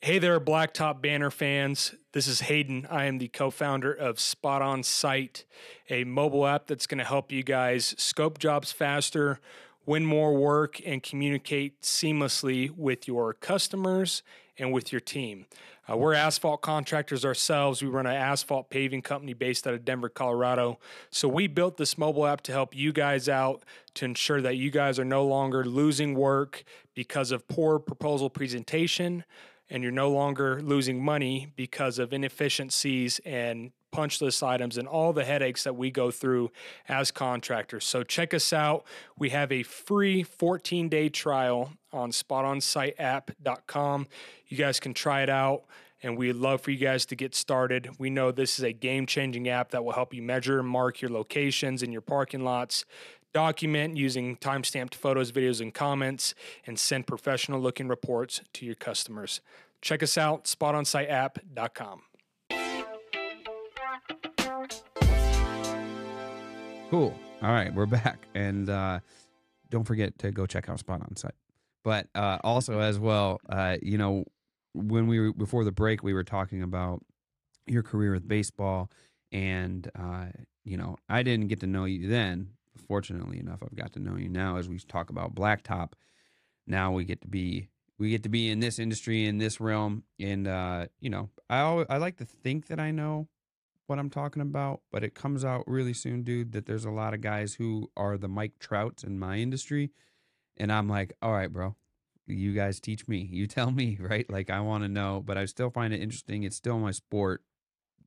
Hey 0.00 0.18
there, 0.18 0.40
Blacktop 0.40 1.02
Banter 1.02 1.30
fans. 1.30 1.94
This 2.14 2.26
is 2.26 2.40
Hayden. 2.40 2.86
I 2.90 3.04
am 3.04 3.18
the 3.18 3.28
co 3.28 3.50
founder 3.50 3.92
of 3.92 4.18
Spot 4.18 4.62
On 4.62 4.82
Site, 4.82 5.44
a 5.90 6.04
mobile 6.04 6.46
app 6.46 6.66
that's 6.66 6.86
going 6.86 6.96
to 6.96 7.04
help 7.04 7.30
you 7.30 7.42
guys 7.42 7.94
scope 7.98 8.38
jobs 8.38 8.72
faster, 8.72 9.38
win 9.84 10.06
more 10.06 10.34
work, 10.34 10.80
and 10.86 11.02
communicate 11.02 11.82
seamlessly 11.82 12.70
with 12.70 13.06
your 13.06 13.34
customers 13.34 14.22
and 14.58 14.72
with 14.72 14.92
your 14.92 15.00
team. 15.00 15.46
Uh, 15.90 15.96
we're 15.96 16.14
asphalt 16.14 16.62
contractors 16.62 17.24
ourselves. 17.24 17.82
We 17.82 17.88
run 17.88 18.06
an 18.06 18.14
asphalt 18.14 18.70
paving 18.70 19.02
company 19.02 19.32
based 19.32 19.66
out 19.66 19.74
of 19.74 19.84
Denver, 19.84 20.08
Colorado. 20.08 20.78
So 21.10 21.26
we 21.26 21.48
built 21.48 21.76
this 21.76 21.98
mobile 21.98 22.26
app 22.26 22.42
to 22.42 22.52
help 22.52 22.74
you 22.74 22.92
guys 22.92 23.28
out 23.28 23.64
to 23.94 24.04
ensure 24.04 24.40
that 24.40 24.56
you 24.56 24.70
guys 24.70 24.98
are 24.98 25.04
no 25.04 25.24
longer 25.26 25.64
losing 25.64 26.14
work 26.14 26.64
because 26.94 27.32
of 27.32 27.48
poor 27.48 27.78
proposal 27.78 28.30
presentation 28.30 29.24
and 29.68 29.82
you're 29.82 29.90
no 29.90 30.10
longer 30.10 30.60
losing 30.62 31.02
money 31.02 31.48
because 31.56 31.98
of 31.98 32.12
inefficiencies 32.12 33.20
and 33.24 33.72
punch 33.92 34.20
list 34.20 34.42
items 34.42 34.76
and 34.78 34.88
all 34.88 35.12
the 35.12 35.24
headaches 35.24 35.62
that 35.64 35.76
we 35.76 35.90
go 35.90 36.10
through 36.10 36.50
as 36.88 37.10
contractors. 37.10 37.84
So 37.84 38.02
check 38.02 38.34
us 38.34 38.52
out. 38.52 38.84
We 39.16 39.30
have 39.30 39.52
a 39.52 39.62
free 39.62 40.22
14 40.22 40.88
day 40.88 41.08
trial 41.08 41.72
on 41.92 42.10
spotonsiteapp.com. 42.10 44.06
You 44.48 44.56
guys 44.56 44.80
can 44.80 44.94
try 44.94 45.22
it 45.22 45.30
out 45.30 45.64
and 46.02 46.18
we'd 46.18 46.32
love 46.32 46.60
for 46.60 46.72
you 46.72 46.78
guys 46.78 47.06
to 47.06 47.16
get 47.16 47.34
started. 47.34 47.90
We 47.98 48.10
know 48.10 48.32
this 48.32 48.58
is 48.58 48.64
a 48.64 48.72
game 48.72 49.06
changing 49.06 49.48
app 49.48 49.70
that 49.70 49.84
will 49.84 49.92
help 49.92 50.12
you 50.12 50.22
measure 50.22 50.58
and 50.58 50.68
mark 50.68 51.00
your 51.00 51.10
locations 51.10 51.82
and 51.82 51.92
your 51.92 52.02
parking 52.02 52.42
lots, 52.42 52.84
document 53.32 53.96
using 53.96 54.36
timestamped 54.36 54.94
photos, 54.94 55.30
videos, 55.32 55.60
and 55.60 55.72
comments, 55.72 56.34
and 56.66 56.78
send 56.78 57.06
professional 57.06 57.60
looking 57.60 57.88
reports 57.88 58.40
to 58.54 58.66
your 58.66 58.74
customers. 58.74 59.40
Check 59.80 60.02
us 60.02 60.18
out, 60.18 60.44
spotonsiteapp.com. 60.44 62.02
Cool. 66.92 67.18
All 67.40 67.50
right, 67.50 67.72
we're 67.72 67.86
back. 67.86 68.26
And 68.34 68.68
uh, 68.68 69.00
don't 69.70 69.84
forget 69.84 70.18
to 70.18 70.30
go 70.30 70.44
check 70.44 70.68
out 70.68 70.78
Spot 70.78 71.00
On 71.00 71.16
Site. 71.16 71.32
But 71.82 72.08
uh, 72.14 72.36
also, 72.44 72.80
as 72.80 72.98
well, 72.98 73.40
uh, 73.48 73.78
you 73.80 73.96
know, 73.96 74.24
when 74.74 75.06
we 75.06 75.18
were 75.18 75.32
before 75.32 75.64
the 75.64 75.72
break, 75.72 76.02
we 76.02 76.12
were 76.12 76.22
talking 76.22 76.62
about 76.62 77.00
your 77.66 77.82
career 77.82 78.12
with 78.12 78.28
baseball. 78.28 78.90
And, 79.32 79.90
uh, 79.98 80.26
you 80.66 80.76
know, 80.76 80.96
I 81.08 81.22
didn't 81.22 81.48
get 81.48 81.60
to 81.60 81.66
know 81.66 81.86
you 81.86 82.08
then, 82.08 82.50
fortunately 82.86 83.38
enough, 83.38 83.62
I've 83.62 83.74
got 83.74 83.94
to 83.94 83.98
know 83.98 84.16
you 84.16 84.28
now 84.28 84.58
as 84.58 84.68
we 84.68 84.78
talk 84.78 85.08
about 85.08 85.34
blacktop. 85.34 85.92
Now 86.66 86.92
we 86.92 87.04
get 87.04 87.22
to 87.22 87.28
be 87.28 87.70
we 87.98 88.10
get 88.10 88.22
to 88.24 88.28
be 88.28 88.50
in 88.50 88.60
this 88.60 88.78
industry 88.78 89.24
in 89.24 89.38
this 89.38 89.60
realm, 89.60 90.04
and 90.20 90.46
uh, 90.46 90.88
you 91.00 91.08
know, 91.08 91.30
I 91.48 91.60
always, 91.60 91.86
I 91.88 91.96
like 91.96 92.18
to 92.18 92.26
think 92.26 92.66
that 92.66 92.78
I 92.78 92.90
know 92.90 93.28
what 93.86 93.98
I'm 93.98 94.10
talking 94.10 94.42
about, 94.42 94.80
but 94.90 95.04
it 95.04 95.14
comes 95.14 95.44
out 95.44 95.64
really 95.66 95.92
soon, 95.92 96.22
dude. 96.22 96.52
That 96.52 96.66
there's 96.66 96.84
a 96.84 96.90
lot 96.90 97.14
of 97.14 97.20
guys 97.20 97.54
who 97.54 97.90
are 97.96 98.16
the 98.16 98.28
Mike 98.28 98.58
Trouts 98.58 99.04
in 99.04 99.18
my 99.18 99.36
industry, 99.36 99.90
and 100.56 100.72
I'm 100.72 100.88
like, 100.88 101.12
all 101.20 101.32
right, 101.32 101.52
bro, 101.52 101.76
you 102.26 102.52
guys 102.52 102.80
teach 102.80 103.08
me, 103.08 103.28
you 103.30 103.46
tell 103.46 103.70
me, 103.70 103.98
right? 104.00 104.28
Like 104.30 104.50
I 104.50 104.60
want 104.60 104.84
to 104.84 104.88
know, 104.88 105.22
but 105.24 105.36
I 105.36 105.44
still 105.44 105.70
find 105.70 105.92
it 105.92 106.00
interesting. 106.00 106.42
It's 106.42 106.56
still 106.56 106.78
my 106.78 106.90
sport, 106.90 107.42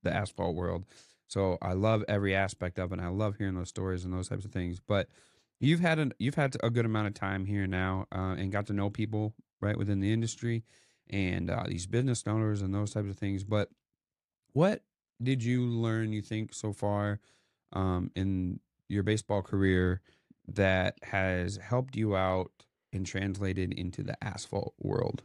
the 0.04 0.14
asphalt 0.14 0.56
world. 0.56 0.86
So 1.28 1.58
I 1.62 1.74
love 1.74 2.04
every 2.08 2.36
aspect 2.36 2.78
of 2.80 2.92
it. 2.92 3.00
And 3.00 3.06
I 3.06 3.10
love 3.10 3.38
hearing 3.38 3.56
those 3.56 3.70
stories 3.70 4.06
and 4.06 4.14
those 4.14 4.30
types 4.30 4.46
of 4.46 4.52
things. 4.52 4.80
But 4.80 5.10
you've 5.60 5.80
had 5.80 6.00
a 6.00 6.12
you've 6.20 6.36
had 6.36 6.56
a 6.64 6.70
good 6.70 6.86
amount 6.86 7.08
of 7.08 7.14
time 7.14 7.46
here 7.46 7.68
now, 7.68 8.06
uh, 8.12 8.36
and 8.38 8.52
got 8.52 8.68
to 8.68 8.74
know 8.74 8.90
people 8.90 9.34
right 9.62 9.78
within 9.78 10.00
the 10.00 10.14
industry, 10.14 10.64
and 11.10 11.50
uh, 11.50 11.64
these 11.68 11.88
business 11.88 12.24
owners 12.28 12.62
and 12.62 12.74
those 12.74 12.92
types 12.92 13.10
of 13.10 13.18
things. 13.18 13.44
But 13.44 13.70
what 14.54 14.84
did 15.22 15.44
you 15.44 15.66
learn? 15.66 16.14
You 16.14 16.22
think 16.22 16.54
so 16.54 16.74
far 16.74 17.20
um, 17.74 18.12
in 18.16 18.60
your 18.90 19.04
baseball 19.04 19.42
career 19.42 20.02
that 20.48 20.98
has 21.04 21.58
helped 21.58 21.96
you 21.96 22.16
out 22.16 22.52
and 22.94 23.06
translated 23.06 23.74
into 23.74 24.04
the 24.04 24.22
asphalt 24.24 24.74
world? 24.80 25.24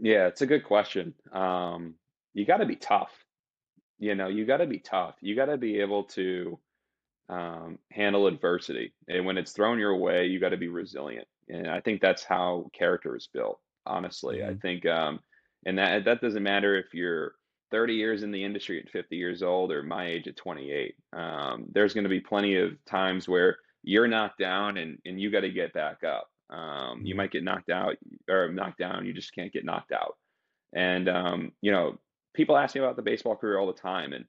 Yeah, 0.00 0.26
it's 0.26 0.40
a 0.40 0.46
good 0.46 0.64
question. 0.64 1.14
Um, 1.32 1.94
you 2.32 2.46
got 2.46 2.58
to 2.58 2.66
be 2.66 2.76
tough 2.76 3.10
you 4.00 4.14
know, 4.14 4.28
you 4.28 4.46
got 4.46 4.56
to 4.56 4.66
be 4.66 4.78
tough. 4.78 5.14
You 5.20 5.36
got 5.36 5.46
to 5.46 5.58
be 5.58 5.78
able 5.78 6.04
to 6.04 6.58
um, 7.28 7.78
handle 7.92 8.26
adversity. 8.26 8.94
And 9.08 9.26
when 9.26 9.36
it's 9.36 9.52
thrown 9.52 9.78
your 9.78 9.94
way, 9.96 10.26
you 10.26 10.40
got 10.40 10.48
to 10.48 10.56
be 10.56 10.68
resilient. 10.68 11.28
And 11.48 11.68
I 11.68 11.80
think 11.80 12.00
that's 12.00 12.24
how 12.24 12.70
character 12.72 13.14
is 13.14 13.28
built, 13.32 13.60
honestly. 13.84 14.38
Mm-hmm. 14.38 14.50
I 14.50 14.54
think, 14.54 14.86
um, 14.86 15.20
and 15.66 15.78
that, 15.78 16.06
that 16.06 16.22
doesn't 16.22 16.42
matter 16.42 16.76
if 16.78 16.94
you're 16.94 17.32
30 17.70 17.94
years 17.94 18.22
in 18.22 18.30
the 18.30 18.44
industry 18.44 18.80
at 18.80 18.90
50 18.90 19.16
years 19.16 19.42
old 19.42 19.72
or 19.72 19.82
my 19.82 20.06
age 20.06 20.26
at 20.28 20.36
28. 20.36 20.94
Um, 21.12 21.66
there's 21.72 21.94
going 21.94 22.04
to 22.04 22.10
be 22.10 22.20
plenty 22.20 22.56
of 22.56 22.72
times 22.84 23.28
where 23.28 23.56
you're 23.82 24.08
knocked 24.08 24.38
down 24.38 24.76
and, 24.76 24.98
and 25.04 25.20
you 25.20 25.30
got 25.30 25.40
to 25.40 25.50
get 25.50 25.72
back 25.72 26.04
up. 26.04 26.28
Um, 26.50 27.02
you 27.04 27.12
mm-hmm. 27.12 27.18
might 27.18 27.30
get 27.30 27.44
knocked 27.44 27.70
out 27.70 27.96
or 28.28 28.50
knocked 28.52 28.78
down. 28.78 29.06
You 29.06 29.12
just 29.12 29.34
can't 29.34 29.52
get 29.52 29.64
knocked 29.64 29.92
out. 29.92 30.16
And 30.72 31.08
um, 31.08 31.52
you 31.60 31.72
know, 31.72 31.98
people 32.34 32.56
ask 32.56 32.74
me 32.74 32.80
about 32.80 32.96
the 32.96 33.02
baseball 33.02 33.36
career 33.36 33.58
all 33.58 33.66
the 33.66 33.72
time, 33.72 34.12
and 34.12 34.24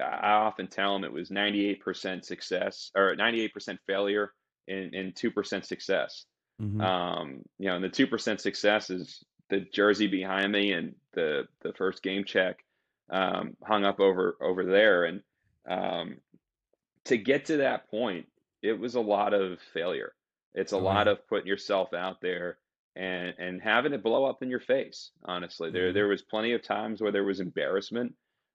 I 0.00 0.32
often 0.32 0.68
tell 0.68 0.92
them 0.92 1.04
it 1.04 1.12
was 1.12 1.30
98% 1.30 2.24
success 2.24 2.90
or 2.96 3.14
98% 3.14 3.78
failure 3.86 4.32
and, 4.68 4.94
and 4.94 5.14
2% 5.14 5.64
success. 5.64 6.24
Mm-hmm. 6.60 6.80
Um, 6.80 7.42
you 7.58 7.68
know, 7.68 7.76
and 7.76 7.84
the 7.84 7.88
2% 7.88 8.40
success 8.40 8.90
is 8.90 9.22
the 9.50 9.60
jersey 9.72 10.06
behind 10.06 10.52
me 10.52 10.72
and 10.72 10.94
the, 11.12 11.42
the 11.62 11.72
first 11.74 12.02
game 12.02 12.24
check 12.24 12.64
um, 13.12 13.56
hung 13.62 13.84
up 13.84 14.00
over, 14.00 14.36
over 14.40 14.64
there. 14.64 15.04
And 15.04 15.22
um, 15.68 16.16
to 17.04 17.16
get 17.16 17.44
to 17.46 17.58
that 17.58 17.88
point, 17.90 18.26
it 18.62 18.78
was 18.78 18.94
a 18.94 19.00
lot 19.00 19.34
of 19.34 19.60
failure. 19.72 20.14
It's 20.54 20.72
a 20.72 20.76
oh, 20.76 20.80
lot 20.80 21.08
of 21.08 21.26
putting 21.28 21.46
yourself 21.46 21.94
out 21.94 22.20
there 22.20 22.58
and 22.94 23.34
and 23.38 23.62
having 23.62 23.94
it 23.94 24.02
blow 24.02 24.24
up 24.24 24.42
in 24.42 24.50
your 24.50 24.60
face. 24.60 25.10
Honestly, 25.24 25.70
there 25.70 25.88
mm-hmm. 25.88 25.94
there 25.94 26.08
was 26.08 26.22
plenty 26.22 26.52
of 26.52 26.62
times 26.62 27.00
where 27.00 27.12
there 27.12 27.24
was 27.24 27.40
embarrassment. 27.40 28.14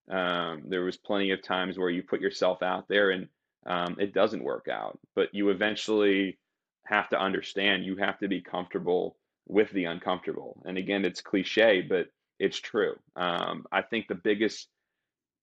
Um, 0.09 0.63
there 0.67 0.83
was 0.83 0.97
plenty 0.97 1.31
of 1.31 1.41
times 1.41 1.77
where 1.77 1.89
you 1.89 2.03
put 2.03 2.21
yourself 2.21 2.61
out 2.61 2.87
there 2.87 3.11
and 3.11 3.27
um, 3.65 3.97
it 3.99 4.13
doesn't 4.13 4.43
work 4.43 4.67
out. 4.71 4.97
But 5.15 5.33
you 5.33 5.49
eventually 5.49 6.37
have 6.85 7.09
to 7.09 7.19
understand. 7.19 7.83
You 7.83 7.97
have 7.97 8.17
to 8.19 8.27
be 8.27 8.41
comfortable 8.41 9.17
with 9.47 9.69
the 9.71 9.85
uncomfortable. 9.85 10.61
And 10.65 10.77
again, 10.77 11.03
it's 11.03 11.21
cliche, 11.21 11.81
but 11.81 12.07
it's 12.39 12.59
true. 12.59 12.95
Um, 13.15 13.65
I 13.71 13.81
think 13.81 14.07
the 14.07 14.15
biggest, 14.15 14.67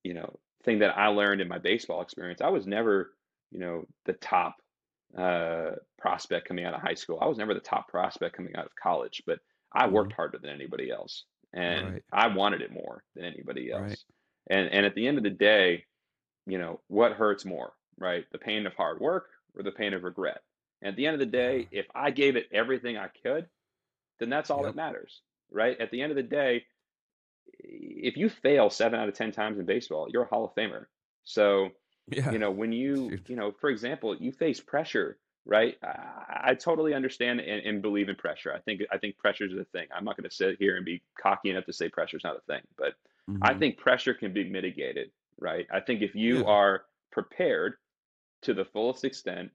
you 0.03 0.15
know, 0.15 0.39
thing 0.65 0.81
that 0.81 0.97
I 0.97 1.09
learned 1.09 1.41
in 1.41 1.49
my 1.49 1.59
baseball 1.59 2.03
experience, 2.03 2.41
I 2.41 2.49
was 2.49 2.67
never, 2.67 3.13
you 3.51 3.59
know, 3.59 3.85
the 4.07 4.15
top 4.15 4.57
uh, 5.17 5.73
prospect 5.99 6.49
coming 6.49 6.65
out 6.65 6.75
of 6.75 6.81
high 6.81 6.95
school. 6.95 7.19
I 7.21 7.27
was 7.27 7.39
never 7.39 7.55
the 7.55 7.61
top 7.61 7.89
prospect 7.89 8.37
coming 8.37 8.57
out 8.57 8.67
of 8.67 8.73
college, 8.81 9.23
but 9.27 9.39
I 9.73 9.89
worked 9.89 10.11
mm-hmm. 10.11 10.17
harder 10.17 10.39
than 10.39 10.51
anybody 10.51 10.91
else, 10.91 11.25
and 11.53 11.95
right. 11.95 12.03
I 12.13 12.29
wanted 12.29 12.63
it 12.63 12.73
more 12.73 13.03
than 13.15 13.25
anybody 13.25 13.71
else. 13.71 13.83
Right. 13.83 13.99
And 14.49 14.69
and 14.71 14.87
at 14.87 14.95
the 14.95 15.07
end 15.07 15.19
of 15.19 15.25
the 15.25 15.31
day, 15.31 15.85
you 16.47 16.59
know 16.59 16.81
what 16.89 17.13
hurts 17.13 17.45
more, 17.45 17.73
right? 17.99 18.25
The 18.33 18.39
pain 18.39 18.67
of 18.67 18.75
hard 18.75 19.01
work 19.01 19.27
or 19.57 19.63
the 19.63 19.73
pain 19.73 19.95
of 19.95 20.05
regret. 20.05 20.41
And 20.83 20.91
at 20.91 20.97
the 20.97 21.07
end 21.07 21.15
of 21.15 21.21
the 21.21 21.27
day, 21.27 21.69
if 21.71 21.87
I 21.95 22.11
gave 22.11 22.37
it 22.37 22.49
everything 22.53 22.99
I 22.99 23.09
could, 23.23 23.47
then 24.19 24.29
that's 24.29 24.51
all 24.51 24.59
yep. 24.59 24.67
that 24.67 24.77
matters, 24.77 25.23
right? 25.51 25.81
At 25.81 25.91
the 25.91 26.03
end 26.03 26.13
of 26.13 26.17
the 26.17 26.23
day, 26.23 26.65
if 27.59 28.17
you 28.17 28.29
fail 28.29 28.71
seven 28.71 28.99
out 28.99 29.09
of 29.09 29.15
ten 29.15 29.33
times 29.33 29.59
in 29.59 29.65
baseball, 29.65 30.09
you're 30.11 30.23
a 30.23 30.27
Hall 30.27 30.45
of 30.45 30.55
Famer. 30.55 30.87
So 31.25 31.71
yeah. 32.09 32.31
You 32.31 32.39
know, 32.39 32.51
when 32.51 32.73
you, 32.83 33.19
you 33.27 33.37
know, 33.37 33.53
for 33.61 33.71
example, 33.71 34.15
you 34.17 34.33
face 34.33 34.61
pressure, 34.61 35.19
right? 35.47 35.77
I, 35.83 36.51
I 36.51 36.55
totally 36.55 36.95
understand 36.95 37.41
and, 37.41 37.65
and, 37.65 37.83
believe 37.83 38.09
in 38.09 38.17
pressure. 38.17 38.53
I 38.53 38.61
think 38.61 38.83
I 38.93 38.99
think 38.99 39.19
pressure 39.19 39.47
is 39.47 39.53
a 39.53 39.65
thing. 39.65 39.87
I'm 39.95 40.05
not 40.05 40.17
going 40.17 40.29
to 40.29 40.35
sit 40.35 40.57
here 40.59 40.77
and 40.77 40.85
be 40.85 41.03
cocky 41.21 41.51
enough 41.51 41.67
to 41.67 41.73
say 41.73 41.89
pressure 41.89 42.17
is 42.17 42.25
not 42.25 42.37
a 42.37 42.41
thing, 42.41 42.63
but 42.77 42.95
mm-hmm. 43.29 43.43
I 43.43 43.55
think 43.55 43.79
pressure 43.79 44.15
can 44.15 44.33
be 44.33 44.49
mitigated, 44.49 45.11
right? 45.39 45.67
I 45.73 45.81
think 45.81 46.03
if 46.03 46.15
you 46.15 46.39
yeah. 46.39 46.45
are 46.45 46.85
prepared 47.11 47.75
to 48.43 48.55
the 48.55 48.65
fullest 48.65 49.05
extent 49.05 49.51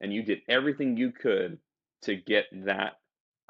and 0.00 0.12
you 0.12 0.22
did 0.22 0.40
everything 0.48 0.96
you 0.96 1.12
could 1.12 1.58
to 2.02 2.16
get 2.16 2.46
that 2.64 2.98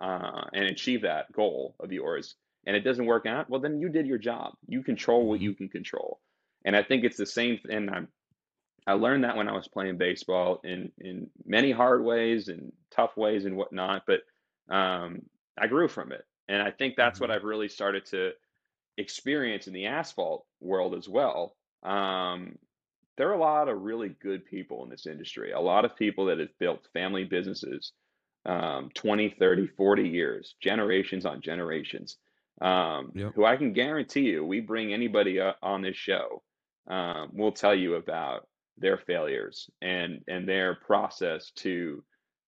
uh, 0.00 0.46
and 0.52 0.64
achieve 0.64 1.02
that 1.02 1.30
goal 1.32 1.76
of 1.78 1.92
yours, 1.92 2.34
and 2.66 2.76
it 2.76 2.80
doesn't 2.80 3.06
work 3.06 3.26
out, 3.26 3.48
well, 3.48 3.60
then 3.60 3.80
you 3.80 3.88
did 3.88 4.06
your 4.06 4.18
job. 4.18 4.54
You 4.66 4.82
control 4.82 5.26
what 5.26 5.36
mm-hmm. 5.36 5.44
you 5.44 5.54
can 5.54 5.68
control. 5.68 6.20
And 6.64 6.76
I 6.76 6.82
think 6.82 7.04
it's 7.04 7.16
the 7.16 7.26
same. 7.26 7.58
And 7.70 7.90
I'm 7.90 8.08
I 8.86 8.94
learned 8.94 9.24
that 9.24 9.36
when 9.36 9.48
I 9.48 9.52
was 9.52 9.68
playing 9.68 9.98
baseball 9.98 10.60
in 10.64 10.90
in 10.98 11.28
many 11.44 11.70
hard 11.70 12.04
ways 12.04 12.48
and 12.48 12.72
tough 12.90 13.16
ways 13.16 13.44
and 13.44 13.56
whatnot, 13.56 14.02
but 14.06 14.20
um, 14.74 15.22
I 15.58 15.66
grew 15.66 15.88
from 15.88 16.12
it, 16.12 16.24
and 16.48 16.62
I 16.62 16.70
think 16.70 16.96
that's 16.96 17.18
mm-hmm. 17.18 17.28
what 17.28 17.36
I've 17.36 17.44
really 17.44 17.68
started 17.68 18.06
to 18.06 18.32
experience 18.98 19.66
in 19.66 19.72
the 19.72 19.86
asphalt 19.86 20.44
world 20.60 20.94
as 20.94 21.08
well. 21.08 21.56
Um, 21.82 22.56
there 23.16 23.28
are 23.28 23.34
a 23.34 23.38
lot 23.38 23.68
of 23.68 23.82
really 23.82 24.10
good 24.22 24.44
people 24.46 24.82
in 24.84 24.90
this 24.90 25.06
industry, 25.06 25.52
a 25.52 25.60
lot 25.60 25.84
of 25.84 25.96
people 25.96 26.26
that 26.26 26.38
have 26.38 26.58
built 26.58 26.88
family 26.92 27.24
businesses 27.24 27.92
um, 28.46 28.90
20, 28.94 29.36
30, 29.38 29.66
40 29.66 30.08
years, 30.08 30.54
generations 30.60 31.26
on 31.26 31.42
generations, 31.42 32.16
um, 32.60 33.12
yep. 33.14 33.32
who 33.34 33.44
I 33.44 33.56
can 33.56 33.72
guarantee 33.72 34.22
you, 34.22 34.44
we 34.44 34.60
bring 34.60 34.92
anybody 34.92 35.40
on 35.40 35.82
this 35.82 35.96
show, 35.96 36.42
um, 36.88 37.30
we'll 37.32 37.52
tell 37.52 37.74
you 37.74 37.94
about 37.94 38.46
their 38.78 38.96
failures 38.96 39.68
and 39.82 40.22
and 40.26 40.48
their 40.48 40.74
process 40.74 41.50
to 41.54 42.02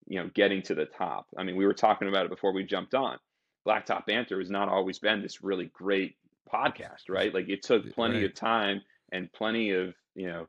you 0.07 0.19
know 0.19 0.31
getting 0.35 0.63
to 0.63 0.75
the 0.75 0.87
top. 0.87 1.27
I 1.37 1.43
mean 1.43 1.57
we 1.57 1.67
were 1.67 1.75
talking 1.75 2.09
about 2.09 2.25
it 2.25 2.31
before 2.31 2.53
we 2.53 2.65
jumped 2.65 2.95
on. 2.95 3.19
Blacktop 3.67 4.07
banter 4.07 4.39
has 4.41 4.51
not 4.51 4.69
always 4.69 4.99
been 4.99 5.23
this 5.23 5.43
really 5.43 5.71
great 5.73 6.17
podcast 6.53 7.09
right? 7.09 7.33
Like 7.33 7.49
it 7.49 7.63
took 7.63 7.93
plenty 7.95 8.17
right. 8.17 8.25
of 8.27 8.35
time 8.35 8.83
and 9.13 9.33
plenty 9.33 9.71
of 9.71 9.95
you 10.15 10.27
know 10.27 10.47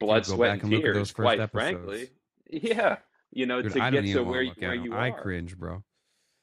blood 0.00 0.26
sweat 0.26 0.62
and 0.62 0.70
tears 0.70 1.12
quite 1.12 1.40
episodes. 1.40 1.52
frankly 1.52 2.08
yeah 2.50 2.96
you 3.30 3.46
know 3.46 3.62
Dude, 3.62 3.72
to 3.72 3.90
get 3.90 4.02
to 4.06 4.22
where, 4.22 4.44
where 4.46 4.74
you 4.74 4.92
are. 4.92 4.98
i 4.98 5.10
cringe 5.10 5.56
bro 5.56 5.82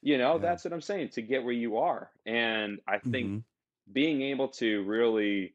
you 0.02 0.18
know 0.18 0.34
yeah. 0.34 0.40
that's 0.40 0.64
what 0.64 0.74
i'm 0.74 0.82
saying 0.82 1.10
to 1.10 1.22
get 1.22 1.44
where 1.44 1.54
you 1.54 1.78
are 1.78 2.10
and 2.26 2.80
i 2.88 2.98
think 2.98 3.28
mm-hmm. 3.28 3.40
being 3.92 4.22
able 4.22 4.48
to 4.48 4.84
really 4.84 5.54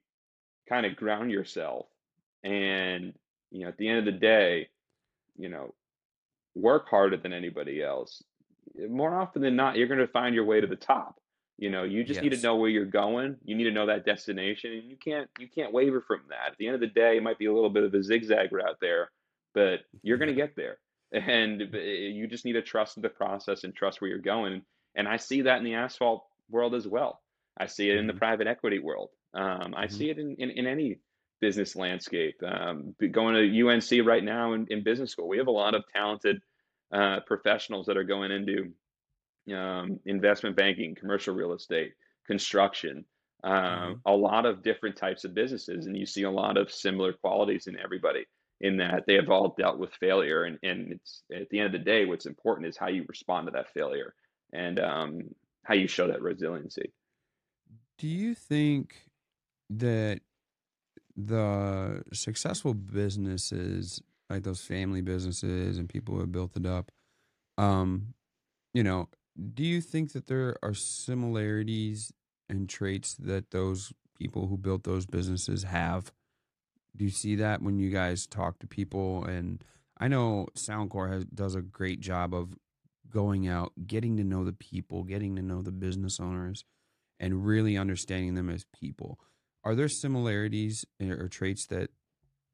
kind 0.69 0.87
of 0.87 0.97
ground 0.97 1.31
yourself 1.31 1.87
and, 2.47 3.13
you 3.51 3.63
know, 3.63 3.69
at 3.69 3.77
the 3.77 3.89
end 3.89 3.99
of 3.99 4.05
the 4.05 4.13
day, 4.13 4.69
you 5.37 5.49
know, 5.49 5.75
work 6.55 6.89
harder 6.89 7.17
than 7.17 7.33
anybody 7.33 7.83
else. 7.83 8.23
More 8.89 9.15
often 9.21 9.43
than 9.43 9.57
not, 9.57 9.77
you're 9.77 9.89
going 9.89 10.01
to 10.01 10.07
find 10.07 10.35
your 10.35 10.45
way 10.45 10.61
to 10.61 10.67
the 10.67 10.77
top. 10.77 11.21
You 11.59 11.71
know, 11.71 11.85
you 11.85 12.05
just 12.05 12.19
yes. 12.19 12.23
need 12.23 12.37
to 12.37 12.43
know 12.43 12.57
where 12.57 12.69
you're 12.69 12.85
going. 12.85 13.37
You 13.45 13.57
need 13.57 13.65
to 13.65 13.71
know 13.71 13.87
that 13.87 14.05
destination, 14.05 14.73
and 14.73 14.85
you 14.85 14.97
can't 14.97 15.29
you 15.39 15.49
can't 15.49 15.73
waver 15.73 16.03
from 16.03 16.21
that. 16.29 16.53
At 16.53 16.59
the 16.59 16.67
end 16.67 16.75
of 16.75 16.83
the 16.83 16.87
day, 16.87 17.17
it 17.17 17.23
might 17.23 17.39
be 17.39 17.47
a 17.47 17.53
little 17.53 17.71
bit 17.71 17.83
of 17.83 17.95
a 17.95 18.03
zigzag 18.03 18.53
route 18.53 18.77
there, 18.79 19.11
but 19.55 19.81
you're 20.03 20.19
going 20.19 20.29
to 20.35 20.35
get 20.35 20.55
there. 20.55 20.77
And 21.13 21.61
you 21.73 22.27
just 22.27 22.45
need 22.45 22.55
to 22.55 22.63
trust 22.63 23.01
the 23.01 23.09
process 23.09 23.65
and 23.65 23.75
trust 23.75 24.01
where 24.01 24.11
you're 24.11 24.19
going. 24.19 24.63
And 24.95 25.07
I 25.07 25.19
see 25.19 25.43
that 25.43 25.59
in 25.59 25.65
the 25.65 25.75
asphalt 25.75 26.25
world 26.51 26.75
as 26.75 26.87
well. 26.87 27.21
I 27.59 27.67
see 27.67 27.91
it 27.91 27.97
in 27.97 28.07
the 28.07 28.13
mm-hmm. 28.13 28.19
private 28.19 28.47
equity 28.47 28.79
world. 28.79 29.11
Um, 29.35 29.75
I 29.77 29.87
mm-hmm. 29.87 29.97
see 29.97 30.11
it 30.11 30.19
in, 30.19 30.37
in, 30.39 30.51
in 30.51 30.67
any 30.67 30.99
business 31.41 31.77
landscape. 31.77 32.37
Um, 32.43 32.95
going 33.13 33.35
to 33.35 33.69
UNC 33.69 34.07
right 34.07 34.25
now 34.25 34.55
in, 34.55 34.67
in, 34.71 34.83
business 34.83 35.13
school, 35.13 35.29
we 35.29 35.39
have 35.39 35.47
a 35.47 35.53
lot 35.53 35.75
of 35.75 35.85
talented 35.95 36.41
uh, 36.93 37.21
professionals 37.27 37.87
that 37.87 37.97
are 37.97 38.05
going 38.05 38.31
into 38.31 38.73
um, 39.55 40.01
investment 40.07 40.57
banking, 40.57 40.95
commercial 40.95 41.35
real 41.35 41.53
estate, 41.53 41.93
construction, 42.27 43.05
um, 43.45 43.53
mm-hmm. 43.53 43.93
a 44.07 44.13
lot 44.13 44.47
of 44.47 44.63
different 44.63 44.97
types 44.97 45.25
of 45.25 45.35
businesses, 45.35 45.87
and 45.87 45.97
you 45.97 46.07
see 46.07 46.23
a 46.23 46.31
lot 46.31 46.57
of 46.57 46.73
similar 46.73 47.13
qualities 47.13 47.67
in 47.67 47.79
everybody. 47.79 48.27
In 48.61 48.79
that 48.79 49.05
they 49.07 49.15
have 49.15 49.29
all 49.29 49.55
dealt 49.59 49.79
with 49.79 49.93
failure, 50.01 50.45
and, 50.45 50.59
and 50.63 50.93
it's 50.93 51.23
at 51.35 51.51
the 51.51 51.59
end 51.59 51.67
of 51.67 51.73
the 51.73 51.85
day, 51.85 52.07
what's 52.07 52.25
important 52.25 52.67
is 52.69 52.77
how 52.77 52.89
you 52.89 53.05
respond 53.07 53.47
to 53.47 53.51
that 53.53 53.73
failure 53.75 54.15
and 54.53 54.81
um, 54.81 55.21
how 55.63 55.75
you 55.75 55.87
show 55.87 56.07
that 56.07 56.23
resiliency. 56.23 56.93
Do 57.99 58.09
you 58.09 58.35
think 58.35 58.95
that 59.69 60.21
the 61.17 62.03
successful 62.13 62.75
businesses 62.75 64.03
like 64.29 64.43
those 64.43 64.61
family 64.61 65.01
businesses 65.01 65.79
and 65.79 65.89
people 65.89 66.15
who 66.15 66.21
have 66.21 66.33
built 66.33 66.57
it 66.57 66.67
up 66.67 66.91
um 67.57 68.15
you 68.75 68.83
know 68.83 69.09
do 69.55 69.65
you 69.65 69.81
think 69.81 70.13
that 70.13 70.27
there 70.27 70.57
are 70.63 70.75
similarities 70.75 72.13
and 72.49 72.69
traits 72.69 73.15
that 73.15 73.51
those 73.51 73.93
people 74.19 74.47
who 74.47 74.57
built 74.57 74.85
those 74.85 75.07
businesses 75.07 75.63
have 75.65 76.13
do 76.97 77.05
you 77.05 77.11
see 77.11 77.37
that 77.37 77.63
when 77.63 77.79
you 77.79 77.91
guys 77.91 78.27
talk 78.27 78.59
to 78.59 78.67
people 78.67 79.25
and 79.25 79.65
i 79.99 80.09
know 80.09 80.47
soundcore 80.57 81.11
has, 81.11 81.25
does 81.27 81.55
a 81.55 81.63
great 81.63 82.01
job 82.01 82.35
of 82.35 82.55
going 83.11 83.47
out 83.47 83.73
getting 83.87 84.17
to 84.17 84.25
know 84.25 84.45
the 84.45 84.53
people 84.53 85.05
getting 85.05 85.37
to 85.37 85.43
know 85.43 85.63
the 85.63 85.73
business 85.73 86.19
owners 86.21 86.65
and 87.21 87.47
really 87.47 87.77
understanding 87.77 88.35
them 88.35 88.51
as 88.51 88.67
people 88.79 89.19
are 89.65 89.75
there 89.75 89.89
similarities 89.89 90.85
eh, 91.01 91.09
or 91.09 91.29
traits 91.29 91.67
that 91.67 91.91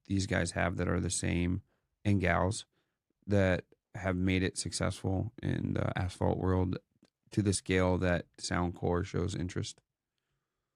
these 0.06 0.26
guys 0.26 0.52
have 0.52 0.76
that 0.76 0.88
are 0.88 1.00
the 1.00 1.10
same 1.10 1.62
and 2.04 2.20
gals 2.20 2.64
that 3.26 3.64
have 3.94 4.16
made 4.16 4.42
it 4.42 4.58
successful 4.58 5.32
in 5.42 5.74
the 5.74 5.98
asphalt 5.98 6.38
world 6.38 6.78
to 7.30 7.42
the 7.42 7.52
scale 7.52 7.98
that 7.98 8.26
Soundcore 8.40 9.04
shows 9.04 9.34
interest? 9.34 9.80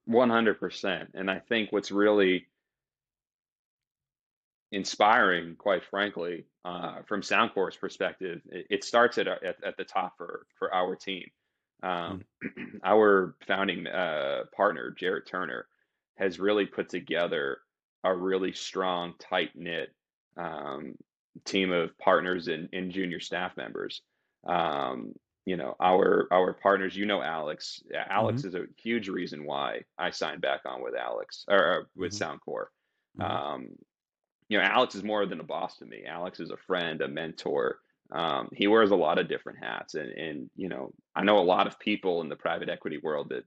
100%. 0.08 1.08
And 1.14 1.30
I 1.30 1.38
think 1.38 1.72
what's 1.72 1.90
really 1.90 2.46
inspiring, 4.72 5.56
quite 5.56 5.84
frankly, 5.84 6.46
uh, 6.64 7.02
from 7.06 7.22
Soundcore's 7.22 7.76
perspective, 7.76 8.40
it, 8.50 8.66
it 8.70 8.84
starts 8.84 9.18
at, 9.18 9.28
at, 9.28 9.56
at, 9.64 9.76
the 9.76 9.84
top 9.84 10.14
for, 10.16 10.46
for 10.58 10.72
our 10.74 10.96
team. 10.96 11.24
Um, 11.82 12.22
mm. 12.44 12.80
Our 12.84 13.36
founding 13.46 13.86
uh, 13.86 14.44
partner, 14.54 14.90
Jared 14.90 15.26
Turner, 15.26 15.66
has 16.16 16.40
really 16.40 16.66
put 16.66 16.88
together 16.88 17.58
a 18.04 18.14
really 18.14 18.52
strong, 18.52 19.14
tight 19.18 19.50
knit 19.54 19.90
um, 20.36 20.94
team 21.44 21.72
of 21.72 21.96
partners 21.98 22.48
and, 22.48 22.68
and, 22.72 22.90
junior 22.90 23.20
staff 23.20 23.56
members. 23.56 24.02
Um, 24.46 25.12
you 25.44 25.56
know, 25.56 25.76
our 25.80 26.26
our 26.32 26.54
partners, 26.54 26.96
you 26.96 27.06
know, 27.06 27.22
Alex. 27.22 27.82
Alex 28.10 28.42
Mm-hmm. 28.42 28.48
is 28.48 28.54
a 28.54 28.66
huge 28.82 29.08
reason 29.08 29.44
why 29.44 29.82
I 29.98 30.10
signed 30.10 30.40
back 30.40 30.62
on 30.66 30.82
with 30.82 30.94
Alex 30.96 31.44
or, 31.48 31.58
or 31.58 31.88
with 31.94 32.12
Mm-hmm. 32.12 32.50
Soundcore. 32.50 32.66
Mhm. 33.18 33.30
Um, 33.30 33.68
you 34.48 34.58
know, 34.58 34.64
Alex 34.64 34.94
is 34.94 35.02
more 35.04 35.26
than 35.26 35.40
a 35.40 35.44
boss 35.44 35.78
to 35.78 35.84
me. 35.86 36.04
Alex 36.06 36.40
is 36.40 36.50
a 36.50 36.56
friend, 36.56 37.00
a 37.00 37.08
mentor. 37.08 37.78
Um, 38.12 38.48
he 38.52 38.68
wears 38.68 38.90
a 38.92 38.96
lot 38.96 39.18
of 39.18 39.28
different 39.28 39.58
hats, 39.58 39.94
and 39.94 40.10
and 40.10 40.50
you 40.56 40.68
know, 40.68 40.92
I 41.14 41.24
know 41.24 41.38
a 41.38 41.40
lot 41.40 41.66
of 41.66 41.78
people 41.78 42.20
in 42.20 42.28
the 42.28 42.36
private 42.36 42.68
equity 42.68 42.98
world 43.02 43.30
that, 43.30 43.44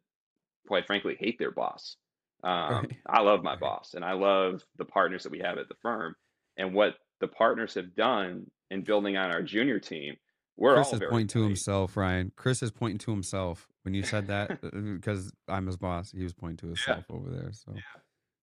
quite 0.67 0.85
frankly, 0.87 1.15
hate 1.19 1.39
their 1.39 1.51
boss. 1.51 1.95
Um, 2.41 2.71
Right. 2.71 2.97
I 3.05 3.19
love 3.19 3.43
my 3.43 3.51
Right. 3.51 3.59
boss, 3.59 3.95
and 3.95 4.05
I 4.05 4.13
love 4.13 4.63
the 4.77 4.85
partners 4.85 5.23
that 5.23 5.31
we 5.33 5.39
have 5.39 5.57
at 5.57 5.67
the 5.67 5.75
firm, 5.81 6.15
and 6.55 6.73
what 6.73 6.95
the 7.19 7.27
partners 7.27 7.73
have 7.73 7.93
done 7.95 8.49
in 8.71 8.81
building 8.85 9.17
on 9.17 9.29
our 9.29 9.41
junior 9.41 9.77
team. 9.77 10.15
We're 10.55 10.75
Chris 10.75 10.87
all 10.87 10.95
is 10.95 11.01
pointing 11.09 11.27
to 11.27 11.43
himself, 11.43 11.97
Ryan. 11.97 12.31
Chris 12.37 12.63
is 12.63 12.71
pointing 12.71 12.99
to 12.99 13.11
himself 13.11 13.67
when 13.83 13.93
you 13.93 14.03
said 14.03 14.27
that 14.27 14.51
uh, 14.63 14.69
because 14.71 15.33
I'm 15.49 15.67
his 15.67 15.75
boss. 15.75 16.11
He 16.11 16.23
was 16.23 16.33
pointing 16.33 16.57
to 16.57 16.67
himself 16.67 17.03
over 17.09 17.29
there. 17.29 17.51
So 17.51 17.73
Yeah, 17.75 17.81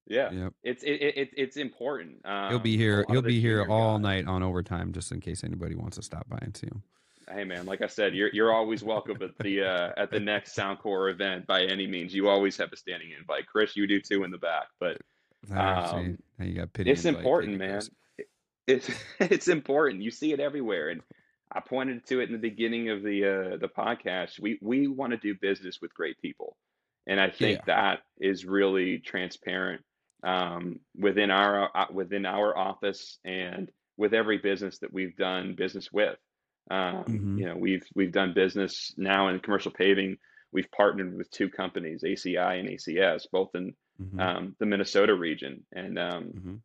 yep. 0.09 0.53
it's 0.63 0.83
it, 0.83 1.03
it, 1.03 1.17
it 1.17 1.31
it's 1.37 1.57
important. 1.57 2.19
He'll 2.25 2.59
be 2.59 2.75
Um, 2.75 2.79
here. 2.79 3.05
He'll 3.11 3.23
be 3.23 3.41
here 3.41 3.67
all 3.69 3.99
night 3.99 4.27
on 4.27 4.43
overtime, 4.43 4.93
just 4.93 5.13
in 5.13 5.21
case 5.21 5.45
anybody 5.45 5.75
wants 5.75 5.97
to 5.97 6.03
stop 6.03 6.29
by 6.29 6.39
and 6.43 6.57
see 6.57 6.67
him. 6.67 6.83
Hey 7.29 7.43
man, 7.43 7.67
like 7.67 7.83
I 7.83 7.89
said, 7.89 8.15
you're 8.15 8.31
you're 8.33 8.53
always 8.53 8.85
welcome 8.85 9.19
at 9.21 9.37
the 9.39 9.63
uh, 9.63 9.91
at 9.97 10.11
the 10.13 10.21
next 10.21 10.57
Soundcore 10.57 11.11
event 11.11 11.47
by 11.47 11.63
any 11.65 11.87
means. 11.87 12.15
You 12.15 12.29
always 12.29 12.57
have 12.59 12.73
a 12.73 12.77
standing 12.77 13.11
invite. 13.19 13.47
Chris, 13.47 13.75
you 13.77 13.87
do 13.89 14.01
too 14.01 14.23
in 14.25 14.31
the 14.31 14.39
back. 14.39 14.69
But 14.79 14.99
Um, 15.51 16.19
now 16.39 16.45
you 16.45 16.55
got 16.55 16.73
pity. 16.73 16.91
it's 16.91 17.05
important, 17.05 17.59
man. 17.59 17.73
Chris. 17.81 17.91
It's 18.69 18.91
it's 19.21 19.47
important. 19.49 20.03
You 20.03 20.11
see 20.11 20.33
it 20.33 20.41
everywhere, 20.41 20.89
and 20.89 21.01
I 21.53 21.61
pointed 21.61 22.05
to 22.07 22.19
it 22.19 22.25
in 22.29 22.33
the 22.33 22.39
beginning 22.51 22.91
of 22.91 23.03
the 23.05 23.25
uh, 23.25 23.57
the 23.59 23.69
podcast. 23.69 24.41
We 24.41 24.59
we 24.61 24.89
want 24.89 25.13
to 25.13 25.17
do 25.19 25.37
business 25.41 25.79
with 25.81 25.95
great 25.95 26.21
people, 26.21 26.57
and 27.07 27.21
I 27.21 27.31
think 27.31 27.65
that 27.67 28.01
is 28.21 28.45
really 28.45 28.99
transparent 28.99 29.83
um, 30.27 30.81
within 30.99 31.31
our 31.31 31.70
uh, 31.74 31.87
within 31.93 32.27
our 32.27 32.57
office 32.57 33.18
and 33.24 33.70
with 33.97 34.12
every 34.12 34.39
business 34.39 34.79
that 34.81 34.93
we've 34.93 35.16
done 35.16 35.55
business 35.55 35.91
with. 35.93 36.18
Um, 36.70 37.05
Mhm. 37.05 37.39
You 37.39 37.47
know, 37.47 37.57
we've 37.57 37.87
we've 37.95 38.12
done 38.12 38.35
business 38.35 38.93
now 38.99 39.29
in 39.29 39.39
commercial 39.41 39.70
paving. 39.72 40.18
We've 40.53 40.70
partnered 40.72 41.16
with 41.16 41.31
two 41.31 41.49
companies, 41.49 42.03
ACI 42.03 42.59
and 42.61 42.68
ACS, 42.68 43.27
both 43.31 43.55
in 43.55 43.74
Mhm, 44.03 44.20
um, 44.20 44.57
the 44.59 44.66
Minnesota 44.66 45.14
region, 45.14 45.64
and 45.72 45.99
um, 45.99 46.24
mhm. 46.33 46.61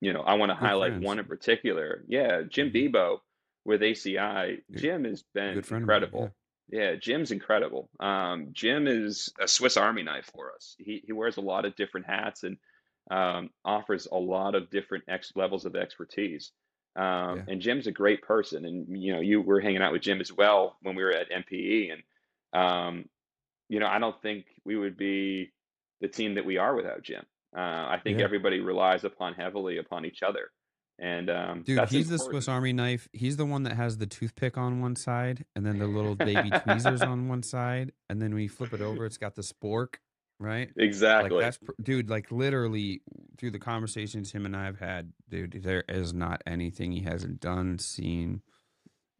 you 0.00 0.12
know, 0.12 0.20
I 0.22 0.34
want 0.34 0.50
to 0.50 0.56
highlight 0.56 0.92
friends. 0.92 1.04
one 1.06 1.18
in 1.18 1.24
particular. 1.24 2.04
Yeah, 2.08 2.42
Jim 2.42 2.70
Mhm. 2.70 2.92
Bebo 2.92 3.18
with 3.64 3.80
ACI. 3.82 4.56
Good- 4.70 4.78
Jim 4.80 5.04
has 5.04 5.22
been 5.22 5.54
Good 5.54 5.66
friend 5.66 5.82
of 5.82 5.88
incredible. 5.88 6.34
Yeah, 6.68 6.96
Jim's 6.96 7.30
incredible. 7.30 7.88
Um, 8.00 8.48
Jim 8.52 8.86
is 8.88 9.32
a 9.40 9.46
Swiss 9.48 9.76
Army 9.76 10.02
knife 10.02 10.26
for 10.34 10.52
us. 10.52 10.74
He 10.78 11.02
he 11.06 11.12
wears 11.12 11.36
a 11.36 11.40
lot 11.52 11.64
of 11.64 11.76
different 11.76 12.06
hats 12.06 12.42
and 12.42 12.58
um, 13.10 13.50
offers 13.64 14.06
a 14.10 14.16
lot 14.16 14.54
of 14.54 14.70
different 14.70 15.04
ex 15.08 15.32
levels 15.36 15.64
of 15.64 15.76
expertise. 15.76 16.52
Um, 16.96 17.04
Yeah. 17.36 17.42
And 17.48 17.60
Jim's 17.60 17.86
a 17.86 17.92
great 17.92 18.22
person. 18.22 18.64
And 18.64 19.00
you 19.02 19.12
know, 19.14 19.20
you 19.20 19.40
were 19.42 19.60
hanging 19.60 19.82
out 19.82 19.92
with 19.92 20.02
Jim 20.02 20.20
as 20.20 20.32
well 20.32 20.76
when 20.82 20.96
we 20.96 21.04
were 21.04 21.12
at 21.12 21.30
NPE. 21.30 21.92
And 21.92 22.02
um, 22.52 23.08
you 23.68 23.80
know, 23.80 23.86
I 23.86 23.98
don't 23.98 24.20
think 24.22 24.46
we 24.64 24.76
would 24.76 24.96
be 24.96 25.52
the 26.00 26.08
team 26.08 26.34
that 26.34 26.44
we 26.44 26.56
are 26.58 26.74
without 26.74 27.02
Jim. 27.02 27.24
Uh, 27.56 27.60
I 27.60 28.00
think 28.02 28.18
Yeah. 28.18 28.24
everybody 28.24 28.60
relies 28.60 29.04
upon 29.04 29.34
heavily 29.34 29.78
upon 29.78 30.04
each 30.04 30.22
other. 30.22 30.50
And 30.98 31.28
um, 31.28 31.62
Dude, 31.62 31.86
he's 31.90 32.08
the. 32.08 32.18
Swiss 32.18 32.48
Army 32.48 32.72
knife. 32.72 33.06
He's 33.12 33.36
the 33.36 33.44
one 33.44 33.64
that 33.64 33.74
has 33.76 33.98
the 33.98 34.06
toothpick 34.06 34.56
on 34.56 34.80
one 34.80 34.96
side 34.96 35.44
and 35.54 35.66
then 35.66 35.78
the 35.78 35.86
little 35.86 36.14
baby 36.14 36.50
tweezers 36.64 37.02
on 37.02 37.28
one 37.28 37.42
side. 37.42 37.92
And 38.08 38.20
then 38.22 38.32
when 38.32 38.42
you 38.42 38.48
flip 38.48 38.72
it 38.72 38.80
over, 38.80 39.04
it's 39.04 39.18
got 39.18 39.34
the 39.34 39.42
spork, 39.42 39.96
right? 40.38 40.70
Exactly. 40.76 41.30
Like 41.30 41.44
that's 41.44 41.58
dude, 41.82 42.08
like 42.10 42.30
literally 42.30 43.02
through 43.38 43.50
the 43.52 43.58
conversations 43.58 44.32
him 44.32 44.46
and 44.46 44.56
I 44.56 44.64
have 44.64 44.78
had, 44.78 45.12
dude, 45.28 45.60
there 45.62 45.84
is 45.88 46.12
not 46.14 46.42
anything 46.46 46.92
he 46.92 47.00
hasn't 47.02 47.40
done, 47.40 47.78
seen, 47.78 48.42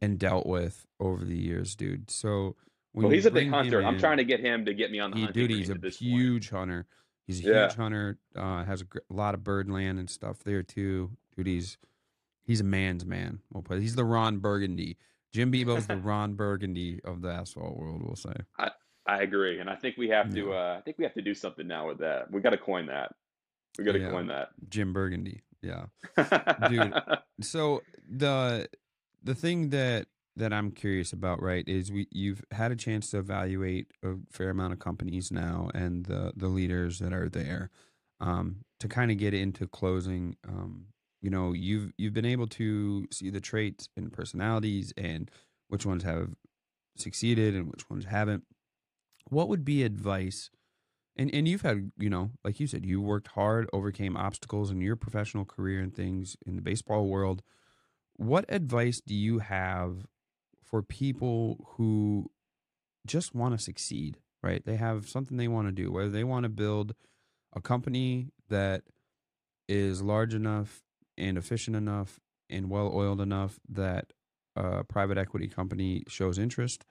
and 0.01 0.17
dealt 0.19 0.45
with 0.45 0.85
over 0.99 1.23
the 1.23 1.37
years, 1.37 1.75
dude. 1.75 2.09
So 2.11 2.55
when 2.93 3.05
well, 3.05 3.11
he's 3.13 3.25
a 3.25 3.31
big 3.31 3.49
hunter. 3.49 3.83
I'm 3.83 3.95
in- 3.95 3.99
trying 3.99 4.17
to 4.17 4.25
get 4.25 4.39
him 4.39 4.65
to 4.65 4.73
get 4.73 4.91
me 4.91 4.99
on 4.99 5.11
the 5.11 5.17
he, 5.17 5.23
hunting 5.25 5.47
dude, 5.47 5.57
he's 5.57 5.69
a 5.69 5.75
this 5.75 5.97
point. 5.97 6.11
huge 6.11 6.49
hunter. 6.49 6.85
He's 7.27 7.43
a 7.45 7.49
Yeah. 7.49 7.63
huge 7.67 7.75
hunter. 7.75 8.17
Uh, 8.35 8.63
has 8.63 8.81
a, 8.81 8.85
gr- 8.85 8.99
a 9.09 9.13
lot 9.13 9.33
of 9.33 9.43
bird 9.43 9.69
land 9.69 9.99
and 9.99 10.09
stuff 10.09 10.39
there 10.43 10.63
too. 10.63 11.11
Dude, 11.35 11.45
he's 11.47 11.77
he's 12.43 12.61
a 12.61 12.63
man's 12.63 13.05
man. 13.05 13.39
We'll 13.51 13.63
put 13.63 13.81
he's 13.81 13.95
the 13.95 14.05
Ron 14.05 14.37
Burgundy. 14.39 14.97
Jim 15.33 15.51
Bebo's 15.51 15.85
the 15.87 15.97
Ron 15.97 16.33
Burgundy 16.35 17.01
of 17.03 17.21
the 17.21 17.29
asphalt 17.29 17.75
world. 17.77 18.01
We'll 18.03 18.15
say. 18.15 18.33
I 18.57 18.71
agree, 19.23 19.59
and 19.59 19.69
I 19.69 19.75
think 19.75 19.97
we 19.97 20.09
have 20.09 20.33
to. 20.33 20.53
Uh, 20.53 20.75
I 20.77 20.81
think 20.81 20.97
we 20.97 21.03
have 21.05 21.13
to 21.15 21.21
do 21.21 21.33
something 21.33 21.65
now 21.67 21.87
with 21.87 21.99
that. 21.99 22.29
We 22.31 22.41
got 22.41 22.49
to 22.51 22.57
coin 22.57 22.87
that. 22.87 23.13
We 23.77 23.83
got 23.83 23.93
to 23.93 23.99
Yeah. 23.99 24.09
coin 24.11 24.27
that. 24.27 24.49
Jim 24.69 24.93
Burgundy. 24.93 25.41
Yeah. 25.61 25.85
Dude. 26.69 26.93
So 27.41 27.81
the 28.09 28.67
the 29.23 29.35
thing 29.35 29.69
that 29.69 30.07
that 30.35 30.51
I'm 30.53 30.71
curious 30.71 31.13
about, 31.13 31.41
right, 31.41 31.63
is 31.67 31.91
we 31.91 32.07
you've 32.11 32.43
had 32.51 32.71
a 32.71 32.75
chance 32.75 33.11
to 33.11 33.19
evaluate 33.19 33.87
a 34.03 34.15
fair 34.31 34.49
amount 34.49 34.73
of 34.73 34.79
companies 34.79 35.31
now 35.31 35.69
and 35.75 36.05
the 36.05 36.33
the 36.35 36.47
leaders 36.47 36.97
that 36.99 37.13
are 37.13 37.29
there 37.29 37.69
um, 38.19 38.65
to 38.79 38.87
kind 38.87 39.11
of 39.11 39.17
get 39.17 39.33
into 39.35 39.67
closing. 39.67 40.35
Um, 40.47 40.87
you 41.21 41.29
know, 41.29 41.53
you've 41.53 41.91
you've 41.97 42.13
been 42.13 42.25
able 42.25 42.47
to 42.47 43.05
see 43.11 43.29
the 43.29 43.39
traits 43.41 43.87
and 43.95 44.11
personalities 44.11 44.93
and 44.97 45.29
which 45.67 45.85
ones 45.85 46.03
have 46.03 46.33
succeeded 46.95 47.53
and 47.55 47.69
which 47.69 47.87
ones 47.89 48.05
haven't. 48.05 48.43
What 49.29 49.49
would 49.49 49.65
be 49.65 49.83
advice? 49.83 50.49
And 51.15 51.33
and 51.33 51.47
you've 51.47 51.61
had, 51.61 51.91
you 51.97 52.09
know, 52.09 52.31
like 52.43 52.59
you 52.59 52.67
said, 52.67 52.85
you 52.85 53.01
worked 53.01 53.29
hard, 53.29 53.69
overcame 53.73 54.15
obstacles 54.15 54.71
in 54.71 54.81
your 54.81 54.95
professional 54.95 55.45
career 55.45 55.81
and 55.81 55.93
things 55.93 56.37
in 56.45 56.55
the 56.55 56.61
baseball 56.61 57.07
world. 57.07 57.41
What 58.15 58.45
advice 58.49 59.01
do 59.05 59.13
you 59.15 59.39
have 59.39 60.05
for 60.63 60.81
people 60.81 61.65
who 61.75 62.29
just 63.05 63.33
want 63.33 63.57
to 63.57 63.63
succeed, 63.63 64.17
right? 64.43 64.63
They 64.65 64.75
have 64.75 65.07
something 65.07 65.37
they 65.37 65.47
want 65.47 65.67
to 65.67 65.71
do, 65.71 65.91
whether 65.91 66.09
they 66.09 66.23
want 66.23 66.43
to 66.43 66.49
build 66.49 66.93
a 67.55 67.61
company 67.61 68.27
that 68.49 68.83
is 69.67 70.01
large 70.01 70.33
enough 70.33 70.83
and 71.17 71.37
efficient 71.37 71.75
enough 71.75 72.19
and 72.49 72.69
well 72.69 72.91
oiled 72.93 73.21
enough 73.21 73.59
that 73.69 74.13
a 74.55 74.83
private 74.83 75.17
equity 75.17 75.47
company 75.47 76.03
shows 76.07 76.37
interest 76.37 76.85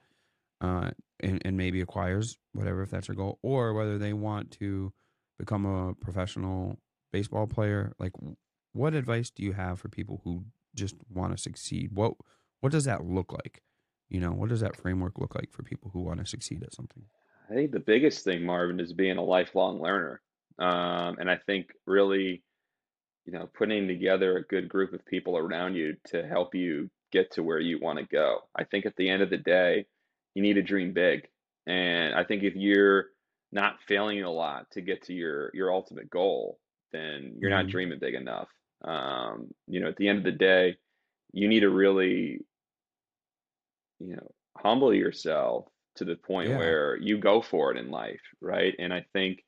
uh, 0.61 0.91
and, 1.19 1.41
and 1.45 1.57
maybe 1.57 1.81
acquires 1.81 2.37
whatever 2.53 2.83
if 2.83 2.91
that's 2.91 3.07
their 3.07 3.15
goal, 3.15 3.39
or 3.41 3.73
whether 3.73 3.97
they 3.97 4.13
want 4.13 4.51
to 4.51 4.93
become 5.37 5.65
a 5.65 5.93
professional 5.95 6.77
baseball 7.11 7.47
player. 7.47 7.93
Like, 7.99 8.13
what 8.73 8.93
advice 8.93 9.29
do 9.29 9.43
you 9.43 9.53
have 9.53 9.79
for 9.79 9.89
people 9.89 10.21
who 10.23 10.45
just 10.75 10.95
want 11.13 11.35
to 11.35 11.41
succeed? 11.41 11.91
What 11.93 12.13
what 12.59 12.71
does 12.71 12.85
that 12.85 13.05
look 13.05 13.31
like? 13.31 13.61
You 14.09 14.19
know, 14.19 14.31
what 14.31 14.49
does 14.49 14.61
that 14.61 14.77
framework 14.77 15.19
look 15.19 15.35
like 15.35 15.51
for 15.51 15.63
people 15.63 15.91
who 15.93 16.01
want 16.01 16.19
to 16.19 16.25
succeed 16.25 16.63
at 16.63 16.73
something? 16.73 17.03
I 17.49 17.53
think 17.53 17.71
the 17.71 17.79
biggest 17.79 18.23
thing, 18.23 18.45
Marvin, 18.45 18.79
is 18.79 18.93
being 18.93 19.17
a 19.17 19.23
lifelong 19.23 19.81
learner. 19.81 20.21
Um, 20.59 21.17
and 21.19 21.29
I 21.29 21.37
think 21.45 21.67
really, 21.85 22.43
you 23.25 23.33
know, 23.33 23.49
putting 23.57 23.87
together 23.87 24.37
a 24.37 24.43
good 24.43 24.69
group 24.69 24.93
of 24.93 25.05
people 25.05 25.37
around 25.37 25.75
you 25.75 25.95
to 26.07 26.25
help 26.25 26.55
you 26.55 26.89
get 27.11 27.31
to 27.33 27.43
where 27.43 27.59
you 27.59 27.79
want 27.79 27.99
to 27.99 28.05
go. 28.05 28.39
I 28.55 28.63
think 28.63 28.85
at 28.85 28.95
the 28.95 29.09
end 29.09 29.21
of 29.21 29.29
the 29.29 29.37
day, 29.37 29.85
you 30.37 30.43
need 30.43 30.53
to 30.55 30.63
dream 30.63 30.93
big. 30.93 31.27
And 31.67 32.15
I 32.15 32.23
think 32.23 32.43
if 32.43 32.55
you're 32.55 33.07
not 33.51 33.81
failing 33.87 34.23
a 34.23 34.31
lot 34.31 34.71
to 34.71 34.81
get 34.81 35.03
to 35.05 35.13
your 35.13 35.51
your 35.55 35.73
ultimate 35.73 36.11
goal, 36.11 36.59
then 36.93 37.35
you're 37.39 37.49
not 37.49 37.67
Mhm. 37.67 37.69
dreaming 37.69 37.99
big 37.99 38.15
enough. 38.15 38.49
Um, 38.83 39.51
you 39.67 39.81
know, 39.81 39.89
at 39.89 39.97
the 39.97 40.07
end 40.07 40.19
of 40.19 40.25
the 40.25 40.33
day, 40.33 40.77
you 41.33 41.47
need 41.47 41.61
to 41.61 41.69
really, 41.71 42.45
you 43.99 44.15
know, 44.15 44.31
humble 44.57 44.93
yourself 44.93 45.67
to 45.95 46.05
the 46.05 46.15
point 46.15 46.53
Yeah. 46.53 46.55
where 46.55 46.97
you 46.97 47.17
go 47.17 47.41
for 47.41 47.71
it 47.71 47.77
in 47.77 47.89
life, 47.89 48.21
right? 48.41 48.75
And 48.79 48.93
I 48.93 49.05
think 49.13 49.43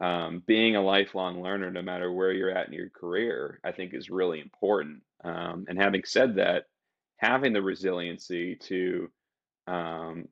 um, 0.00 0.42
being 0.46 0.76
a 0.76 0.82
lifelong 0.82 1.42
learner, 1.42 1.70
no 1.72 1.82
matter 1.82 2.12
where 2.12 2.32
you're 2.32 2.50
at 2.56 2.68
in 2.68 2.74
your 2.74 2.90
career, 2.90 3.60
I 3.64 3.72
think 3.72 3.94
is 3.94 4.10
really 4.10 4.40
important. 4.40 5.04
Um, 5.24 5.66
and 5.68 5.80
having 5.80 6.04
said 6.04 6.36
that, 6.36 6.66
having 7.18 7.54
the 7.54 7.62
resiliency 7.62 8.56
to 8.56 9.10
um, 9.66 10.28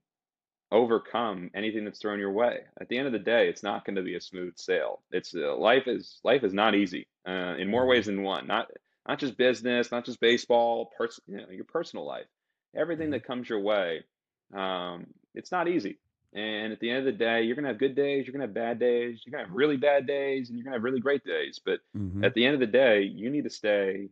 overcome 0.73 1.51
anything 1.55 1.85
that's 1.85 2.01
thrown 2.01 2.19
your 2.19 2.33
way. 2.33 2.61
At 2.81 2.89
the 2.89 2.99
end 2.99 3.07
of 3.07 3.13
the 3.13 3.19
day, 3.19 3.49
it's 3.49 3.63
not 3.63 3.85
going 3.85 3.97
to 3.97 4.03
be 4.03 4.17
a 4.17 4.21
smooth 4.21 4.57
sail. 4.57 5.03
It's 5.11 5.35
uh, 5.35 5.57
life 5.57 5.87
is 5.87 6.21
life 6.25 6.43
is 6.45 6.53
not 6.55 6.75
easy 6.75 7.07
uh, 7.27 7.55
in 7.59 7.69
more 7.69 7.85
Mhm. 7.85 7.89
ways 7.89 8.07
than 8.07 8.23
one. 8.23 8.47
Not 8.47 8.71
not 9.09 9.19
just 9.19 9.37
business, 9.37 9.93
not 9.93 10.05
just 10.05 10.21
baseball, 10.21 10.91
pers- 10.97 11.21
you 11.27 11.37
know, 11.39 11.51
your 11.51 11.65
personal 11.65 12.05
life. 12.07 12.27
Everything 12.75 13.09
Mhm. 13.09 13.13
that 13.13 13.25
comes 13.25 13.49
your 13.49 13.61
way, 13.61 14.05
um, 14.53 15.07
it's 15.35 15.53
not 15.53 15.69
easy. 15.69 15.99
And 16.33 16.73
at 16.73 16.81
the 16.81 16.91
end 16.91 17.01
of 17.01 17.05
the 17.05 17.13
day, 17.13 17.43
you're 17.43 17.55
gonna 17.55 17.69
have 17.69 17.79
good 17.79 17.95
days, 17.95 18.27
you're 18.27 18.33
gonna 18.33 18.45
have 18.45 18.55
bad 18.55 18.79
days, 18.81 19.23
you're 19.25 19.31
gonna 19.33 19.45
have 19.45 19.55
really 19.55 19.77
bad 19.77 20.07
days, 20.07 20.49
and 20.49 20.59
you're 20.59 20.65
gonna 20.65 20.77
have 20.77 20.83
really 20.85 21.01
great 21.01 21.25
days. 21.25 21.61
But 21.65 21.81
Mhm. 21.97 22.25
at 22.25 22.35
the 22.35 22.45
end 22.45 22.55
of 22.55 22.61
the 22.61 22.67
day, 22.67 23.03
you 23.03 23.31
need 23.31 23.45
to 23.45 23.51
stay, 23.51 24.09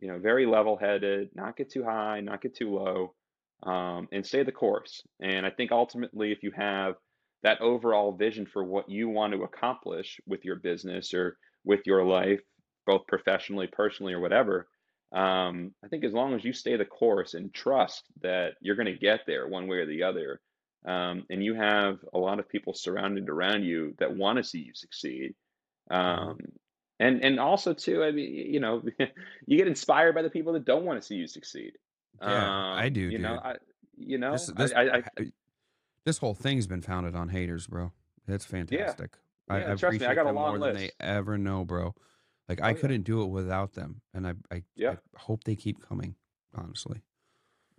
you 0.00 0.08
know, 0.08 0.18
very 0.18 0.44
level-headed, 0.46 1.34
not 1.34 1.56
get 1.56 1.70
too 1.70 1.84
high, 1.84 2.20
not 2.20 2.42
get 2.42 2.54
too 2.54 2.74
low, 2.74 3.14
um, 3.64 4.08
and 4.12 4.26
stay 4.26 4.42
the 4.42 4.52
course. 4.52 5.02
And 5.20 5.46
I 5.46 5.50
think 5.50 5.72
ultimately, 5.72 6.32
if 6.32 6.42
you 6.42 6.52
have 6.56 6.94
that 7.42 7.60
overall 7.60 8.12
vision 8.12 8.46
for 8.46 8.64
what 8.64 8.88
you 8.88 9.08
want 9.08 9.32
to 9.34 9.42
accomplish 9.44 10.20
with 10.26 10.44
your 10.44 10.56
business 10.56 11.14
or 11.14 11.36
with 11.64 11.80
your 11.86 12.04
life, 12.04 12.40
both 12.86 13.06
professionally, 13.06 13.68
personally, 13.72 14.12
or 14.14 14.20
whatever, 14.20 14.68
um, 15.12 15.72
I 15.84 15.88
think 15.88 16.04
as 16.04 16.12
long 16.14 16.34
as 16.34 16.44
you 16.44 16.52
stay 16.52 16.76
the 16.76 16.84
course 16.84 17.34
and 17.34 17.52
trust 17.54 18.04
that 18.22 18.54
you're 18.60 18.76
going 18.76 18.92
to 18.92 18.98
get 18.98 19.20
there 19.26 19.46
one 19.48 19.68
way 19.68 19.78
or 19.78 19.86
the 19.86 20.04
other, 20.04 20.40
um, 20.86 21.24
and 21.30 21.44
you 21.44 21.54
have 21.54 21.98
a 22.14 22.18
lot 22.18 22.40
of 22.40 22.48
people 22.48 22.74
surrounded 22.74 23.28
around 23.28 23.64
you 23.64 23.94
that 23.98 24.16
want 24.16 24.38
to 24.38 24.44
see 24.44 24.60
you 24.60 24.74
succeed, 24.74 25.34
Mm-hmm. 25.90 26.28
um, 26.30 26.38
and 27.00 27.24
and 27.24 27.40
also 27.40 27.74
too, 27.74 28.02
I 28.04 28.12
mean, 28.12 28.32
you 28.32 28.60
know, 28.60 28.82
you 29.46 29.58
get 29.58 29.66
inspired 29.66 30.14
by 30.14 30.22
the 30.22 30.30
people 30.30 30.52
that 30.54 30.64
don't 30.64 30.84
want 30.84 31.00
to 31.00 31.06
see 31.06 31.16
you 31.16 31.26
succeed. 31.26 31.72
Yeah, 32.20 32.50
I 32.74 32.86
Um, 32.86 32.92
do, 32.92 33.00
you 33.00 33.18
know. 33.18 33.38
I, 33.42 33.56
you 33.96 34.18
know, 34.18 34.32
This 34.32 34.46
this 34.46 34.72
I, 34.72 35.02
I 35.18 35.32
this 36.04 36.18
whole 36.18 36.34
thing's 36.34 36.66
been 36.66 36.82
founded 36.82 37.14
on 37.14 37.28
haters, 37.28 37.66
bro. 37.66 37.92
It's 38.26 38.44
fantastic. 38.44 39.16
I, 39.48 39.56
I 39.56 39.58
yeah. 39.60 39.74
Trust 39.74 40.00
me, 40.00 40.06
I 40.06 40.12
appreciate 40.12 40.14
got 40.14 40.26
a 40.26 40.32
long 40.32 40.58
more 40.58 40.58
than 40.58 40.76
they 40.76 40.90
ever 41.00 41.38
know, 41.38 41.64
bro. 41.64 41.94
Like 42.48 42.60
Oh 42.60 42.64
I 42.66 42.74
couldn't 42.74 43.02
do 43.02 43.22
it 43.22 43.26
without 43.26 43.72
them, 43.74 44.02
and 44.14 44.26
I 44.26 44.34
I, 44.50 44.62
yeah. 44.76 44.96
I 45.16 45.20
hope 45.20 45.44
they 45.44 45.56
keep 45.56 45.80
coming. 45.80 46.16
Honestly, 46.54 47.02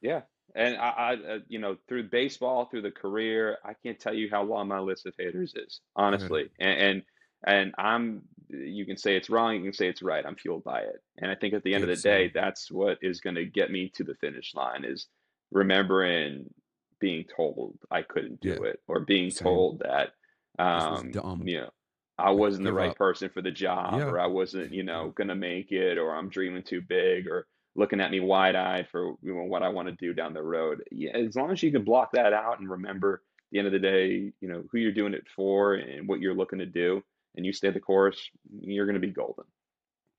Yeah, 0.01 0.21
and 0.55 0.75
I, 0.77 0.89
I, 0.89 1.13
uh, 1.13 1.39
you 1.47 1.59
know, 1.59 1.77
through 1.87 2.09
baseball, 2.09 2.65
through 2.65 2.81
the 2.81 2.91
career, 2.91 3.57
I 3.63 3.73
can't 3.73 3.99
tell 3.99 4.13
you 4.13 4.29
how 4.31 4.43
long 4.43 4.67
my 4.67 4.79
list 4.79 5.05
of 5.05 5.13
haters 5.17 5.53
is, 5.55 5.81
honestly. 5.95 6.49
And 6.59 6.79
and 6.79 7.03
and 7.45 7.75
I'm, 7.77 8.23
you 8.49 8.85
can 8.85 8.97
say 8.97 9.15
it's 9.15 9.29
wrong, 9.29 9.55
you 9.55 9.63
can 9.63 9.73
say 9.73 9.87
it's 9.87 10.01
right. 10.01 10.25
I'm 10.25 10.35
fueled 10.35 10.63
by 10.63 10.81
it, 10.81 11.01
and 11.17 11.31
I 11.31 11.35
think 11.35 11.53
at 11.53 11.63
the 11.63 11.73
end 11.73 11.83
of 11.83 11.89
the 11.89 11.95
day, 11.95 12.31
that's 12.33 12.71
what 12.71 12.97
is 13.01 13.21
going 13.21 13.35
to 13.35 13.45
get 13.45 13.71
me 13.71 13.89
to 13.95 14.03
the 14.03 14.15
finish 14.15 14.53
line 14.55 14.83
is 14.85 15.07
remembering 15.51 16.53
being 16.99 17.25
told 17.35 17.77
I 17.91 18.01
couldn't 18.01 18.39
Yeah, 18.41 18.55
do 18.55 18.63
it, 18.63 18.79
or 18.87 19.01
being 19.01 19.29
same. 19.29 19.43
told 19.43 19.79
that, 19.79 20.13
um, 20.59 21.11
dumb. 21.11 21.47
you 21.47 21.61
know, 21.61 21.69
I 22.17 22.31
wasn't 22.31 22.65
the 22.65 22.73
right 22.73 22.91
up. 22.91 22.97
person 22.97 23.29
for 23.29 23.41
the 23.41 23.51
job, 23.51 23.95
Yeah, 23.95 24.05
or 24.05 24.19
I 24.19 24.27
wasn't, 24.27 24.71
you 24.73 24.83
know, 24.83 25.09
gonna 25.15 25.35
make 25.35 25.71
it, 25.71 25.97
or 25.97 26.15
I'm 26.15 26.29
dreaming 26.29 26.63
too 26.63 26.81
big, 26.81 27.27
or 27.27 27.47
looking 27.75 27.99
at 27.99 28.11
me 28.11 28.19
wide-eyed 28.19 28.87
for 28.89 29.15
you 29.23 29.33
know, 29.33 29.43
what 29.43 29.63
I 29.63 29.69
want 29.69 29.87
to 29.87 29.95
do 29.95 30.13
down 30.13 30.33
the 30.33 30.43
road. 30.43 30.83
Yeah, 30.91 31.11
as 31.17 31.35
long 31.35 31.51
as 31.51 31.63
you 31.63 31.71
can 31.71 31.83
block 31.83 32.11
that 32.13 32.31
out 32.33 32.59
and 32.59 32.69
remember 32.69 33.15
at 33.15 33.45
the 33.51 33.57
end 33.59 33.67
of 33.67 33.73
the 33.73 33.79
day, 33.79 34.31
you 34.41 34.47
know, 34.47 34.63
who 34.71 34.77
you're 34.77 34.91
doing 34.91 35.13
it 35.13 35.25
for 35.35 35.73
and 35.75 36.07
what 36.07 36.19
you're 36.19 36.35
looking 36.35 36.59
to 36.59 36.65
do, 36.67 37.03
and 37.35 37.45
you 37.45 37.53
stay 37.53 37.69
the 37.71 37.79
course, 37.79 38.29
you're 38.61 38.85
gonna 38.85 38.99
be 38.99 39.11
golden. 39.11 39.45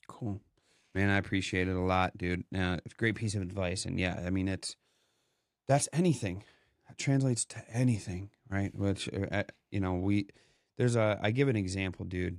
cool. 0.09 0.41
Man, 0.95 1.11
I 1.11 1.17
appreciate 1.17 1.67
it 1.67 1.75
a 1.75 1.81
lot, 1.81 2.17
dude. 2.17 2.45
Now, 2.53 2.75
it's 2.85 2.95
a 2.95 2.97
great 2.97 3.17
piece 3.17 3.35
of 3.35 3.43
advice, 3.43 3.85
and 3.85 3.99
yeah, 3.99 4.23
I 4.25 4.31
mean, 4.31 4.47
it's 4.47 4.77
that's 5.69 5.89
anything. 5.93 6.45
That 6.89 6.99
translates 6.99 7.45
to 7.47 7.65
anything, 7.71 8.31
right? 8.51 8.75
Which 8.75 9.09
uh, 9.13 9.45
you 9.71 9.81
know, 9.81 9.95
we 9.95 10.29
there's 10.77 10.97
a 10.97 11.19
I 11.23 11.31
give 11.31 11.49
an 11.49 11.57
example, 11.57 12.05
dude, 12.05 12.39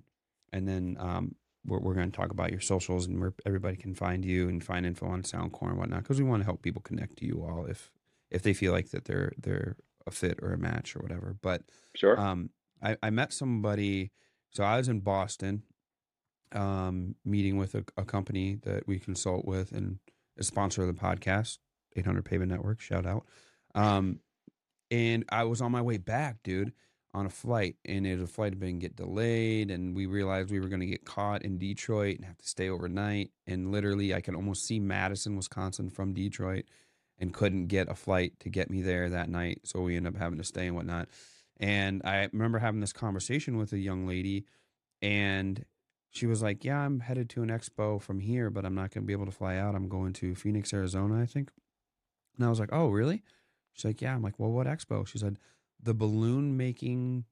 and 0.53 0.67
then 0.67 0.97
um 0.99 1.35
we're, 1.65 1.79
we're 1.79 1.95
going 1.95 2.11
to 2.11 2.15
talk 2.15 2.29
about 2.29 2.51
your 2.51 2.59
socials 2.59 3.07
and 3.07 3.19
where 3.19 3.33
everybody 3.45 3.75
can 3.75 3.95
find 3.95 4.23
you 4.23 4.47
and 4.47 4.63
find 4.63 4.85
info 4.85 5.07
on 5.07 5.23
Soundcore 5.23 5.69
and 5.69 5.79
whatnot 5.79 6.03
because 6.03 6.19
we 6.19 6.23
want 6.27 6.41
to 6.41 6.45
help 6.45 6.61
people 6.61 6.81
connect 6.83 7.17
to 7.17 7.25
you 7.25 7.43
all 7.43 7.65
if 7.65 7.91
if 8.29 8.43
they 8.43 8.53
feel 8.53 8.71
like 8.71 8.89
that 8.91 9.05
they're 9.05 9.33
they're 9.37 9.75
a 10.07 10.11
fit 10.11 10.39
or 10.43 10.53
a 10.53 10.57
match 10.57 10.95
or 10.95 10.99
whatever. 10.99 11.35
But 11.41 11.63
Sure. 11.95 12.19
um, 12.19 12.51
I 12.81 12.97
I 13.03 13.09
met 13.09 13.33
somebody. 13.33 14.11
So 14.55 14.63
I 14.63 14.77
was 14.77 14.87
in 14.87 15.01
Boston, 15.01 15.63
um, 16.53 17.15
meeting 17.25 17.57
with 17.57 17.75
a, 17.75 17.83
a 17.97 18.05
company 18.05 18.55
that 18.63 18.87
we 18.87 18.99
consult 18.99 19.43
with 19.43 19.73
and 19.73 19.99
is 20.37 20.47
sponsor 20.47 20.81
of 20.81 20.87
the 20.87 20.93
podcast, 20.93 21.57
800 21.97 22.23
Pavement 22.23 22.53
Network. 22.53 22.79
Shout 22.79 23.05
out. 23.05 23.25
Um, 23.73 24.21
and 24.89 25.25
I 25.27 25.43
was 25.43 25.59
on 25.59 25.73
my 25.73 25.81
way 25.81 25.97
back, 25.97 26.37
dude, 26.41 26.71
on 27.13 27.25
a 27.25 27.29
flight, 27.29 27.75
and 27.83 28.07
it, 28.07 28.17
the 28.17 28.27
flight 28.27 28.53
had 28.53 28.59
been 28.59 28.79
get 28.79 28.95
delayed, 28.95 29.71
and 29.71 29.93
we 29.93 30.05
realized 30.05 30.51
we 30.51 30.61
were 30.61 30.69
going 30.69 30.79
to 30.79 30.85
get 30.85 31.03
caught 31.03 31.41
in 31.41 31.57
Detroit 31.57 32.15
and 32.15 32.25
have 32.25 32.37
to 32.37 32.47
stay 32.47 32.69
overnight. 32.69 33.31
And 33.45 33.73
literally, 33.73 34.13
I 34.13 34.21
could 34.21 34.35
almost 34.35 34.65
see 34.65 34.79
Madison, 34.79 35.35
Wisconsin 35.35 35.89
from 35.89 36.13
Detroit, 36.13 36.63
and 37.19 37.33
couldn't 37.33 37.67
get 37.67 37.91
a 37.91 37.95
flight 37.95 38.39
to 38.39 38.49
get 38.49 38.69
me 38.69 38.81
there 38.81 39.09
that 39.09 39.27
night. 39.27 39.61
So 39.65 39.81
we 39.81 39.97
ended 39.97 40.15
up 40.15 40.21
having 40.21 40.37
to 40.37 40.45
stay 40.45 40.67
and 40.67 40.77
whatnot. 40.77 41.09
And 41.57 42.01
I 42.03 42.29
remember 42.31 42.59
having 42.59 42.81
this 42.81 42.93
conversation 42.93 43.57
with 43.57 43.71
a 43.71 43.77
young 43.77 44.05
lady, 44.05 44.45
and 45.01 45.65
she 46.11 46.25
was 46.25 46.41
like, 46.41 46.63
"Yeah, 46.65 46.79
I'm 46.79 46.99
headed 46.99 47.29
to 47.31 47.43
an 47.43 47.49
expo 47.49 48.01
from 48.01 48.19
here, 48.19 48.49
but 48.49 48.65
I'm 48.65 48.75
not 48.75 48.91
going 48.91 49.03
to 49.03 49.07
be 49.07 49.13
able 49.13 49.25
to 49.25 49.31
fly 49.31 49.57
out. 49.57 49.75
I'm 49.75 49.87
going 49.87 50.13
to 50.13 50.35
Phoenix, 50.35 50.73
Arizona, 50.73 51.21
I 51.21 51.25
think." 51.25 51.51
And 52.37 52.45
I 52.45 52.49
was 52.49 52.59
like, 52.59 52.69
"Oh, 52.73 52.89
really?" 52.89 53.23
She's 53.73 53.85
like, 53.85 54.01
"Yeah." 54.01 54.15
I'm 54.15 54.21
like, 54.21 54.39
"Well, 54.39 54.51
what 54.51 54.67
expo?" 54.67 55.07
She 55.07 55.17
said, 55.17 55.39
"The 55.81 55.93
balloon 55.93 56.57
making 56.57 57.25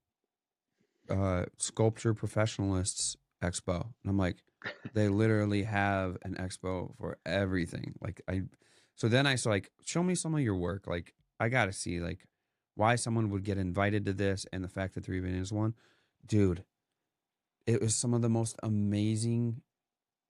uh 1.09 1.45
sculpture 1.57 2.13
professionalists 2.13 3.17
expo." 3.41 3.82
And 4.03 4.09
I'm 4.09 4.17
like, 4.17 4.38
"They 4.93 5.09
literally 5.24 5.63
have 5.63 6.17
an 6.24 6.36
expo 6.36 6.95
for 6.97 7.17
everything." 7.26 7.95
Like 8.01 8.21
I 8.30 8.43
so 8.95 9.09
then 9.09 9.28
I 9.28 9.34
was 9.34 9.45
like, 9.45 9.71
"Show 9.86 10.03
me 10.03 10.15
some 10.15 10.34
of 10.34 10.41
your 10.41 10.55
work. 10.55 10.88
Like 10.88 11.13
I 11.39 11.49
got 11.49 11.65
to 11.65 11.74
see 11.74 11.99
like 11.99 12.26
why 12.76 12.95
someone 12.95 13.30
would 13.30 13.43
get 13.43 13.57
invited 13.57 14.05
to 14.05 14.13
this 14.13 14.45
and 14.51 14.63
the 14.63 14.69
fact 14.69 14.95
that 14.95 15.05
there 15.05 15.15
even 15.15 15.36
is 15.36 15.51
one." 15.51 15.76
Dude, 16.26 16.63
it 17.67 17.82
was 17.82 17.95
some 17.95 18.13
of 18.13 18.21
the 18.21 18.30
most 18.30 18.55
amazing 18.63 19.61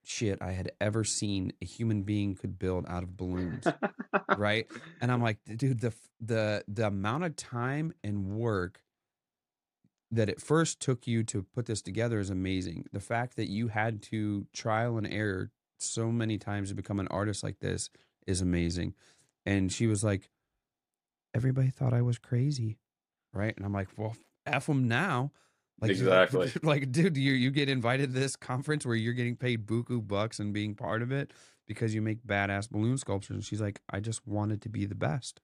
shit 0.04 0.42
I 0.42 0.52
had 0.52 0.72
ever 0.82 1.04
seen 1.04 1.54
a 1.62 1.66
human 1.66 2.04
being 2.04 2.36
could 2.36 2.60
build 2.60 2.86
out 2.88 3.04
of 3.04 3.16
balloons 3.16 3.66
right? 4.38 4.68
And 5.02 5.12
I'm 5.12 5.22
like, 5.22 5.40
dude, 5.56 5.82
the 5.82 5.94
the 6.20 6.64
the 6.68 6.88
amount 6.88 7.24
of 7.24 7.36
time 7.36 7.94
and 8.04 8.28
work 8.28 8.82
that 10.12 10.30
it 10.30 10.42
first 10.42 10.80
took 10.80 11.08
you 11.08 11.24
to 11.24 11.44
put 11.44 11.66
this 11.66 11.82
together 11.82 12.20
is 12.20 12.30
amazing. 12.30 12.86
The 12.92 13.00
fact 13.00 13.36
that 13.38 13.50
you 13.50 13.70
had 13.70 14.02
to 14.04 14.46
trial 14.54 14.98
and 14.98 15.08
error 15.08 15.52
so 15.80 16.12
many 16.12 16.38
times 16.38 16.70
to 16.70 16.76
become 16.76 17.00
an 17.00 17.08
artist 17.08 17.44
like 17.44 17.60
this 17.60 17.90
is 18.28 18.40
amazing. 18.40 18.94
And 19.46 19.72
she 19.72 19.88
was 19.88 20.04
like, 20.04 20.30
everybody 21.34 21.70
thought 21.70 21.94
I 21.94 22.02
was 22.02 22.18
crazy, 22.18 22.80
right? 23.34 23.56
And 23.56 23.66
I'm 23.66 23.74
like, 23.74 23.90
well, 23.98 24.16
f 24.46 24.68
them 24.68 24.88
now. 24.88 25.32
Like, 25.82 25.92
Exactly. 25.92 26.52
like, 26.64 26.92
dude, 26.92 27.18
you 27.18 27.34
you 27.34 27.52
get 27.52 27.70
invited 27.70 28.14
to 28.14 28.20
this 28.20 28.36
conference 28.36 28.86
where 28.86 28.96
you're 28.96 29.14
getting 29.14 29.36
paid 29.36 29.66
buku 29.68 30.06
bucks 30.08 30.40
and 30.40 30.54
being 30.54 30.76
part 30.76 31.02
of 31.02 31.12
it 31.12 31.34
because 31.68 31.96
you 31.96 32.02
make 32.02 32.26
badass 32.26 32.70
balloon 32.70 32.98
sculptures. 32.98 33.36
And 33.36 33.44
she's 33.46 33.62
like, 33.62 33.82
I 33.90 34.00
just 34.00 34.28
wanted 34.28 34.62
to 34.64 34.70
be 34.70 34.86
the 34.86 34.96
best. 34.96 35.42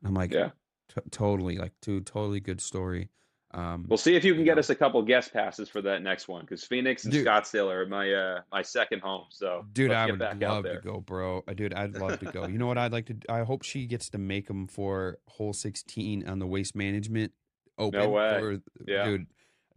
And 0.00 0.08
I'm 0.08 0.14
like, 0.14 0.32
Yeah. 0.32 0.52
"T- 0.88 1.02
totally, 1.10 1.58
like, 1.58 1.74
dude, 1.82 2.06
totally 2.06 2.40
good 2.40 2.60
story. 2.60 3.10
Um, 3.54 3.86
We'll 3.88 3.96
see 3.96 4.14
if 4.14 4.24
you 4.24 4.34
can 4.34 4.44
get 4.44 4.58
us 4.58 4.68
a 4.68 4.74
couple 4.74 5.00
guest 5.02 5.32
passes 5.32 5.68
for 5.70 5.80
that 5.82 6.02
next 6.02 6.28
one 6.28 6.42
because 6.42 6.64
Phoenix 6.64 7.04
and 7.04 7.12
dude, 7.12 7.26
Scottsdale 7.26 7.72
are 7.72 7.86
my 7.86 8.12
uh 8.12 8.40
my 8.52 8.60
second 8.60 9.00
home. 9.00 9.24
So 9.30 9.64
dude, 9.72 9.90
I 9.90 10.06
would 10.10 10.20
love 10.20 10.64
to 10.64 10.80
go, 10.84 11.00
bro. 11.00 11.42
Uh, 11.48 11.54
Dude, 11.54 11.72
I'd 11.72 11.94
love 11.94 12.20
to 12.20 12.26
go. 12.26 12.46
You 12.46 12.58
know 12.58 12.66
what 12.66 12.76
I'd 12.76 12.92
like 12.92 13.06
to? 13.06 13.16
I 13.28 13.40
hope 13.44 13.62
she 13.62 13.86
gets 13.86 14.10
to 14.10 14.18
make 14.18 14.48
them 14.48 14.66
for 14.66 15.18
hole 15.26 15.54
16 15.54 16.28
on 16.28 16.38
the 16.38 16.46
waste 16.46 16.76
management 16.76 17.32
open. 17.78 18.00
No 18.00 18.10
way. 18.10 18.58
Yeah. 18.86 19.04
dude. 19.04 19.26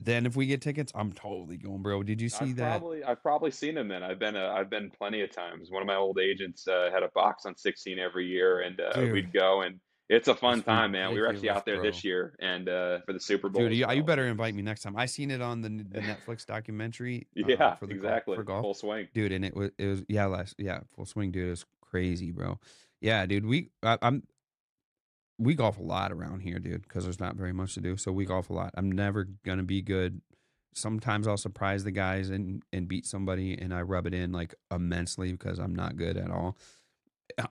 Then 0.03 0.25
if 0.25 0.35
we 0.35 0.47
get 0.47 0.61
tickets, 0.61 0.91
I'm 0.95 1.13
totally 1.13 1.57
going, 1.57 1.83
bro. 1.83 2.01
Did 2.01 2.19
you 2.19 2.27
see 2.27 2.45
I've 2.45 2.55
that? 2.55 2.79
probably 2.79 3.03
I've 3.03 3.21
probably 3.21 3.51
seen 3.51 3.75
them 3.75 3.87
then. 3.87 4.01
I've 4.03 4.17
been 4.19 4.35
uh, 4.35 4.51
I've 4.53 4.69
been 4.69 4.89
plenty 4.89 5.21
of 5.21 5.31
times. 5.33 5.69
One 5.69 5.81
of 5.81 5.87
my 5.87 5.95
old 5.95 6.19
agents 6.19 6.67
uh, 6.67 6.89
had 6.91 7.03
a 7.03 7.09
box 7.09 7.45
on 7.45 7.55
16 7.55 7.99
every 7.99 8.25
year, 8.25 8.61
and 8.61 8.81
uh, 8.81 9.13
we'd 9.13 9.31
go, 9.31 9.61
and 9.61 9.79
it's 10.11 10.27
a 10.27 10.35
fun 10.35 10.59
it's 10.59 10.65
time, 10.65 10.91
man. 10.91 11.13
We 11.13 11.21
were 11.21 11.29
actually 11.29 11.49
out 11.49 11.65
there 11.65 11.77
bro. 11.77 11.85
this 11.85 12.03
year, 12.03 12.35
and 12.39 12.67
uh, 12.67 12.99
for 13.05 13.13
the 13.13 13.19
Super 13.19 13.49
Bowl 13.49 13.63
Dude, 13.63 13.73
you, 13.73 13.89
you 13.89 14.03
better 14.03 14.27
invite 14.27 14.53
me 14.53 14.61
next 14.61 14.81
time. 14.81 14.95
I 14.97 15.05
seen 15.05 15.31
it 15.31 15.41
on 15.41 15.61
the 15.61 15.69
the 15.69 16.01
Netflix 16.01 16.45
documentary 16.45 17.27
uh, 17.37 17.47
yeah, 17.47 17.75
for 17.75 17.87
the 17.87 17.93
golf, 17.93 18.05
exactly. 18.05 18.35
for 18.35 18.43
golf. 18.43 18.61
Full 18.61 18.73
swing. 18.73 19.07
dude 19.13 19.31
and 19.31 19.45
it 19.45 19.55
was 19.55 19.71
it 19.77 19.87
was 19.87 20.03
yeah 20.07 20.25
last 20.25 20.55
yeah 20.57 20.81
full 20.95 21.05
swing 21.05 21.31
dude 21.31 21.47
it 21.47 21.49
was 21.51 21.65
crazy 21.81 22.31
bro 22.31 22.59
yeah 23.01 23.25
dude 23.25 23.45
we 23.45 23.69
I, 23.83 23.97
i'm 24.01 24.23
we 25.37 25.55
golf 25.55 25.77
a 25.77 25.83
lot 25.83 26.11
around 26.11 26.41
here 26.41 26.59
dude 26.59 26.83
because 26.83 27.03
there's 27.03 27.19
not 27.19 27.35
very 27.35 27.51
much 27.51 27.73
to 27.73 27.81
do 27.81 27.97
so 27.97 28.11
we 28.11 28.25
golf 28.25 28.49
a 28.49 28.53
lot 28.53 28.71
i'm 28.75 28.91
never 28.91 29.27
gonna 29.43 29.63
be 29.63 29.81
good 29.81 30.21
sometimes 30.73 31.27
i'll 31.27 31.37
surprise 31.37 31.83
the 31.83 31.91
guys 31.91 32.29
and 32.29 32.63
and 32.71 32.87
beat 32.87 33.05
somebody 33.05 33.57
and 33.59 33.73
i 33.73 33.81
rub 33.81 34.07
it 34.07 34.13
in 34.13 34.31
like 34.31 34.55
immensely 34.73 35.31
because 35.33 35.59
i'm 35.59 35.75
not 35.75 35.97
good 35.97 36.15
at 36.15 36.31
all 36.31 36.57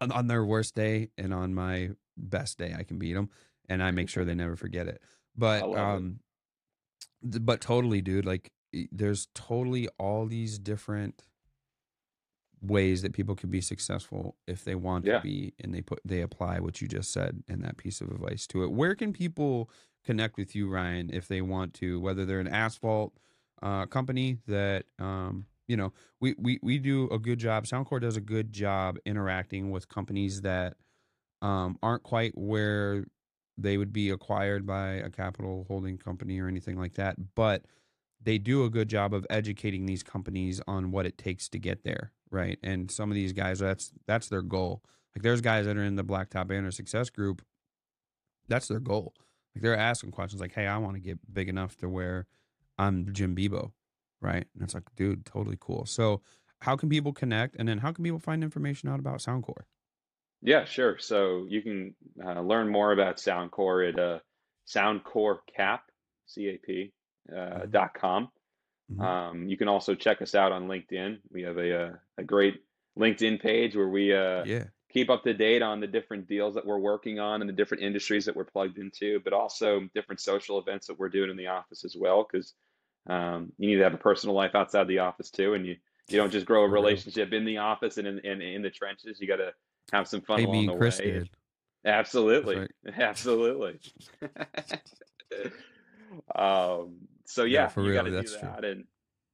on, 0.01 0.11
on 0.13 0.27
their 0.27 0.45
worst 0.45 0.75
day 0.75 1.11
and 1.19 1.35
on 1.35 1.53
my 1.53 1.91
best 2.21 2.59
day 2.59 2.75
i 2.79 2.83
can 2.83 2.99
beat 2.99 3.15
them 3.15 3.29
and 3.69 3.83
i 3.83 3.91
make 3.91 4.09
sure 4.09 4.25
they 4.25 4.35
never 4.45 4.57
forget 4.57 4.87
it 4.87 5.01
but 5.37 5.65
it. 5.69 5.77
um 5.77 6.21
th- 7.23 7.45
but 7.45 7.61
totally 7.61 8.01
dude 8.01 8.25
like 8.25 8.53
there's 8.93 9.27
totally 9.35 9.89
all 9.99 10.27
these 10.27 10.59
different 10.59 11.23
ways 12.63 13.01
that 13.03 13.15
people 13.15 13.35
can 13.35 13.51
be 13.51 13.61
successful 13.61 14.37
if 14.47 14.65
they 14.65 14.75
want 14.75 15.07
Yeah. 15.07 15.17
to 15.17 15.23
be 15.23 15.55
and 15.61 15.75
they 15.75 15.81
put 15.81 16.01
they 16.05 16.21
apply 16.21 16.61
what 16.61 16.83
you 16.83 16.89
just 16.89 17.11
said 17.11 17.43
and 17.49 17.65
that 17.65 17.79
piece 17.79 18.01
of 18.03 18.11
advice 18.11 18.47
to 18.49 18.63
it 18.65 18.71
where 18.71 18.95
can 18.95 19.13
people 19.15 19.71
connect 20.05 20.37
with 20.37 20.55
you 20.55 20.69
ryan 20.69 21.09
if 21.13 21.27
they 21.27 21.41
want 21.41 21.73
to 21.75 21.99
whether 22.01 22.27
they're 22.27 22.41
an 22.41 22.47
asphalt 22.49 23.15
uh, 23.63 23.87
company 23.87 24.39
that 24.47 24.85
um, 24.99 25.47
you 25.69 25.77
know 25.77 25.93
we, 26.21 26.35
we 26.39 26.59
we 26.63 26.79
do 26.79 27.09
a 27.11 27.19
good 27.19 27.39
job 27.39 27.65
soundcore 27.65 28.01
does 28.01 28.17
a 28.17 28.21
good 28.21 28.53
job 28.53 28.99
interacting 29.07 29.71
with 29.71 29.89
companies 29.89 30.43
that 30.43 30.77
um, 31.43 31.79
aren't 31.83 32.03
quite 32.03 32.37
where 32.37 33.05
they 33.57 33.77
would 33.77 33.93
be 33.93 34.11
acquired 34.11 34.67
by 34.67 34.93
a 34.93 35.11
capital 35.11 35.65
holding 35.69 35.99
company 35.99 36.41
or 36.41 36.49
anything 36.49 36.79
like 36.79 36.95
that, 36.95 37.35
but 37.35 37.65
they 38.23 38.39
do 38.39 38.65
a 38.65 38.71
good 38.71 38.89
job 38.89 39.15
of 39.15 39.27
educating 39.31 39.87
these 39.87 40.03
companies 40.03 40.61
on 40.67 40.91
what 40.91 41.07
it 41.07 41.17
takes 41.19 41.49
to 41.49 41.59
get 41.59 41.85
there, 41.85 42.13
right? 42.31 42.59
And 42.63 42.91
some 42.91 43.11
of 43.11 43.15
these 43.15 43.33
guys, 43.33 43.59
that's 43.59 43.93
that's 44.07 44.29
their 44.29 44.43
goal. 44.43 44.83
Like 45.15 45.23
there's 45.23 45.41
guys 45.41 45.67
that 45.67 45.77
are 45.77 45.85
in 45.85 45.97
the 45.97 46.05
Blacktop 46.05 46.49
Banter 46.49 46.71
Success 46.71 47.11
Group, 47.11 47.43
that's 48.49 48.69
their 48.69 48.81
goal. 48.81 49.15
Like 49.55 49.63
they're 49.63 49.77
asking 49.77 50.13
questions 50.13 50.41
like, 50.41 50.53
"Hey, 50.53 50.67
I 50.67 50.79
want 50.79 50.95
to 50.95 51.01
get 51.01 51.19
big 51.33 51.49
enough 51.49 51.77
to 51.79 51.89
where 51.89 52.27
I'm 52.79 53.13
Jim 53.13 53.35
Bebo," 53.35 53.73
right? 54.21 54.47
And 54.55 54.63
it's 54.63 54.75
like, 54.75 54.85
dude, 54.97 55.25
totally 55.27 55.57
cool. 55.59 55.87
So, 55.87 56.21
how 56.61 56.77
can 56.77 56.89
people 56.89 57.13
connect, 57.13 57.57
and 57.57 57.69
then 57.69 57.79
how 57.79 57.93
can 57.93 58.05
people 58.05 58.19
find 58.21 58.45
information 58.45 58.89
out 58.89 59.01
about 59.01 59.19
Soundcore? 59.19 59.65
Yeah, 60.43 60.65
sure. 60.65 60.99
So 60.99 61.47
you 61.49 61.63
can 61.63 61.95
uh, 62.25 62.41
learn 62.41 62.69
more 62.69 62.93
about 62.93 63.19
Soundcore 63.19 63.89
at 63.89 63.99
uh, 63.99 64.19
soundcorecap, 64.67 65.81
C-A-P, 66.27 66.93
uh, 67.31 67.35
mm-hmm. 67.35 67.71
dot 67.71 67.95
com. 67.95 68.31
Mm-hmm. 68.91 69.01
Um, 69.03 69.49
you 69.49 69.57
can 69.57 69.69
also 69.69 69.95
check 69.95 70.23
us 70.23 70.35
out 70.35 70.53
on 70.53 70.67
LinkedIn. 70.67 71.19
We 71.31 71.43
have 71.43 71.59
a, 71.59 71.71
a, 71.71 71.87
uh, 71.87 71.93
a 72.19 72.25
great 72.25 72.63
LinkedIn 72.99 73.41
page 73.41 73.77
where 73.77 73.89
we 73.89 74.15
uh, 74.15 74.45
yeah. 74.45 74.65
keep 74.93 75.11
up 75.11 75.25
to 75.25 75.35
date 75.35 75.63
on 75.63 75.81
the 75.81 75.87
different 75.87 76.27
deals 76.27 76.55
that 76.55 76.67
we're 76.67 76.79
working 76.79 77.21
on 77.21 77.41
and 77.41 77.49
the 77.49 77.55
different 77.55 77.83
industries 77.83 78.25
that 78.25 78.35
we're 78.35 78.45
plugged 78.45 78.79
into, 78.79 79.21
but 79.23 79.33
also 79.33 79.89
different 79.95 80.21
social 80.21 80.59
events 80.59 80.87
that 80.87 80.99
we're 80.99 81.09
doing 81.09 81.31
in 81.31 81.37
the 81.37 81.47
office 81.49 81.85
as 81.85 81.95
well. 81.99 82.27
Because 82.29 82.55
um, 83.09 83.53
you 83.59 83.69
need 83.69 83.77
to 83.77 83.85
have 83.85 83.95
a 83.95 83.99
personal 83.99 84.35
life 84.35 84.55
outside 84.55 84.89
the 84.89 85.01
office 85.01 85.31
too, 85.31 85.55
and 85.55 85.67
you 85.67 85.77
you 86.09 86.17
don't 86.17 86.33
just 86.33 86.47
grow 86.47 86.65
a 86.65 86.69
relationship 86.69 87.33
in 87.33 87.45
the 87.45 87.59
office 87.59 87.97
and 87.97 88.09
in, 88.09 88.19
in, 88.25 88.43
in 88.43 88.63
the 88.63 88.71
trenches. 88.71 89.21
You 89.21 89.29
got 89.29 89.37
to 89.37 89.53
have 89.93 90.09
some 90.09 90.21
fun 90.21 90.45
along 90.45 90.67
the 90.67 90.77
Chris 90.77 90.99
way. 90.99 91.13
Did. 91.13 91.31
Absolutely, 91.85 92.57
right. 92.57 92.71
absolutely. 92.99 93.79
um, 96.35 96.97
so 97.25 97.45
yeah, 97.45 97.71
yeah 97.75 97.83
you 97.83 97.95
got 97.95 98.03
to 98.03 98.11
do 98.11 98.29
that, 98.29 98.59
true. 98.59 98.71
and 98.71 98.85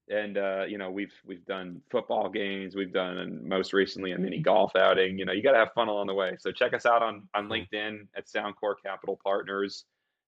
and 0.09 0.39
uh, 0.39 0.65
you 0.69 0.79
know 0.79 0.93
we've 0.93 1.13
we've 1.25 1.45
done 1.45 1.83
football 1.91 2.29
games, 2.29 2.77
we've 2.77 2.93
done 2.93 3.19
and 3.19 3.43
most 3.43 3.73
recently 3.73 4.13
a 4.13 4.19
mini 4.19 4.39
golf 4.39 4.77
outing. 4.77 5.19
You 5.19 5.25
know, 5.25 5.33
you 5.33 5.43
got 5.43 5.51
to 5.53 5.59
have 5.59 5.73
fun 5.75 5.89
along 5.89 6.07
the 6.07 6.15
way. 6.15 6.37
So 6.39 6.53
check 6.53 6.73
us 6.73 6.87
out 6.87 7.03
on 7.03 7.29
on 7.35 7.49
LinkedIn 7.49 8.07
at 8.17 8.29
Soundcore 8.29 8.77
Capital 8.81 9.19
Partners, 9.25 9.85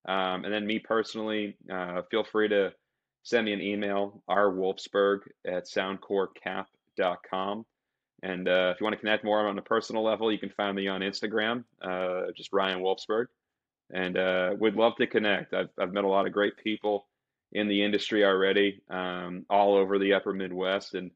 um, 0.08 0.44
and 0.44 0.52
then 0.52 0.66
me 0.66 0.80
personally, 0.80 1.56
uh, 1.72 2.02
feel 2.10 2.24
free 2.24 2.48
to 2.48 2.72
send 3.22 3.44
me 3.44 3.52
an 3.52 3.60
email, 3.60 4.24
rwolfsberg 4.28 5.20
at 5.46 5.66
soundcorecap.com. 5.66 7.64
And 8.22 8.48
uh, 8.48 8.72
if 8.74 8.80
you 8.80 8.84
want 8.84 8.94
to 8.94 9.00
connect 9.00 9.24
more 9.24 9.46
on 9.46 9.58
a 9.58 9.62
personal 9.62 10.02
level, 10.02 10.32
you 10.32 10.38
can 10.38 10.50
find 10.50 10.74
me 10.74 10.88
on 10.88 11.00
Instagram, 11.02 11.64
uh, 11.82 12.32
just 12.36 12.52
Ryan 12.52 12.80
Wolfsberg. 12.80 13.26
And 13.92 14.18
uh, 14.18 14.54
we'd 14.58 14.74
love 14.74 14.96
to 14.96 15.06
connect. 15.06 15.54
I've, 15.54 15.70
I've 15.78 15.92
met 15.92 16.04
a 16.04 16.08
lot 16.08 16.26
of 16.26 16.32
great 16.32 16.56
people 16.56 17.06
in 17.52 17.68
the 17.68 17.82
industry 17.82 18.24
already, 18.24 18.82
um, 18.90 19.46
all 19.48 19.74
over 19.74 19.98
the 19.98 20.12
upper 20.12 20.34
Midwest, 20.34 20.94
and 20.94 21.10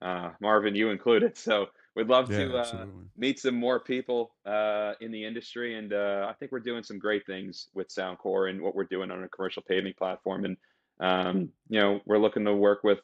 uh, 0.00 0.30
Marvin, 0.40 0.74
you 0.74 0.90
included. 0.90 1.36
So 1.44 1.66
we'd 1.94 2.08
love 2.08 2.30
yeah, 2.30 2.46
to 2.46 2.56
uh, 2.56 2.86
meet 3.16 3.38
some 3.38 3.56
more 3.56 3.80
people 3.80 4.34
uh, 4.46 4.94
in 5.00 5.10
the 5.10 5.24
industry. 5.24 5.76
And 5.76 5.92
I 5.92 6.32
think 6.38 6.52
we're 6.52 6.60
doing 6.60 6.82
some 6.82 6.98
great 6.98 7.26
things 7.26 7.68
with 7.74 7.88
Soundcore 7.88 8.48
and 8.48 8.62
what 8.62 8.74
we're 8.74 8.84
doing 8.84 9.10
on 9.10 9.22
a 9.22 9.28
commercial 9.28 9.62
paving 9.62 9.94
platform. 9.98 10.44
And, 10.44 10.56
um, 11.00 11.50
you 11.68 11.80
know, 11.80 12.00
we're 12.06 12.18
looking 12.18 12.44
to 12.46 12.54
work 12.54 12.84
with 12.84 13.00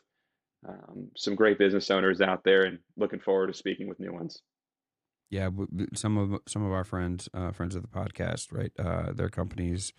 um, 0.69 1.09
some 1.17 1.35
great 1.35 1.59
business 1.59 1.91
owners 1.91 2.21
out 2.21 2.45
there, 2.45 2.63
and 2.63 2.79
looking 2.97 3.21
forward 3.21 3.49
to 3.49 3.55
speaking 3.55 3.89
with 3.89 4.01
new 4.01 4.13
ones. 4.13 4.43
Yeah, 5.31 5.49
some 5.95 6.19
of 6.19 6.41
some 6.49 6.65
of 6.65 6.73
our 6.73 6.85
friends, 6.85 7.29
uh, 7.33 7.53
friends 7.53 7.75
of 7.77 7.83
the 7.83 7.89
podcast, 7.89 8.53
right? 8.53 8.73
Uh, 8.79 9.13
their 9.13 9.29
companies 9.29 9.93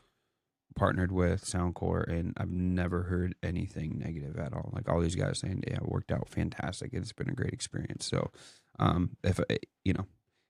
partnered 0.76 1.12
with 1.12 1.44
Soundcore, 1.44 2.08
and 2.08 2.34
I've 2.38 2.52
never 2.52 3.04
heard 3.04 3.36
anything 3.42 3.98
negative 3.98 4.38
at 4.38 4.54
all. 4.54 4.72
Like 4.74 4.90
all 4.90 5.00
these 5.00 5.16
guys 5.16 5.40
saying, 5.40 5.64
"Yeah, 5.68 5.76
it 5.76 5.90
worked 5.90 6.12
out 6.12 6.30
fantastic. 6.30 6.94
It's 6.94 7.14
been 7.14 7.30
a 7.30 7.34
great 7.34 7.54
experience." 7.54 8.06
So, 8.06 8.32
um, 8.80 9.18
if 9.24 9.40
uh, 9.40 9.44
you 9.84 9.94
know, 9.94 10.06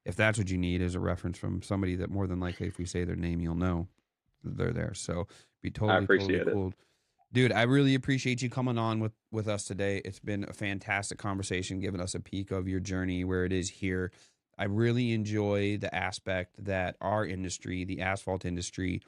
if 0.05 0.15
that's 0.15 0.37
what 0.37 0.49
you 0.49 0.57
need 0.57 0.81
as 0.81 0.95
a 0.95 0.99
reference 0.99 1.37
from 1.37 1.61
somebody 1.61 1.95
that 1.95 2.09
more 2.09 2.27
than 2.27 2.39
likely, 2.39 2.67
if 2.67 2.77
we 2.77 2.85
say 2.85 3.03
their 3.03 3.15
name, 3.15 3.39
you'll 3.39 3.55
know 3.55 3.87
they're 4.43 4.73
there. 4.73 4.93
So, 4.93 5.27
be 5.61 5.69
totally, 5.69 5.99
I 5.99 6.03
appreciate 6.03 6.37
totally 6.39 6.53
cool. 6.53 6.67
It 6.69 6.73
dude 7.33 7.51
i 7.51 7.63
really 7.63 7.95
appreciate 7.95 8.41
you 8.41 8.49
coming 8.49 8.77
on 8.77 8.99
with 8.99 9.13
with 9.31 9.47
us 9.47 9.63
today. 9.65 10.01
It's 10.03 10.19
been 10.19 10.45
a 10.47 10.53
fantastic 10.53 11.17
conversation 11.17 11.79
giving 11.79 12.01
us 12.01 12.15
a 12.15 12.19
peek 12.19 12.51
of 12.51 12.67
your 12.67 12.79
journey 12.79 13.23
where 13.23 13.45
it 13.45 13.53
is 13.53 13.69
here. 13.69 14.11
I 14.57 14.65
really 14.65 15.13
enjoy 15.13 15.77
the 15.77 15.93
aspect 15.95 16.63
that 16.65 16.97
our 17.01 17.25
industry 17.25 17.85
the 17.85 18.01
asphalt 18.01 18.45
industry 18.45 19.01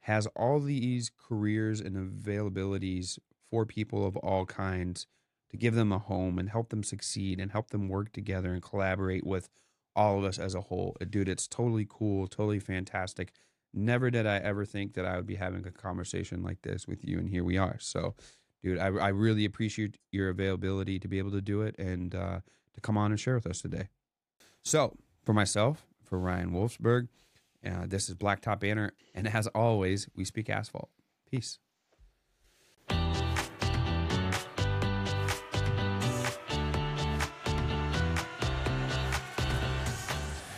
has 0.00 0.26
all 0.36 0.60
these 0.60 1.10
careers 1.16 1.80
and 1.80 1.96
availabilities 1.96 3.18
for 3.50 3.64
people 3.64 4.06
of 4.06 4.16
all 4.16 4.44
kinds 4.46 5.06
to 5.50 5.56
give 5.56 5.74
them 5.74 5.92
a 5.92 5.98
home 5.98 6.38
and 6.38 6.50
help 6.50 6.70
them 6.70 6.82
succeed 6.82 7.40
and 7.40 7.52
help 7.52 7.70
them 7.70 7.88
work 7.88 8.12
together 8.12 8.52
and 8.52 8.62
collaborate 8.62 9.24
with 9.24 9.48
all 9.94 10.18
of 10.18 10.24
us 10.24 10.38
as 10.38 10.54
a 10.54 10.62
whole. 10.62 10.96
Dude 11.08 11.28
it's 11.28 11.48
totally 11.48 11.86
cool 11.88 12.26
totally 12.26 12.60
fantastic 12.60 13.32
never 13.74 14.10
did 14.10 14.26
I 14.26 14.36
ever 14.38 14.64
think 14.64 14.94
that 14.94 15.04
I 15.06 15.16
would 15.16 15.26
be 15.26 15.36
having 15.36 15.66
a 15.66 15.70
conversation 15.70 16.42
like 16.42 16.62
this 16.62 16.86
with 16.86 17.04
you, 17.04 17.18
and 17.18 17.28
here 17.28 17.44
we 17.44 17.56
are. 17.56 17.76
So, 17.78 18.14
dude, 18.62 18.78
I, 18.78 18.86
I 18.86 19.08
really 19.08 19.44
appreciate 19.44 19.98
your 20.10 20.28
availability 20.28 20.98
to 20.98 21.08
be 21.08 21.18
able 21.18 21.32
to 21.32 21.40
do 21.40 21.62
it 21.62 21.76
and 21.78 22.14
uh, 22.14 22.40
to 22.74 22.80
come 22.80 22.96
on 22.96 23.10
and 23.10 23.20
share 23.20 23.34
with 23.34 23.46
us 23.46 23.60
today. 23.60 23.88
So, 24.62 24.96
for 25.24 25.32
myself, 25.32 25.86
for 26.04 26.18
Ryan 26.18 26.50
Wolfsberg, 26.50 27.08
uh, 27.64 27.86
this 27.86 28.08
is 28.08 28.14
Blacktop 28.14 28.60
Banter, 28.60 28.92
and 29.14 29.28
as 29.28 29.46
always, 29.48 30.08
we 30.16 30.24
speak 30.24 30.50
asphalt. 30.50 30.90
Peace. 31.30 31.58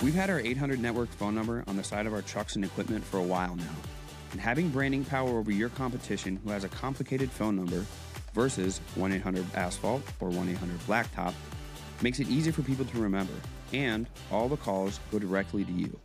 We've 0.04 0.12
had 0.12 0.28
our 0.28 0.38
800 0.38 0.80
network 0.80 1.08
phone 1.08 1.34
number 1.34 1.64
on 1.66 1.78
the 1.78 1.82
side 1.82 2.04
of 2.04 2.12
our 2.12 2.20
trucks 2.20 2.56
and 2.56 2.64
equipment 2.64 3.02
for 3.02 3.16
a 3.16 3.22
while 3.22 3.56
now. 3.56 3.74
And 4.32 4.40
having 4.40 4.68
branding 4.68 5.02
power 5.02 5.30
over 5.30 5.50
your 5.50 5.70
competition 5.70 6.38
who 6.44 6.50
has 6.50 6.62
a 6.62 6.68
complicated 6.68 7.30
phone 7.30 7.56
number 7.56 7.86
versus 8.34 8.82
1 8.96 9.12
800 9.12 9.46
Asphalt 9.54 10.02
or 10.20 10.28
1 10.28 10.50
800 10.50 10.78
Blacktop 10.80 11.32
makes 12.02 12.20
it 12.20 12.28
easy 12.28 12.50
for 12.50 12.60
people 12.60 12.84
to 12.84 12.98
remember, 12.98 13.32
and 13.72 14.06
all 14.30 14.46
the 14.46 14.58
calls 14.58 15.00
go 15.10 15.18
directly 15.18 15.64
to 15.64 15.72
you. 15.72 15.98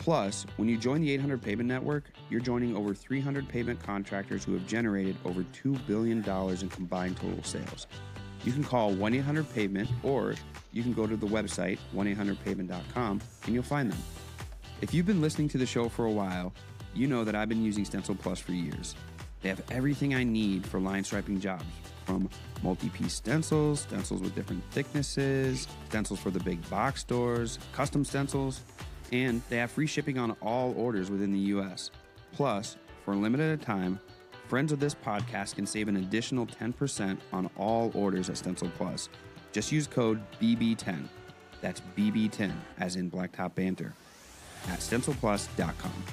Plus, 0.00 0.44
when 0.58 0.68
you 0.68 0.76
join 0.76 1.00
the 1.00 1.10
800 1.12 1.40
Pavement 1.40 1.68
Network, 1.68 2.10
you're 2.28 2.42
joining 2.42 2.76
over 2.76 2.92
300 2.92 3.48
pavement 3.48 3.82
contractors 3.82 4.44
who 4.44 4.52
have 4.52 4.66
generated 4.66 5.16
over 5.24 5.46
$2 5.64 5.78
billion 5.86 6.22
in 6.22 6.68
combined 6.68 7.16
total 7.16 7.42
sales. 7.42 7.86
You 8.44 8.52
can 8.52 8.62
call 8.62 8.92
1 8.92 9.14
800 9.14 9.50
Pavement 9.54 9.88
or 10.02 10.34
you 10.74 10.82
can 10.82 10.92
go 10.92 11.06
to 11.06 11.16
the 11.16 11.26
website 11.26 11.78
1-800-pavement.com 11.94 13.20
and 13.44 13.54
you'll 13.54 13.62
find 13.62 13.90
them. 13.90 13.98
If 14.82 14.92
you've 14.92 15.06
been 15.06 15.20
listening 15.20 15.48
to 15.50 15.58
the 15.58 15.64
show 15.64 15.88
for 15.88 16.04
a 16.04 16.10
while, 16.10 16.52
you 16.94 17.06
know 17.06 17.24
that 17.24 17.34
I've 17.34 17.48
been 17.48 17.64
using 17.64 17.84
Stencil 17.84 18.16
Plus 18.16 18.40
for 18.40 18.52
years. 18.52 18.96
They 19.40 19.48
have 19.48 19.62
everything 19.70 20.14
I 20.14 20.24
need 20.24 20.66
for 20.66 20.80
line 20.80 21.04
striping 21.04 21.40
jobs, 21.40 21.64
from 22.04 22.28
multi-piece 22.62 23.14
stencils, 23.14 23.80
stencils 23.80 24.20
with 24.20 24.34
different 24.34 24.64
thicknesses, 24.72 25.68
stencils 25.88 26.18
for 26.18 26.30
the 26.30 26.40
big 26.40 26.68
box 26.68 27.02
stores, 27.02 27.58
custom 27.72 28.04
stencils, 28.04 28.62
and 29.12 29.42
they 29.48 29.58
have 29.58 29.70
free 29.70 29.86
shipping 29.86 30.18
on 30.18 30.32
all 30.42 30.74
orders 30.76 31.08
within 31.08 31.32
the 31.32 31.38
US. 31.38 31.90
Plus, 32.32 32.76
for 33.04 33.12
a 33.12 33.16
limited 33.16 33.62
time, 33.62 34.00
friends 34.48 34.72
of 34.72 34.80
this 34.80 34.94
podcast 34.94 35.54
can 35.54 35.66
save 35.66 35.88
an 35.88 35.96
additional 35.98 36.46
10% 36.46 37.18
on 37.32 37.48
all 37.56 37.92
orders 37.94 38.28
at 38.28 38.38
Stencil 38.38 38.70
Plus 38.76 39.08
just 39.54 39.70
use 39.70 39.86
code 39.86 40.20
BB10. 40.42 41.04
That's 41.60 41.80
BB10, 41.96 42.52
as 42.78 42.96
in 42.96 43.10
Blacktop 43.10 43.54
Banter, 43.54 43.94
at 44.68 44.80
stencilplus.com. 44.80 46.04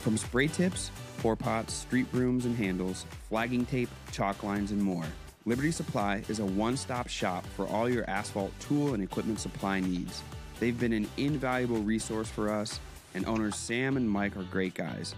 From 0.00 0.18
spray 0.18 0.48
tips, 0.48 0.90
pour 1.18 1.36
pots, 1.36 1.72
street 1.72 2.10
brooms 2.10 2.44
and 2.44 2.54
handles, 2.56 3.06
flagging 3.30 3.64
tape, 3.64 3.88
chalk 4.10 4.42
lines, 4.42 4.72
and 4.72 4.82
more, 4.82 5.06
Liberty 5.46 5.70
Supply 5.70 6.24
is 6.28 6.40
a 6.40 6.44
one 6.44 6.76
stop 6.76 7.08
shop 7.08 7.46
for 7.56 7.66
all 7.68 7.88
your 7.88 8.08
asphalt 8.10 8.52
tool 8.58 8.92
and 8.94 9.02
equipment 9.02 9.38
supply 9.38 9.78
needs. 9.78 10.22
They've 10.58 10.78
been 10.78 10.92
an 10.92 11.08
invaluable 11.16 11.80
resource 11.80 12.28
for 12.28 12.50
us, 12.50 12.80
and 13.14 13.24
owners 13.26 13.54
Sam 13.54 13.96
and 13.96 14.10
Mike 14.10 14.36
are 14.36 14.42
great 14.42 14.74
guys. 14.74 15.14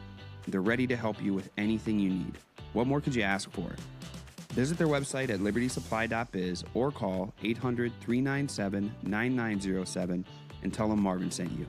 They're 0.47 0.61
ready 0.61 0.87
to 0.89 0.97
help 0.97 1.23
you 1.23 1.33
with 1.33 1.51
anything 1.57 1.99
you 1.99 2.11
need. 2.11 2.39
What 2.75 2.87
more 2.87 3.01
could 3.01 3.15
you 3.15 3.23
ask 3.23 3.51
for? 3.51 3.71
Visit 4.57 4.79
their 4.79 4.87
website 4.87 5.29
at 5.29 5.41
libertysupply.biz 5.41 6.65
or 6.73 6.91
call 6.91 7.35
800 7.43 7.93
397 8.01 8.91
9907 9.03 10.25
and 10.63 10.73
tell 10.73 10.89
them 10.89 11.03
Marvin 11.03 11.31
sent 11.31 11.53
you. 11.53 11.67